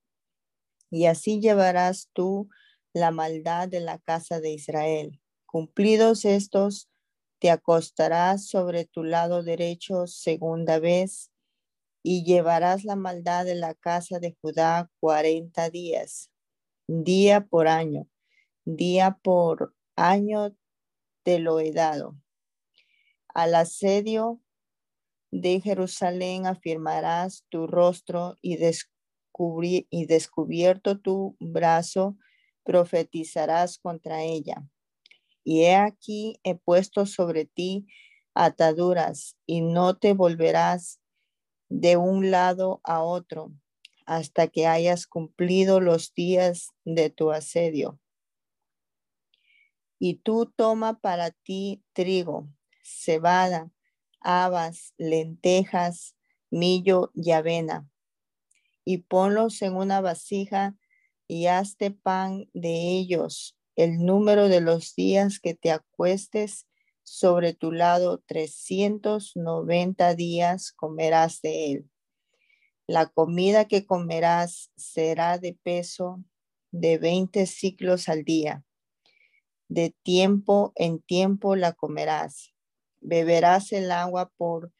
Y 0.89 1.05
así 1.05 1.39
llevarás 1.39 2.09
tú 2.13 2.49
la 2.93 3.11
maldad 3.11 3.67
de 3.67 3.81
la 3.81 3.99
casa 3.99 4.39
de 4.39 4.51
Israel. 4.51 5.21
Cumplidos 5.45 6.25
estos, 6.25 6.89
te 7.39 7.51
acostarás 7.51 8.47
sobre 8.47 8.85
tu 8.85 9.03
lado 9.03 9.43
derecho 9.43 10.07
segunda 10.07 10.79
vez 10.79 11.31
y 12.01 12.23
llevarás 12.23 12.83
la 12.83 12.95
maldad 12.95 13.45
de 13.45 13.55
la 13.55 13.75
casa 13.75 14.19
de 14.19 14.35
Judá 14.41 14.89
cuarenta 14.99 15.69
días, 15.69 16.31
día 16.87 17.45
por 17.45 17.67
año, 17.67 18.07
día 18.63 19.19
por 19.21 19.75
año 19.95 20.55
te 21.25 21.39
lo 21.39 21.59
he 21.59 21.71
dado. 21.71 22.15
Al 23.33 23.55
asedio 23.55 24.39
de 25.31 25.59
Jerusalén 25.59 26.45
afirmarás 26.45 27.43
tu 27.49 27.65
rostro 27.65 28.37
y, 28.43 28.57
y 29.89 30.05
descubierto 30.05 30.99
tu 30.99 31.35
brazo, 31.39 32.15
profetizarás 32.63 33.79
contra 33.79 34.21
ella. 34.21 34.69
Y 35.43 35.63
he 35.63 35.75
aquí 35.75 36.39
he 36.43 36.55
puesto 36.55 37.07
sobre 37.07 37.45
ti 37.45 37.87
ataduras 38.35 39.35
y 39.47 39.61
no 39.61 39.97
te 39.97 40.13
volverás 40.13 41.01
de 41.69 41.97
un 41.97 42.29
lado 42.29 42.81
a 42.83 43.01
otro 43.01 43.51
hasta 44.05 44.47
que 44.47 44.67
hayas 44.67 45.07
cumplido 45.07 45.79
los 45.79 46.13
días 46.13 46.69
de 46.83 47.09
tu 47.09 47.31
asedio. 47.31 47.99
Y 49.99 50.15
tú 50.15 50.51
toma 50.55 50.99
para 50.99 51.31
ti 51.31 51.83
trigo, 51.93 52.47
cebada, 52.83 53.71
habas, 54.19 54.93
lentejas, 54.97 56.15
millo 56.49 57.11
y 57.13 57.31
avena, 57.31 57.89
y 58.83 58.99
ponlos 58.99 59.61
en 59.61 59.75
una 59.75 60.01
vasija 60.01 60.75
y 61.27 61.47
hazte 61.47 61.91
pan 61.91 62.49
de 62.53 62.97
ellos 62.97 63.57
el 63.75 64.05
número 64.05 64.47
de 64.47 64.61
los 64.61 64.95
días 64.95 65.39
que 65.39 65.53
te 65.53 65.71
acuestes 65.71 66.67
sobre 67.03 67.53
tu 67.53 67.71
lado 67.71 68.23
390 68.25 70.15
días 70.15 70.71
comerás 70.71 71.41
de 71.41 71.71
él. 71.71 71.89
La 72.87 73.07
comida 73.07 73.65
que 73.65 73.85
comerás 73.85 74.71
será 74.75 75.37
de 75.37 75.57
peso 75.61 76.23
de 76.71 76.97
20 76.97 77.45
ciclos 77.47 78.07
al 78.09 78.23
día. 78.23 78.63
De 79.67 79.95
tiempo 80.03 80.73
en 80.75 80.99
tiempo 80.99 81.55
la 81.55 81.73
comerás. 81.73 82.53
Beberás 83.01 83.71
el 83.71 83.91
agua 83.91 84.31
por 84.37 84.71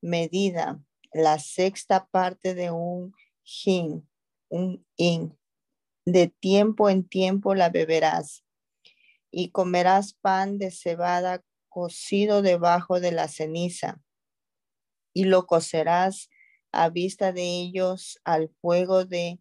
medida, 0.00 0.82
la 1.12 1.38
sexta 1.38 2.06
parte 2.06 2.54
de 2.54 2.70
un 2.70 3.12
hin, 3.44 4.08
un 4.48 4.86
in. 4.96 5.38
De 6.04 6.28
tiempo 6.28 6.88
en 6.88 7.06
tiempo 7.08 7.54
la 7.54 7.68
beberás. 7.70 8.44
Y 9.30 9.50
comerás 9.50 10.14
pan 10.14 10.58
de 10.58 10.70
cebada 10.70 11.44
cocido 11.68 12.42
debajo 12.42 12.98
de 12.98 13.12
la 13.12 13.28
ceniza, 13.28 14.02
y 15.12 15.24
lo 15.24 15.46
cocerás 15.46 16.28
a 16.72 16.88
vista 16.88 17.32
de 17.32 17.42
ellos 17.42 18.18
al 18.24 18.48
fuego 18.60 19.04
de 19.04 19.40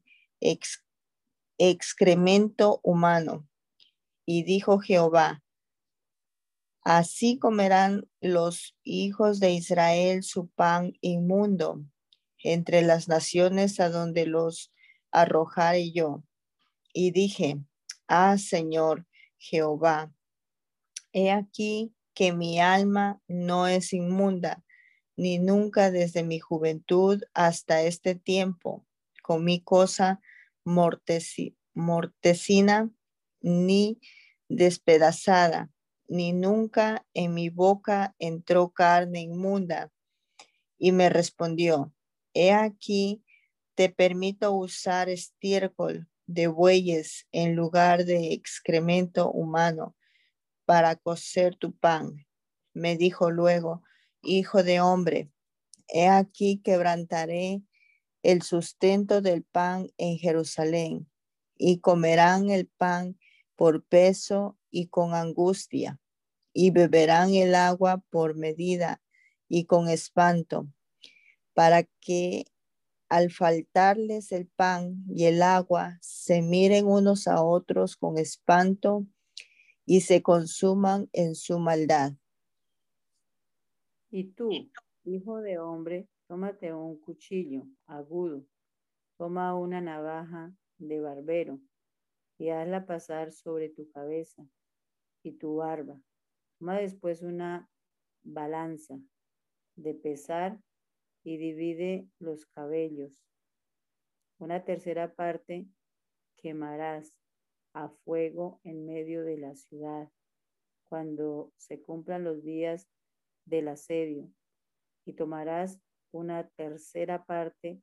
excremento 1.58 2.80
humano. 2.84 3.47
Y 4.30 4.44
dijo 4.44 4.80
Jehová, 4.80 5.42
así 6.84 7.40
comerán 7.40 8.10
los 8.20 8.76
hijos 8.84 9.40
de 9.40 9.54
Israel 9.54 10.22
su 10.22 10.50
pan 10.50 10.92
inmundo 11.00 11.82
entre 12.44 12.82
las 12.82 13.08
naciones 13.08 13.80
a 13.80 13.90
donde 13.90 14.26
los 14.26 14.74
arrojaré 15.12 15.94
yo. 15.94 16.26
Y 16.92 17.12
dije, 17.12 17.62
ah 18.10 18.38
Señor 18.38 19.08
Jehová, 19.38 20.14
he 21.14 21.32
aquí 21.32 21.96
que 22.14 22.34
mi 22.34 22.60
alma 22.60 23.22
no 23.30 23.68
es 23.68 23.94
inmunda, 23.94 24.62
ni 25.16 25.40
nunca 25.40 25.90
desde 25.90 26.24
mi 26.24 26.40
juventud 26.40 27.24
hasta 27.34 27.82
este 27.82 28.16
tiempo 28.16 28.86
comí 29.24 29.62
cosa 29.62 30.20
mortecina 30.66 31.62
ni 33.42 34.00
despedazada, 34.50 35.70
ni 36.08 36.34
nunca 36.34 37.06
en 37.14 37.34
mi 37.34 37.50
boca 37.50 38.16
entró 38.20 38.70
carne 38.70 39.22
inmunda. 39.22 39.92
Y 40.78 40.92
me 40.92 41.10
respondió, 41.10 41.94
he 42.34 42.52
aquí, 42.52 43.24
te 43.76 43.90
permito 43.90 44.54
usar 44.54 45.10
estiércol 45.10 46.08
de 46.26 46.48
bueyes 46.48 47.28
en 47.32 47.56
lugar 47.56 48.06
de 48.06 48.34
excremento 48.34 49.32
humano 49.32 49.96
para 50.66 50.96
cocer 50.96 51.56
tu 51.56 51.76
pan. 51.76 52.26
Me 52.74 52.98
dijo 52.98 53.32
luego, 53.32 53.84
hijo 54.22 54.64
de 54.64 54.82
hombre, 54.82 55.32
he 55.88 56.08
aquí 56.08 56.62
quebrantaré 56.64 57.62
el 58.24 58.42
sustento 58.42 59.22
del 59.22 59.44
pan 59.44 59.90
en 59.98 60.18
Jerusalén 60.18 61.10
y 61.58 61.80
comerán 61.80 62.50
el 62.50 62.68
pan 62.68 63.18
por 63.58 63.84
peso 63.84 64.58
y 64.70 64.88
con 64.88 65.14
angustia 65.14 66.00
y 66.54 66.72
beberán 66.72 67.34
el 67.34 67.56
agua 67.56 68.04
por 68.10 68.38
medida 68.38 69.02
y 69.50 69.66
con 69.66 69.90
espanto 69.90 70.68
para 71.54 71.84
que 72.00 72.46
al 73.10 73.32
faltarles 73.32 74.32
el 74.32 74.48
pan 74.48 75.04
y 75.10 75.26
el 75.26 75.42
agua 75.42 75.98
se 76.02 76.42
miren 76.42 76.86
unos 76.86 77.28
a 77.28 77.44
otros 77.44 77.98
con 77.98 78.18
espanto 78.18 79.08
y 79.86 80.02
se 80.02 80.22
consuman 80.22 81.10
en 81.14 81.34
su 81.34 81.58
maldad. 81.58 82.14
Y 84.12 84.26
tú, 84.34 84.52
hijo 85.04 85.42
de 85.42 85.58
hombre, 85.58 86.08
tómate 86.28 86.74
un 86.74 87.00
cuchillo 87.00 87.64
agudo, 87.88 88.46
toma 89.18 89.56
una 89.56 89.82
navaja 89.82 90.54
de 90.78 91.00
barbero 91.00 91.60
y 92.38 92.50
hazla 92.50 92.86
pasar 92.86 93.32
sobre 93.32 93.70
tu 93.70 93.90
cabeza 93.92 94.48
y 95.24 95.34
tu 95.34 95.56
barba. 95.58 96.00
Toma 96.60 96.80
después 96.80 97.22
una 97.22 97.70
balanza 98.24 99.00
de 99.76 99.94
pesar 99.94 100.60
y 101.24 101.38
divide 101.38 102.08
los 102.20 102.46
cabellos. 102.46 103.24
Una 104.40 104.64
tercera 104.64 105.14
parte 105.14 105.68
quemarás 106.38 107.14
a 107.74 107.90
fuego 107.90 108.60
en 108.64 108.86
medio 108.86 109.24
de 109.24 109.38
la 109.38 109.56
ciudad, 109.56 110.10
cuando 110.90 111.52
se 111.58 111.82
cumplan 111.82 112.24
los 112.24 112.44
días 112.44 112.88
del 113.46 113.68
asedio, 113.68 114.32
y 115.06 115.14
tomarás 115.14 115.80
una 116.12 116.48
tercera 116.50 117.26
parte 117.26 117.82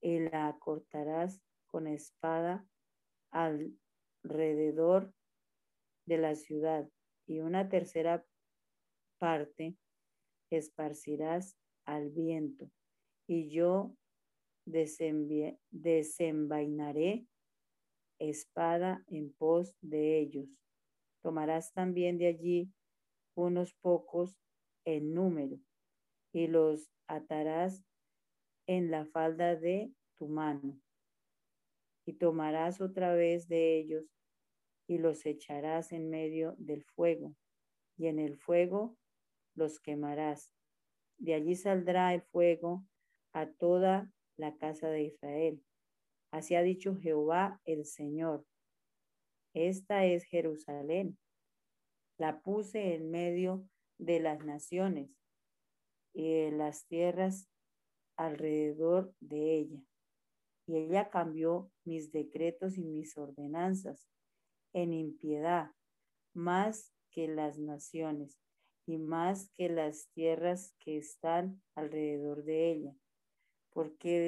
y 0.00 0.20
la 0.20 0.56
cortarás 0.58 1.40
con 1.66 1.86
espada 1.86 2.66
alrededor 3.30 5.12
de 6.06 6.18
la 6.18 6.34
ciudad 6.34 6.88
y 7.26 7.40
una 7.40 7.68
tercera 7.68 8.24
parte 9.18 9.76
esparcirás 10.50 11.56
al 11.84 12.10
viento 12.10 12.70
y 13.26 13.50
yo 13.50 13.94
desenvainaré 14.64 17.26
espada 18.18 19.04
en 19.06 19.32
pos 19.32 19.76
de 19.80 20.18
ellos. 20.18 20.48
Tomarás 21.22 21.72
también 21.72 22.18
de 22.18 22.26
allí 22.28 22.70
unos 23.34 23.74
pocos 23.74 24.36
en 24.84 25.14
número 25.14 25.58
y 26.32 26.46
los 26.46 26.90
atarás 27.06 27.82
en 28.66 28.90
la 28.90 29.06
falda 29.06 29.56
de 29.56 29.92
tu 30.18 30.28
mano. 30.28 30.78
Y 32.08 32.14
tomarás 32.14 32.80
otra 32.80 33.12
vez 33.12 33.48
de 33.48 33.76
ellos 33.76 34.06
y 34.86 34.96
los 34.96 35.26
echarás 35.26 35.92
en 35.92 36.08
medio 36.08 36.54
del 36.56 36.82
fuego, 36.82 37.34
y 37.98 38.06
en 38.06 38.18
el 38.18 38.38
fuego 38.38 38.96
los 39.54 39.78
quemarás. 39.78 40.54
De 41.18 41.34
allí 41.34 41.54
saldrá 41.54 42.14
el 42.14 42.22
fuego 42.22 42.82
a 43.34 43.50
toda 43.50 44.10
la 44.38 44.56
casa 44.56 44.88
de 44.88 45.02
Israel. 45.02 45.62
Así 46.30 46.54
ha 46.54 46.62
dicho 46.62 46.96
Jehová 46.96 47.60
el 47.66 47.84
Señor. 47.84 48.46
Esta 49.52 50.06
es 50.06 50.24
Jerusalén. 50.24 51.18
La 52.16 52.40
puse 52.40 52.94
en 52.94 53.10
medio 53.10 53.68
de 53.98 54.18
las 54.20 54.42
naciones 54.46 55.10
y 56.14 56.32
de 56.32 56.52
las 56.52 56.86
tierras 56.86 57.50
alrededor 58.16 59.12
de 59.20 59.58
ella. 59.58 59.82
Y 60.68 60.76
ella 60.76 61.08
cambió 61.08 61.72
mis 61.84 62.12
decretos 62.12 62.76
y 62.76 62.84
mis 62.84 63.16
ordenanzas 63.16 64.06
en 64.74 64.92
impiedad, 64.92 65.70
más 66.34 66.92
que 67.10 67.26
las 67.26 67.58
naciones 67.58 68.38
y 68.84 68.98
más 68.98 69.48
que 69.54 69.70
las 69.70 70.10
tierras 70.10 70.74
que 70.78 70.98
están 70.98 71.62
alrededor 71.74 72.44
de 72.44 72.70
ella. 72.70 72.94
¿Por 73.70 73.96
qué, 73.96 74.20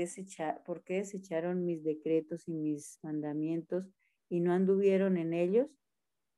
desecharon 0.87 1.67
mis 1.67 1.85
decretos 1.85 2.49
y 2.49 2.53
mis 2.53 2.99
mandamientos 3.03 3.91
y 4.31 4.41
no 4.41 4.55
anduvieron 4.55 5.19
en 5.19 5.35
ellos? 5.35 5.69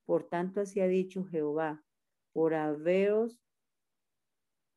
Por 0.05 0.29
tanto, 0.29 0.63
así 0.63 0.81
ha 0.81 0.89
dicho 0.89 1.25
Jehová, 1.27 1.85
por 2.33 2.55
haberos 2.55 3.41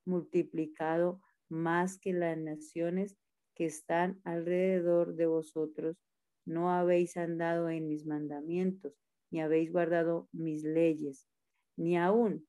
multiplicado 0.06 1.20
más 1.50 1.98
que 1.98 2.14
las 2.14 2.38
naciones 2.38 3.18
que 3.56 3.66
están 3.66 4.22
alrededor 4.24 5.16
de 5.16 5.26
vosotros, 5.26 5.98
no 6.46 6.70
habéis 6.72 7.18
andado 7.18 7.70
en 7.70 7.88
mis 7.88 8.06
mandamientos, 8.06 8.94
ni 9.32 9.42
habéis 9.42 9.72
guardado 9.72 10.30
mis 10.32 10.64
leyes, 10.64 11.28
ni 11.76 11.98
aún 11.98 12.48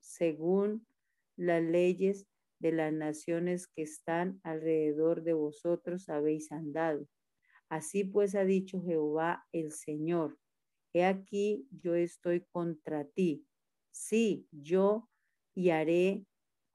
según 0.00 0.86
las 1.36 1.62
leyes 1.62 2.26
de 2.58 2.72
las 2.72 2.92
naciones 2.92 3.66
que 3.66 3.82
están 3.82 4.40
alrededor 4.42 5.22
de 5.22 5.32
vosotros 5.32 6.08
habéis 6.08 6.52
andado. 6.52 7.06
Así 7.68 8.04
pues 8.04 8.34
ha 8.34 8.44
dicho 8.44 8.82
Jehová 8.82 9.46
el 9.52 9.72
Señor, 9.72 10.38
he 10.92 11.04
aquí 11.04 11.66
yo 11.70 11.94
estoy 11.94 12.44
contra 12.52 13.04
ti, 13.04 13.46
sí, 13.92 14.46
yo 14.50 15.08
y 15.54 15.70
haré 15.70 16.26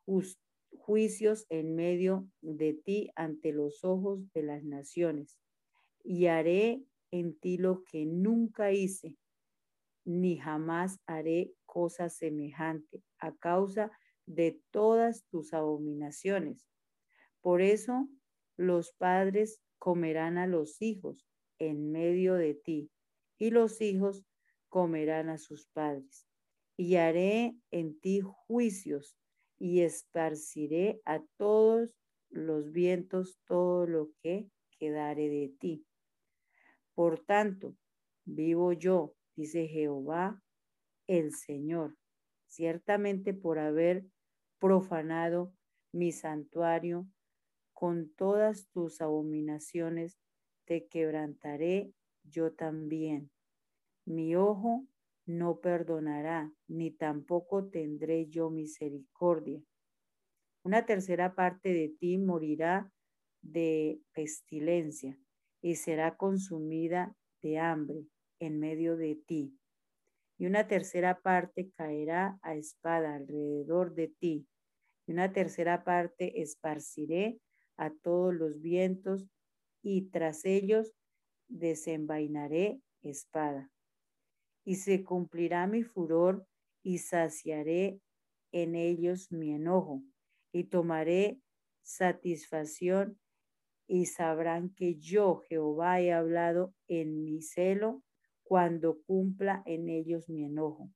justicia 0.06 0.45
juicios 0.86 1.48
en 1.50 1.76
medio 1.76 2.30
de 2.42 2.74
ti 2.76 3.10
ante 3.16 3.52
los 3.52 3.84
ojos 3.84 4.32
de 4.34 4.44
las 4.44 4.64
naciones. 4.64 5.40
Y 6.04 6.28
haré 6.28 6.84
en 7.10 7.40
ti 7.40 7.58
lo 7.58 7.84
que 7.84 8.06
nunca 8.06 8.72
hice, 8.72 9.18
ni 10.04 10.38
jamás 10.38 11.00
haré 11.08 11.56
cosa 11.66 12.10
semejante 12.10 13.02
a 13.18 13.36
causa 13.36 13.92
de 14.28 14.62
todas 14.70 15.26
tus 15.26 15.56
abominaciones. 15.56 16.68
Por 17.42 17.64
eso 17.64 18.08
los 18.56 18.94
padres 18.94 19.60
comerán 19.80 20.38
a 20.38 20.46
los 20.46 20.84
hijos 20.84 21.26
en 21.58 21.92
medio 21.92 22.36
de 22.36 22.54
ti, 22.54 22.92
y 23.40 23.50
los 23.50 23.82
hijos 23.82 24.24
comerán 24.70 25.30
a 25.30 25.40
sus 25.40 25.66
padres. 25.68 26.28
Y 26.78 26.98
haré 26.98 27.56
en 27.72 28.00
ti 28.00 28.22
juicios 28.22 29.18
y 29.66 29.82
esparciré 29.82 31.02
a 31.06 31.24
todos 31.38 31.90
los 32.30 32.72
vientos 32.72 33.40
todo 33.48 33.88
lo 33.88 34.12
que 34.22 34.48
quedare 34.78 35.28
de 35.28 35.56
ti. 35.60 35.88
Por 36.94 37.26
tanto, 37.26 37.76
vivo 38.26 38.74
yo, 38.74 39.16
dice 39.36 39.68
Jehová 39.68 40.40
el 41.08 41.34
Señor, 41.34 41.98
ciertamente 42.46 43.34
por 43.34 43.58
haber 43.58 44.06
profanado 44.60 45.52
mi 45.92 46.12
santuario 46.12 47.08
con 47.74 48.14
todas 48.14 48.68
tus 48.70 49.02
abominaciones, 49.02 50.20
te 50.66 50.86
quebrantaré 50.86 51.92
yo 52.24 52.54
también. 52.54 53.32
Mi 54.06 54.36
ojo 54.36 54.86
no 55.26 55.60
perdonará, 55.60 56.52
ni 56.68 56.92
tampoco 56.92 57.68
tendré 57.68 58.28
yo 58.28 58.50
misericordia. 58.50 59.62
Una 60.64 60.86
tercera 60.86 61.36
parte 61.36 61.74
de 61.74 61.90
ti 61.90 62.18
morirá 62.18 62.92
de 63.42 64.00
pestilencia 64.14 65.18
y 65.62 65.76
será 65.76 66.16
consumida 66.16 67.16
de 67.42 67.60
hambre 67.60 68.06
en 68.40 68.60
medio 68.60 68.98
de 68.98 69.16
ti. 69.16 69.58
Y 70.38 70.46
una 70.48 70.68
tercera 70.68 71.22
parte 71.22 71.72
caerá 71.76 72.38
a 72.42 72.56
espada 72.56 73.16
alrededor 73.16 73.96
de 73.96 74.08
ti. 74.08 74.48
Y 75.08 75.14
una 75.14 75.32
tercera 75.32 75.84
parte 75.84 76.42
esparciré 76.42 77.40
a 77.78 77.92
todos 77.92 78.34
los 78.34 78.62
vientos 78.62 79.28
y 79.82 80.10
tras 80.10 80.46
ellos 80.46 80.94
desenvainaré 81.48 82.82
espada 83.02 83.72
y 84.66 84.76
se 84.76 85.04
cumplirá 85.04 85.68
mi 85.68 85.84
furor 85.84 86.46
y 86.84 86.98
saciaré 86.98 88.02
en 88.52 88.76
ellos 88.76 89.32
mi 89.32 89.54
enojo 89.54 90.04
y 90.52 90.66
tomaré 90.66 91.40
satisfacción 91.82 93.20
y 93.88 94.08
sabrán 94.08 94.74
que 94.74 94.96
yo, 94.96 95.44
Jehová, 95.48 96.02
he 96.02 96.12
hablado 96.12 96.74
en 96.88 97.24
mi 97.24 97.42
celo 97.42 98.04
cuando 98.44 99.02
cumpla 99.04 99.62
en 99.66 99.90
ellos 99.90 100.28
mi 100.28 100.44
enojo. 100.44 100.90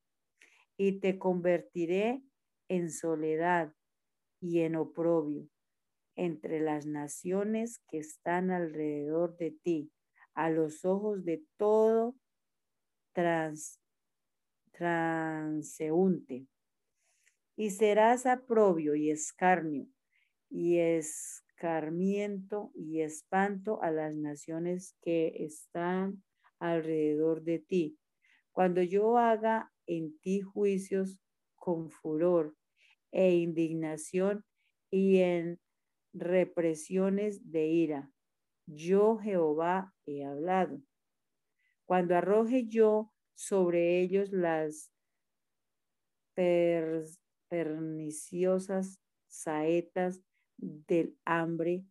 Y 0.76 0.99
te 0.99 1.20
convertiré 1.20 2.24
en 2.67 2.91
soledad 2.91 3.74
y 4.39 4.61
en 4.61 4.76
oprobio 4.76 5.47
entre 6.15 6.59
las 6.59 6.86
naciones 6.86 7.80
que 7.88 7.99
están 7.99 8.51
alrededor 8.51 9.38
de 9.38 9.51
ti, 9.51 9.91
a 10.34 10.49
los 10.49 10.84
ojos 10.84 11.24
de 11.24 11.43
todo 11.57 12.15
trans, 13.14 13.80
transeúnte. 14.72 16.47
Y 17.55 17.72
serás 17.72 18.26
aprobio 18.26 18.95
y 18.95 19.10
escarnio 19.12 19.88
y 20.49 20.80
escarmiento 20.80 22.72
y 22.74 23.01
espanto 23.01 23.82
a 23.82 23.91
las 23.91 24.16
naciones 24.16 24.95
que 25.01 25.34
están 25.43 26.24
alrededor 26.60 27.43
de 27.43 27.60
ti. 27.60 27.99
Cuando 28.51 28.82
yo 28.82 29.18
haga 29.18 29.72
en 29.86 30.18
ti 30.20 30.41
juicios 30.41 31.20
con 31.55 31.89
furor 31.89 32.55
e 33.12 33.36
indignación 33.36 34.43
y 34.89 35.18
en 35.20 35.60
represiones 36.14 37.51
de 37.51 37.68
ira, 37.68 38.12
yo 38.66 39.18
Jehová 39.18 39.93
he 40.05 40.24
hablado. 40.24 40.82
Cuando 41.89 42.15
arroje 42.15 42.67
yo 42.67 43.11
sobre 43.33 43.99
ellos 43.99 44.31
las 44.31 44.91
perniciosas 47.49 48.99
saetas 49.27 50.21
del 50.57 51.17
hambre 51.25 51.83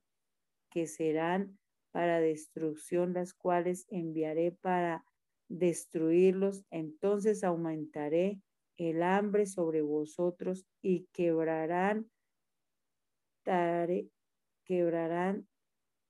que 0.70 0.86
serán 0.86 1.58
para 1.90 2.20
destrucción, 2.20 3.12
las 3.12 3.34
cuales 3.34 3.86
enviaré 3.88 4.52
para 4.52 5.04
destruirlos, 5.48 6.64
entonces 6.70 7.42
aumentaré 7.42 8.40
el 8.76 9.02
hambre 9.02 9.46
sobre 9.46 9.82
vosotros 9.82 10.64
y 10.80 11.08
quebrarán, 11.12 12.08
quebrarán 14.64 15.48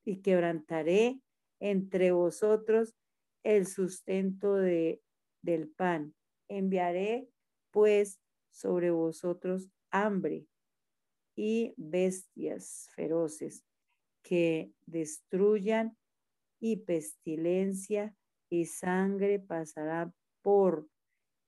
y 0.04 0.20
quebrantaré 0.20 1.22
entre 1.58 2.12
vosotros 2.12 2.94
el 3.42 3.66
sustento 3.66 4.54
de, 4.54 5.02
del 5.42 5.68
pan. 5.68 6.14
Enviaré 6.48 7.28
pues 7.70 8.20
sobre 8.50 8.90
vosotros 8.90 9.68
hambre 9.90 10.46
y 11.36 11.74
bestias 11.76 12.88
feroces 12.94 13.64
que 14.22 14.72
destruyan 14.86 15.96
y 16.60 16.76
pestilencia 16.76 18.14
y 18.50 18.66
sangre 18.66 19.38
pasará 19.38 20.12
por 20.42 20.88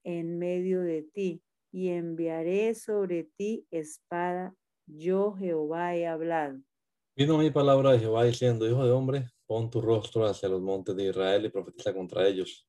en 0.04 0.38
medio 0.38 0.80
de 0.82 1.02
ti 1.02 1.42
y 1.72 1.88
enviaré 1.88 2.74
sobre 2.74 3.24
ti 3.36 3.66
espada. 3.70 4.54
Yo 4.86 5.34
Jehová 5.34 5.94
he 5.96 6.06
hablado. 6.06 6.60
Vino 7.16 7.38
mi 7.38 7.50
palabra 7.50 7.92
de 7.92 8.00
Jehová 8.00 8.24
diciendo, 8.24 8.66
Hijo 8.66 8.84
de 8.84 8.92
hombre, 8.92 9.26
pon 9.50 9.68
tu 9.68 9.80
rostro 9.80 10.26
hacia 10.26 10.48
los 10.48 10.60
montes 10.60 10.94
de 10.94 11.08
Israel 11.08 11.44
y 11.44 11.48
profetiza 11.48 11.92
contra 11.92 12.24
ellos. 12.24 12.68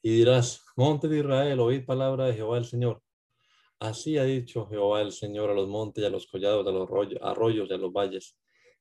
Y 0.00 0.08
dirás, 0.08 0.64
monte 0.74 1.06
de 1.06 1.18
Israel, 1.18 1.60
oíd 1.60 1.84
palabra 1.84 2.24
de 2.24 2.32
Jehová 2.32 2.56
el 2.56 2.64
Señor. 2.64 3.02
Así 3.78 4.16
ha 4.16 4.24
dicho 4.24 4.66
Jehová 4.66 5.02
el 5.02 5.12
Señor 5.12 5.50
a 5.50 5.52
los 5.52 5.68
montes 5.68 6.02
y 6.02 6.06
a 6.06 6.08
los 6.08 6.26
collados, 6.26 6.66
a 6.66 6.70
los 6.70 6.88
arroyos 7.20 7.68
y 7.68 7.74
a 7.74 7.76
los 7.76 7.92
valles. 7.92 8.38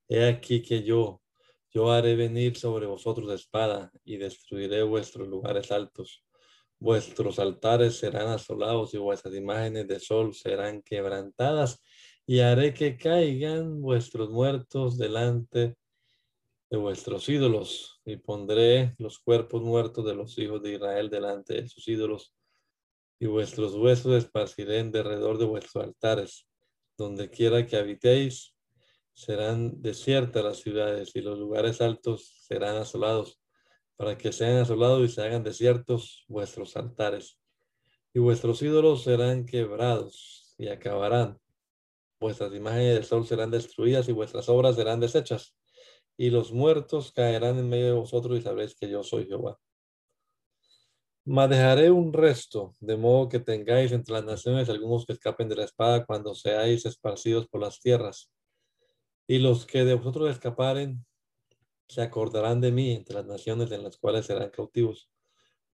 He 0.07 0.25
aquí 0.25 0.61
que 0.61 0.83
yo, 0.83 1.21
yo 1.69 1.91
haré 1.91 2.15
venir 2.15 2.55
sobre 2.55 2.85
vosotros 2.85 3.29
espada 3.33 3.91
y 4.05 4.15
destruiré 4.15 4.81
vuestros 4.83 5.27
lugares 5.27 5.69
altos. 5.69 6.23
Vuestros 6.79 7.39
altares 7.39 7.97
serán 7.97 8.29
asolados 8.29 8.93
y 8.93 8.99
vuestras 8.99 9.35
imágenes 9.35 9.85
de 9.89 9.99
sol 9.99 10.33
serán 10.33 10.81
quebrantadas 10.81 11.81
y 12.25 12.39
haré 12.39 12.73
que 12.73 12.95
caigan 12.95 13.81
vuestros 13.81 14.29
muertos 14.29 14.97
delante 14.97 15.75
de 16.73 16.79
vuestros 16.79 17.29
ídolos 17.29 18.01
y 18.03 18.15
pondré 18.15 18.95
los 18.97 19.19
cuerpos 19.19 19.61
muertos 19.61 20.03
de 20.05 20.15
los 20.15 20.39
hijos 20.39 20.63
de 20.63 20.73
Israel 20.73 21.07
delante 21.07 21.53
de 21.53 21.67
sus 21.67 21.87
ídolos 21.87 22.33
y 23.19 23.27
vuestros 23.27 23.75
huesos 23.75 24.15
esparciré 24.15 24.79
en 24.79 24.91
derredor 24.91 25.37
de 25.37 25.45
vuestros 25.45 25.83
altares. 25.83 26.47
Donde 26.97 27.29
quiera 27.29 27.67
que 27.67 27.77
habitéis, 27.77 28.55
serán 29.13 29.83
desiertas 29.83 30.43
las 30.43 30.57
ciudades 30.61 31.15
y 31.15 31.21
los 31.21 31.37
lugares 31.37 31.79
altos 31.79 32.43
serán 32.47 32.77
asolados, 32.77 33.39
para 33.95 34.17
que 34.17 34.31
sean 34.31 34.57
asolados 34.57 35.05
y 35.05 35.13
se 35.13 35.21
hagan 35.21 35.43
desiertos 35.43 36.25
vuestros 36.27 36.75
altares. 36.75 37.39
Y 38.15 38.19
vuestros 38.19 38.63
ídolos 38.63 39.03
serán 39.03 39.45
quebrados 39.45 40.55
y 40.57 40.69
acabarán. 40.69 41.37
Vuestras 42.19 42.51
imágenes 42.55 42.95
de 42.95 43.03
sol 43.03 43.27
serán 43.27 43.51
destruidas 43.51 44.09
y 44.09 44.11
vuestras 44.11 44.49
obras 44.49 44.75
serán 44.75 44.99
deshechas. 44.99 45.55
Y 46.17 46.29
los 46.29 46.51
muertos 46.51 47.11
caerán 47.11 47.57
en 47.57 47.69
medio 47.69 47.85
de 47.85 47.99
vosotros 47.99 48.37
y 48.37 48.41
sabréis 48.41 48.75
que 48.75 48.89
yo 48.89 49.03
soy 49.03 49.25
Jehová. 49.25 49.59
Mas 51.25 51.49
dejaré 51.49 51.89
un 51.89 52.11
resto, 52.11 52.75
de 52.81 52.97
modo 52.97 53.29
que 53.29 53.39
tengáis 53.39 53.93
entre 53.93 54.13
las 54.13 54.25
naciones 54.25 54.69
algunos 54.69 55.05
que 55.05 55.13
escapen 55.13 55.47
de 55.47 55.55
la 55.55 55.63
espada 55.63 56.05
cuando 56.05 56.35
seáis 56.35 56.85
esparcidos 56.85 57.47
por 57.47 57.61
las 57.61 57.79
tierras. 57.79 58.29
Y 59.25 59.39
los 59.39 59.65
que 59.65 59.85
de 59.85 59.93
vosotros 59.93 60.29
escaparen 60.29 61.05
se 61.87 62.01
acordarán 62.01 62.59
de 62.59 62.71
mí 62.71 62.91
entre 62.91 63.15
las 63.15 63.25
naciones 63.25 63.71
en 63.71 63.83
las 63.83 63.97
cuales 63.97 64.25
serán 64.25 64.49
cautivos, 64.49 65.09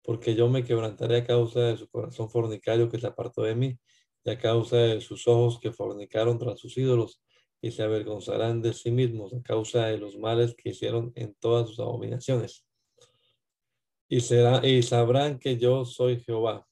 porque 0.03 0.35
yo 0.35 0.49
me 0.49 0.63
quebrantaré 0.63 1.17
a 1.17 1.25
causa 1.25 1.61
de 1.61 1.77
su 1.77 1.89
corazón 1.89 2.29
fornicario 2.29 2.89
que 2.89 2.99
se 2.99 3.07
apartó 3.07 3.41
de 3.41 3.55
mí, 3.55 3.79
y 4.23 4.29
a 4.29 4.37
causa 4.37 4.77
de 4.77 5.01
sus 5.01 5.27
ojos 5.27 5.59
que 5.59 5.71
fornicaron 5.71 6.37
tras 6.37 6.59
sus 6.59 6.77
ídolos, 6.77 7.21
y 7.61 7.71
se 7.71 7.83
avergonzarán 7.83 8.61
de 8.61 8.73
sí 8.73 8.91
mismos 8.91 9.33
a 9.33 9.41
causa 9.41 9.87
de 9.87 9.97
los 9.97 10.17
males 10.17 10.55
que 10.55 10.69
hicieron 10.69 11.11
en 11.15 11.35
todas 11.35 11.69
sus 11.69 11.79
abominaciones 11.79 12.65
y, 14.09 14.21
será, 14.21 14.65
y 14.65 14.81
sabrán 14.81 15.39
que 15.39 15.57
yo 15.57 15.85
soy 15.85 16.19
Jehová. 16.19 16.67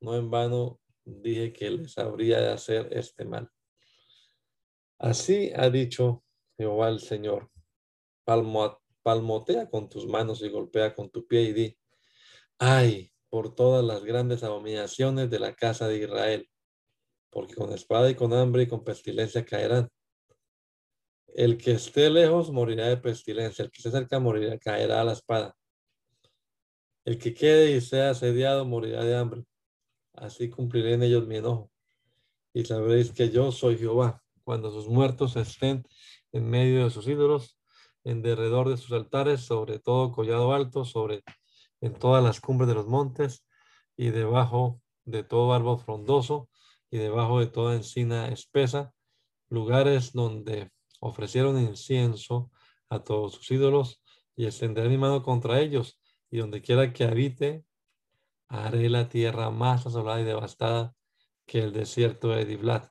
No 0.00 0.16
en 0.16 0.30
vano 0.30 0.80
dije 1.04 1.52
que 1.52 1.68
les 1.70 1.98
habría 1.98 2.40
de 2.40 2.50
hacer 2.50 2.88
este 2.92 3.24
mal. 3.24 3.50
Así 4.98 5.50
ha 5.54 5.68
dicho 5.68 6.24
Jehová 6.56 6.88
el 6.88 7.00
Señor. 7.00 7.50
palmotea 8.24 9.68
con 9.68 9.88
tus 9.88 10.06
manos 10.06 10.42
y 10.42 10.48
golpea 10.48 10.94
con 10.94 11.10
tu 11.10 11.26
pie 11.26 11.42
y 11.42 11.52
di, 11.52 11.78
ay, 12.58 13.12
por 13.28 13.52
todas 13.56 13.84
las 13.84 14.04
grandes 14.04 14.44
abominaciones 14.44 15.28
de 15.28 15.40
la 15.40 15.54
casa 15.54 15.88
de 15.88 15.98
Israel, 15.98 16.48
porque 17.32 17.54
con 17.54 17.72
espada 17.72 18.10
y 18.10 18.14
con 18.14 18.34
hambre 18.34 18.64
y 18.64 18.68
con 18.68 18.84
pestilencia 18.84 19.44
caerán. 19.44 19.88
El 21.28 21.56
que 21.56 21.72
esté 21.72 22.10
lejos 22.10 22.52
morirá 22.52 22.88
de 22.88 22.98
pestilencia, 22.98 23.64
el 23.64 23.70
que 23.70 23.78
esté 23.78 23.90
cerca 23.90 24.20
morirá, 24.20 24.58
caerá 24.58 25.00
a 25.00 25.04
la 25.04 25.14
espada. 25.14 25.56
El 27.06 27.16
que 27.16 27.32
quede 27.32 27.72
y 27.72 27.80
sea 27.80 28.10
asediado 28.10 28.66
morirá 28.66 29.02
de 29.02 29.16
hambre. 29.16 29.44
Así 30.12 30.50
cumpliré 30.50 30.92
en 30.92 31.04
ellos 31.04 31.26
mi 31.26 31.36
enojo. 31.36 31.70
Y 32.52 32.66
sabréis 32.66 33.12
que 33.12 33.30
yo 33.30 33.50
soy 33.50 33.78
Jehová, 33.78 34.22
cuando 34.44 34.70
sus 34.70 34.86
muertos 34.86 35.34
estén 35.36 35.84
en 36.32 36.50
medio 36.50 36.84
de 36.84 36.90
sus 36.90 37.08
ídolos, 37.08 37.58
en 38.04 38.20
derredor 38.20 38.68
de 38.68 38.76
sus 38.76 38.92
altares, 38.92 39.40
sobre 39.40 39.78
todo 39.78 40.12
collado 40.12 40.52
alto, 40.52 40.84
sobre 40.84 41.22
en 41.80 41.94
todas 41.94 42.22
las 42.22 42.42
cumbres 42.42 42.68
de 42.68 42.74
los 42.74 42.86
montes, 42.86 43.46
y 43.96 44.10
debajo 44.10 44.82
de 45.06 45.24
todo 45.24 45.54
árbol 45.54 45.78
frondoso, 45.78 46.50
y 46.92 46.98
debajo 46.98 47.40
de 47.40 47.46
toda 47.46 47.74
encina 47.74 48.28
espesa, 48.28 48.92
lugares 49.48 50.12
donde 50.12 50.70
ofrecieron 51.00 51.58
incienso 51.58 52.50
a 52.90 53.02
todos 53.02 53.32
sus 53.32 53.50
ídolos, 53.50 54.02
y 54.36 54.44
extenderé 54.44 54.90
mi 54.90 54.98
mano 54.98 55.22
contra 55.22 55.58
ellos, 55.60 55.98
y 56.30 56.38
donde 56.38 56.60
quiera 56.60 56.92
que 56.92 57.04
habite, 57.04 57.64
haré 58.48 58.90
la 58.90 59.08
tierra 59.08 59.50
más 59.50 59.86
asolada 59.86 60.20
y 60.20 60.24
devastada 60.24 60.94
que 61.46 61.60
el 61.60 61.72
desierto 61.72 62.28
de 62.28 62.44
Diblat, 62.44 62.90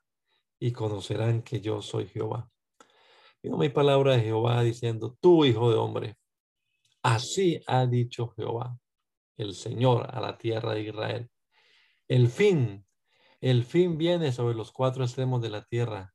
y 0.60 0.72
conocerán 0.72 1.44
que 1.44 1.62
yo 1.62 1.84
soy 1.84 2.08
Jehová. 2.08 2.50
Vino 3.44 3.58
mi 3.58 3.70
palabra 3.70 4.14
de 4.14 4.22
Jehová 4.22 4.64
diciendo, 4.64 5.16
tú 5.20 5.46
hijo 5.46 5.70
de 5.70 5.78
hombre, 5.78 6.16
así 7.04 7.62
ha 7.68 7.86
dicho 7.86 8.34
Jehová, 8.36 8.76
el 9.38 9.54
Señor 9.54 10.08
a 10.12 10.20
la 10.20 10.40
tierra 10.40 10.74
de 10.74 10.82
Israel. 10.82 11.30
El 12.08 12.30
fin, 12.30 12.84
el 13.42 13.66
fin 13.66 13.98
viene 13.98 14.32
sobre 14.32 14.56
los 14.56 14.72
cuatro 14.72 15.04
extremos 15.04 15.42
de 15.42 15.50
la 15.50 15.64
tierra, 15.66 16.14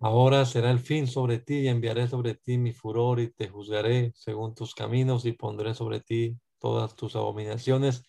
Ahora 0.00 0.44
será 0.44 0.70
el 0.70 0.78
fin 0.78 1.08
sobre 1.08 1.40
ti 1.40 1.54
y 1.54 1.68
enviaré 1.68 2.06
sobre 2.06 2.36
ti 2.36 2.56
mi 2.56 2.72
furor 2.72 3.18
y 3.18 3.32
te 3.32 3.48
juzgaré 3.48 4.12
según 4.14 4.54
tus 4.54 4.72
caminos 4.72 5.24
y 5.24 5.32
pondré 5.32 5.74
sobre 5.74 6.00
ti 6.00 6.38
todas 6.60 6.94
tus 6.94 7.16
abominaciones 7.16 8.04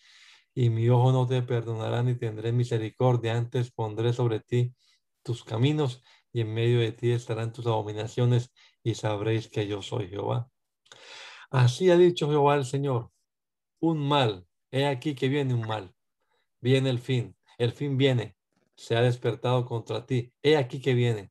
y 0.54 0.70
mi 0.70 0.88
ojo 0.88 1.10
no 1.10 1.26
te 1.26 1.42
perdonará 1.42 2.04
ni 2.04 2.14
tendré 2.14 2.52
misericordia. 2.52 3.36
Antes 3.36 3.72
pondré 3.72 4.12
sobre 4.12 4.38
ti 4.38 4.72
tus 5.24 5.42
caminos 5.42 6.00
y 6.32 6.42
en 6.42 6.54
medio 6.54 6.78
de 6.78 6.92
ti 6.92 7.10
estarán 7.10 7.52
tus 7.52 7.66
abominaciones 7.66 8.52
y 8.84 8.94
sabréis 8.94 9.48
que 9.48 9.66
yo 9.66 9.82
soy 9.82 10.06
Jehová. 10.08 10.48
Así 11.50 11.90
ha 11.90 11.96
dicho 11.96 12.28
Jehová 12.28 12.54
el 12.54 12.66
Señor. 12.66 13.10
Un 13.80 14.06
mal, 14.06 14.46
he 14.70 14.86
aquí 14.86 15.16
que 15.16 15.28
viene 15.28 15.54
un 15.54 15.66
mal. 15.66 15.92
Viene 16.60 16.90
el 16.90 17.00
fin, 17.00 17.34
el 17.60 17.72
fin 17.72 17.96
viene, 17.96 18.36
se 18.74 18.96
ha 18.96 19.02
despertado 19.02 19.64
contra 19.66 20.06
ti. 20.06 20.32
He 20.42 20.56
aquí 20.56 20.80
que 20.80 20.94
viene 20.94 21.30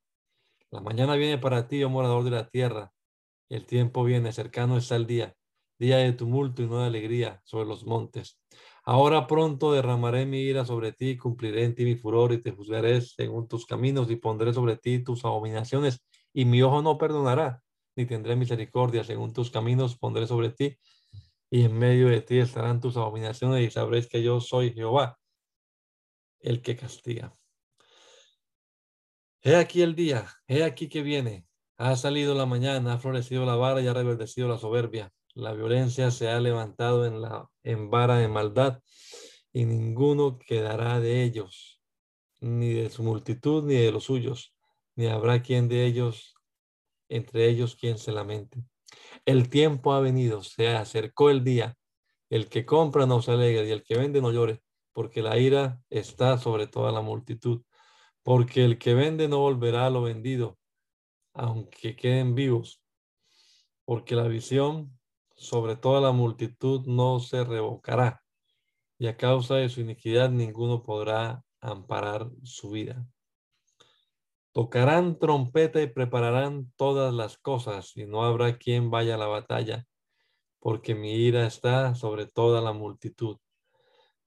la 0.72 0.82
mañana 0.82 1.16
viene 1.16 1.40
para 1.40 1.68
ti, 1.68 1.84
oh 1.84 1.90
morador 1.90 2.24
de 2.24 2.30
la 2.30 2.48
tierra. 2.48 2.94
El 3.50 3.66
tiempo 3.66 4.04
viene, 4.04 4.32
cercano 4.32 4.78
está 4.78 4.96
el 4.96 5.08
día, 5.08 5.36
día 5.80 5.98
de 5.98 6.14
tumulto 6.14 6.62
y 6.62 6.68
no 6.68 6.80
de 6.82 6.86
alegría 6.86 7.42
sobre 7.44 7.66
los 7.66 7.86
montes. 7.86 8.40
Ahora 8.84 9.26
pronto 9.26 9.72
derramaré 9.72 10.28
mi 10.28 10.42
ira 10.42 10.66
sobre 10.66 10.92
ti, 10.92 11.18
cumpliré 11.18 11.64
en 11.64 11.74
ti 11.74 11.86
mi 11.86 11.96
furor 11.96 12.34
y 12.34 12.42
te 12.42 12.52
juzgaré 12.52 13.02
según 13.02 13.48
tus 13.48 13.66
caminos 13.66 14.12
y 14.12 14.18
pondré 14.18 14.54
sobre 14.54 14.78
ti 14.78 15.04
tus 15.04 15.26
abominaciones 15.26 16.06
y 16.34 16.46
mi 16.46 16.62
ojo 16.62 16.84
no 16.84 17.00
perdonará, 17.00 17.64
ni 17.96 18.06
tendré 18.06 18.36
misericordia 18.36 19.04
según 19.04 19.34
tus 19.34 19.50
caminos 19.50 19.98
pondré 19.98 20.28
sobre 20.28 20.52
ti 20.52 20.78
y 21.50 21.64
en 21.64 21.78
medio 21.80 22.10
de 22.10 22.22
ti 22.22 22.38
estarán 22.38 22.80
tus 22.80 22.96
abominaciones 22.96 23.68
y 23.68 23.72
sabréis 23.72 24.08
que 24.08 24.22
yo 24.22 24.40
soy 24.40 24.72
Jehová, 24.74 25.19
el 26.40 26.62
que 26.62 26.76
castiga. 26.76 27.36
He 29.42 29.56
aquí 29.56 29.82
el 29.82 29.96
día, 29.96 30.28
he 30.48 30.64
aquí 30.64 30.90
que 30.90 31.02
viene. 31.02 31.46
Ha 31.78 31.96
salido 31.96 32.36
la 32.36 32.46
mañana, 32.46 32.94
ha 32.94 32.98
florecido 32.98 33.46
la 33.46 33.56
vara 33.56 33.82
y 33.82 33.88
ha 33.88 33.94
reverdecido 33.94 34.50
la 34.50 34.58
soberbia. 34.58 35.14
La 35.34 35.54
violencia 35.54 36.12
se 36.12 36.28
ha 36.30 36.40
levantado 36.40 37.06
en 37.06 37.22
la 37.22 37.50
en 37.64 37.90
vara 37.90 38.18
de 38.18 38.28
maldad 38.28 38.82
y 39.54 39.66
ninguno 39.66 40.38
quedará 40.40 41.00
de 41.00 41.24
ellos, 41.24 41.82
ni 42.42 42.74
de 42.74 42.90
su 42.90 43.04
multitud 43.04 43.64
ni 43.64 43.76
de 43.76 43.92
los 43.92 44.06
suyos, 44.06 44.54
ni 44.96 45.08
habrá 45.08 45.42
quien 45.42 45.68
de 45.70 45.86
ellos, 45.86 46.36
entre 47.10 47.48
ellos 47.48 47.76
quien 47.76 47.98
se 47.98 48.12
lamente. 48.12 48.64
El 49.26 49.50
tiempo 49.50 49.94
ha 49.94 50.00
venido, 50.00 50.44
se 50.44 50.70
acercó 50.70 51.30
el 51.30 51.44
día. 51.44 51.78
El 52.30 52.48
que 52.48 52.66
compra 52.66 53.06
no 53.06 53.22
se 53.22 53.32
alegre 53.32 53.68
y 53.68 53.72
el 53.72 53.84
que 53.84 53.98
vende 53.98 54.22
no 54.22 54.32
llore, 54.32 54.62
porque 54.94 55.22
la 55.22 55.38
ira 55.38 55.82
está 55.90 56.38
sobre 56.38 56.68
toda 56.68 56.92
la 56.92 57.02
multitud 57.02 57.62
porque 58.24 58.64
el 58.64 58.78
que 58.78 58.94
vende 58.94 59.28
no 59.28 59.40
volverá 59.40 59.88
a 59.88 59.90
lo 59.90 60.02
vendido, 60.02 60.58
aunque 61.34 61.96
queden 61.96 62.36
vivos, 62.36 62.82
porque 63.86 64.16
la 64.16 64.28
visión 64.28 65.00
sobre 65.36 65.76
toda 65.76 66.02
la 66.02 66.12
multitud 66.12 66.86
no 66.86 67.20
se 67.20 67.44
revocará, 67.44 68.22
y 68.98 69.08
a 69.08 69.18
causa 69.18 69.56
de 69.56 69.70
su 69.70 69.82
iniquidad 69.82 70.30
ninguno 70.30 70.84
podrá 70.84 71.44
amparar 71.62 72.30
su 72.44 72.72
vida. 72.72 73.04
Tocarán 74.52 75.18
trompeta 75.18 75.82
y 75.82 75.88
prepararán 75.88 76.72
todas 76.76 77.14
las 77.14 77.38
cosas, 77.38 77.96
y 77.96 78.06
no 78.06 78.24
habrá 78.24 78.58
quien 78.58 78.92
vaya 78.92 79.16
a 79.16 79.18
la 79.18 79.28
batalla, 79.28 79.88
porque 80.60 80.94
mi 80.94 81.14
ira 81.14 81.48
está 81.48 81.96
sobre 81.96 82.28
toda 82.28 82.62
la 82.62 82.74
multitud. 82.74 83.38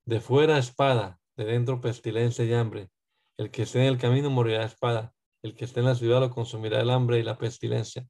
De 0.05 0.21
fuera 0.21 0.59
espada, 0.59 1.21
de 1.37 1.45
dentro 1.45 1.81
pestilencia 1.81 2.45
y 2.45 2.53
hambre. 2.53 2.91
El 3.37 3.51
que 3.51 3.63
esté 3.63 3.81
en 3.81 3.87
el 3.87 3.99
camino 3.99 4.31
morirá 4.31 4.61
de 4.61 4.67
espada. 4.67 5.15
El 5.43 5.55
que 5.55 5.65
esté 5.65 5.81
en 5.81 5.87
la 5.87 5.95
ciudad 5.95 6.21
lo 6.21 6.31
consumirá 6.31 6.81
el 6.81 6.91
hambre 6.91 7.19
y 7.19 7.23
la 7.23 7.39
pestilencia. 7.39 8.07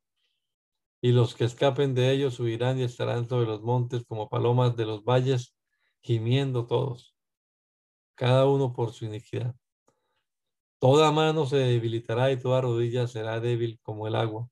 Y 1.03 1.13
los 1.13 1.35
que 1.35 1.45
escapen 1.45 1.95
de 1.95 2.13
ellos 2.13 2.39
huirán 2.41 2.79
y 2.79 2.83
estarán 2.83 3.29
sobre 3.29 3.47
los 3.47 3.63
montes 3.63 4.05
como 4.07 4.29
palomas 4.29 4.77
de 4.77 4.87
los 4.87 5.05
valles, 5.05 5.57
gimiendo 6.01 6.67
todos, 6.67 7.15
cada 8.15 8.47
uno 8.47 8.73
por 8.73 8.93
su 8.93 9.05
iniquidad. 9.05 9.55
Toda 10.79 11.13
mano 11.13 11.47
se 11.47 11.57
debilitará 11.57 12.33
y 12.33 12.39
toda 12.39 12.61
rodilla 12.61 13.07
será 13.07 13.41
débil 13.41 13.79
como 13.83 14.07
el 14.07 14.17
agua. 14.17 14.49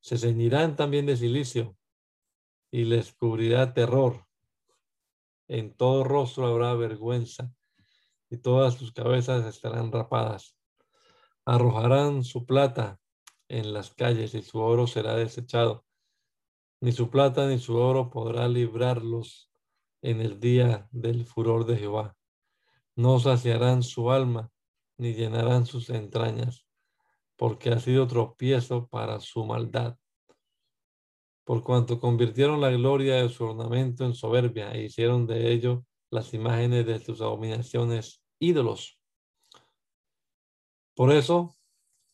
Se 0.00 0.18
ceñirán 0.18 0.76
también 0.76 1.06
de 1.06 1.16
silicio 1.16 1.76
y 2.70 2.84
les 2.84 3.12
cubrirá 3.12 3.74
terror. 3.74 4.26
En 5.48 5.74
todo 5.74 6.04
rostro 6.04 6.46
habrá 6.46 6.74
vergüenza 6.74 7.52
y 8.30 8.38
todas 8.38 8.74
sus 8.74 8.92
cabezas 8.92 9.44
estarán 9.44 9.92
rapadas. 9.92 10.56
Arrojarán 11.44 12.24
su 12.24 12.46
plata 12.46 12.98
en 13.48 13.74
las 13.74 13.92
calles 13.94 14.34
y 14.34 14.42
su 14.42 14.58
oro 14.58 14.86
será 14.86 15.14
desechado. 15.14 15.84
Ni 16.80 16.92
su 16.92 17.10
plata 17.10 17.46
ni 17.46 17.58
su 17.58 17.76
oro 17.76 18.10
podrá 18.10 18.48
librarlos 18.48 19.50
en 20.00 20.20
el 20.20 20.40
día 20.40 20.88
del 20.90 21.26
furor 21.26 21.66
de 21.66 21.76
Jehová. 21.76 22.16
No 22.96 23.20
saciarán 23.20 23.82
su 23.82 24.10
alma 24.10 24.50
ni 24.98 25.14
llenarán 25.14 25.66
sus 25.66 25.90
entrañas, 25.90 26.66
porque 27.36 27.70
ha 27.70 27.80
sido 27.80 28.06
tropiezo 28.06 28.86
para 28.88 29.20
su 29.20 29.44
maldad. 29.44 29.96
Por 31.44 31.62
cuanto 31.62 31.98
convirtieron 31.98 32.60
la 32.60 32.70
gloria 32.70 33.16
de 33.16 33.28
su 33.28 33.44
ornamento 33.44 34.04
en 34.04 34.14
soberbia 34.14 34.72
e 34.72 34.84
hicieron 34.84 35.26
de 35.26 35.52
ello 35.52 35.84
las 36.10 36.34
imágenes 36.34 36.86
de 36.86 36.98
sus 37.00 37.20
abominaciones 37.20 38.22
ídolos. 38.38 39.00
Por 40.94 41.12
eso 41.12 41.56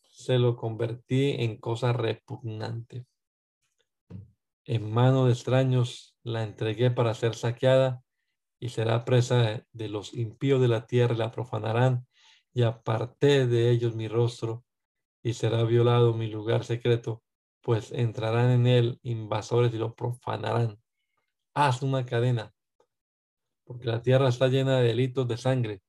se 0.09 0.39
lo 0.39 0.55
convertí 0.55 1.31
en 1.39 1.57
cosa 1.57 1.93
repugnante. 1.93 3.05
En 4.65 4.91
mano 4.91 5.25
de 5.25 5.33
extraños 5.33 6.15
la 6.23 6.43
entregué 6.43 6.91
para 6.91 7.13
ser 7.13 7.35
saqueada 7.35 8.03
y 8.59 8.69
será 8.69 9.05
presa 9.05 9.65
de 9.71 9.89
los 9.89 10.13
impíos 10.13 10.61
de 10.61 10.67
la 10.67 10.85
tierra, 10.85 11.15
la 11.15 11.31
profanarán 11.31 12.05
y 12.53 12.63
aparté 12.63 13.47
de 13.47 13.69
ellos 13.69 13.95
mi 13.95 14.07
rostro, 14.07 14.65
y 15.23 15.33
será 15.33 15.63
violado 15.63 16.13
mi 16.13 16.27
lugar 16.27 16.63
secreto, 16.63 17.23
pues 17.61 17.91
entrarán 17.91 18.51
en 18.51 18.67
él 18.67 18.99
invasores 19.03 19.73
y 19.73 19.77
lo 19.77 19.95
profanarán. 19.95 20.79
Haz 21.53 21.81
una 21.81 22.05
cadena, 22.05 22.53
porque 23.63 23.85
la 23.85 24.01
tierra 24.01 24.29
está 24.29 24.47
llena 24.47 24.79
de 24.79 24.87
delitos 24.87 25.27
de 25.27 25.37
sangre, 25.37 25.81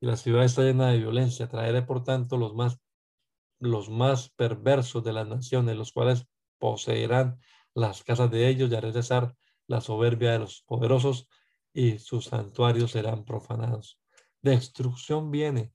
y 0.00 0.06
la 0.06 0.16
ciudad 0.16 0.44
está 0.44 0.62
llena 0.62 0.90
de 0.90 0.98
violencia. 0.98 1.48
Traeré, 1.48 1.82
por 1.82 2.04
tanto, 2.04 2.36
los 2.36 2.54
más, 2.54 2.78
los 3.58 3.90
más 3.90 4.30
perversos 4.30 5.02
de 5.02 5.12
las 5.12 5.26
naciones, 5.26 5.76
los 5.76 5.92
cuales 5.92 6.26
poseerán 6.58 7.40
las 7.74 8.04
casas 8.04 8.30
de 8.30 8.48
ellos, 8.48 8.70
y 8.70 8.74
haré 8.74 8.92
cesar 8.92 9.34
la 9.66 9.80
soberbia 9.80 10.32
de 10.32 10.40
los 10.40 10.62
poderosos, 10.62 11.28
y 11.72 11.98
sus 11.98 12.26
santuarios 12.26 12.92
serán 12.92 13.24
profanados 13.24 13.98
destrucción 14.42 15.30
viene 15.30 15.72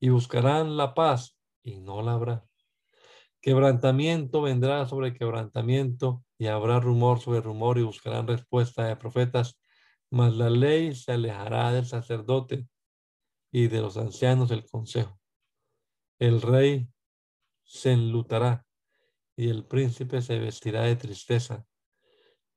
y 0.00 0.08
buscarán 0.08 0.76
la 0.76 0.94
paz 0.94 1.36
y 1.62 1.80
no 1.80 2.02
la 2.02 2.12
habrá. 2.12 2.47
Quebrantamiento 3.40 4.42
vendrá 4.42 4.86
sobre 4.86 5.14
quebrantamiento 5.14 6.24
y 6.38 6.46
habrá 6.46 6.80
rumor 6.80 7.20
sobre 7.20 7.40
rumor 7.40 7.78
y 7.78 7.82
buscarán 7.82 8.26
respuesta 8.26 8.84
de 8.86 8.96
profetas, 8.96 9.60
mas 10.10 10.34
la 10.34 10.50
ley 10.50 10.94
se 10.94 11.12
alejará 11.12 11.72
del 11.72 11.86
sacerdote 11.86 12.66
y 13.52 13.68
de 13.68 13.80
los 13.80 13.96
ancianos 13.96 14.50
el 14.50 14.68
consejo. 14.68 15.18
El 16.18 16.42
rey 16.42 16.88
se 17.64 17.92
enlutará 17.92 18.66
y 19.36 19.48
el 19.48 19.64
príncipe 19.64 20.20
se 20.20 20.38
vestirá 20.38 20.82
de 20.82 20.96
tristeza 20.96 21.66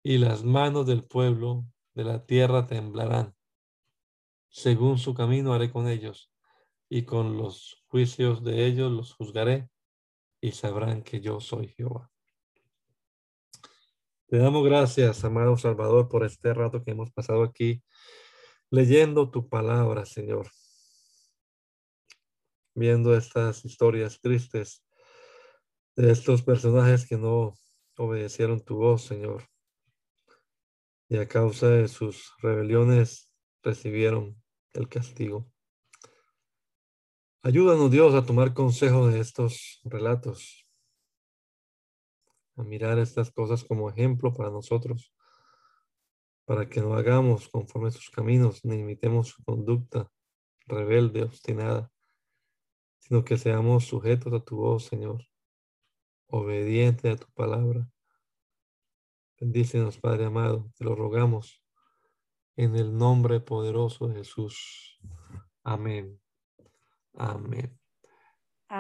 y 0.04 0.18
las 0.18 0.44
manos 0.44 0.88
del 0.88 1.04
pueblo 1.04 1.66
de 1.94 2.04
la 2.06 2.26
tierra 2.26 2.66
temblarán 2.66 3.36
según 4.52 4.98
su 4.98 5.14
camino 5.14 5.54
haré 5.54 5.72
con 5.72 5.88
ellos, 5.88 6.30
y 6.90 7.04
con 7.04 7.38
los 7.38 7.82
juicios 7.88 8.44
de 8.44 8.66
ellos 8.66 8.92
los 8.92 9.14
juzgaré, 9.14 9.70
y 10.42 10.52
sabrán 10.52 11.04
que 11.04 11.22
yo 11.22 11.40
soy 11.40 11.68
Jehová. 11.70 12.12
Te 14.28 14.38
damos 14.38 14.66
gracias, 14.66 15.24
amado 15.24 15.56
Salvador, 15.58 16.10
por 16.10 16.26
este 16.26 16.54
rato 16.54 16.84
que 16.84 16.92
hemos 16.92 17.12
pasado 17.12 17.44
aquí 17.44 17.84
leyendo 18.72 19.30
tu 19.30 19.50
palabra, 19.50 20.06
Señor. 20.06 20.50
Viendo 22.74 23.16
estas 23.16 23.66
historias 23.66 24.20
tristes 24.22 24.84
de 25.96 26.12
estos 26.12 26.42
personajes 26.42 27.06
que 27.08 27.18
no 27.18 27.54
obedecieron 27.98 28.64
tu 28.64 28.78
voz, 28.78 29.04
Señor. 29.04 29.44
Y 31.10 31.18
a 31.18 31.28
causa 31.28 31.68
de 31.68 31.90
sus 31.90 32.32
rebeliones 32.42 33.30
recibieron 33.62 34.42
el 34.74 34.88
castigo. 34.88 35.52
Ayúdanos 37.44 37.90
Dios 37.90 38.14
a 38.14 38.24
tomar 38.24 38.54
consejo 38.54 39.08
de 39.08 39.20
estos 39.20 39.82
relatos, 39.84 40.68
a 42.56 42.62
mirar 42.62 43.00
estas 43.00 43.32
cosas 43.32 43.64
como 43.64 43.90
ejemplo 43.90 44.32
para 44.32 44.52
nosotros, 44.52 45.12
para 46.46 46.70
que 46.70 46.82
no 46.82 46.94
hagamos 46.94 47.50
conforme 47.50 47.90
sus 47.90 48.12
caminos, 48.12 48.64
ni 48.64 48.76
imitemos 48.76 49.30
su 49.30 49.44
conducta 49.44 50.12
rebelde, 50.68 51.24
obstinada, 51.24 51.92
sino 53.00 53.26
que 53.26 53.40
seamos 53.40 53.86
sujetos 53.86 54.32
a 54.34 54.46
tu 54.46 54.58
voz, 54.58 54.86
Señor, 54.86 55.26
obedientes 56.28 57.12
a 57.12 57.18
tu 57.18 57.32
palabra. 57.32 57.90
Bendícenos, 59.40 59.98
Padre 59.98 60.26
amado, 60.26 60.72
te 60.78 60.84
lo 60.84 60.94
rogamos 60.94 61.64
en 62.56 62.76
el 62.76 62.96
nombre 62.96 63.40
poderoso 63.40 64.08
de 64.08 64.18
Jesús. 64.18 65.00
Amén. 65.64 66.21
Amén. 67.18 67.80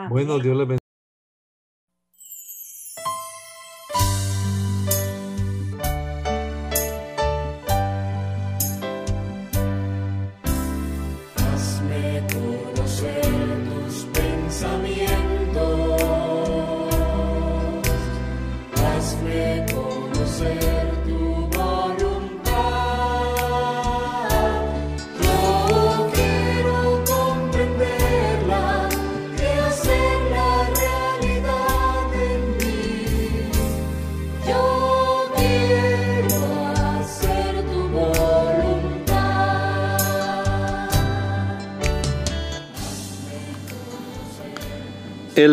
Bueno, 0.03 0.39
Dios 0.39 0.55
le 0.57 0.65
bendiga. 0.65 0.80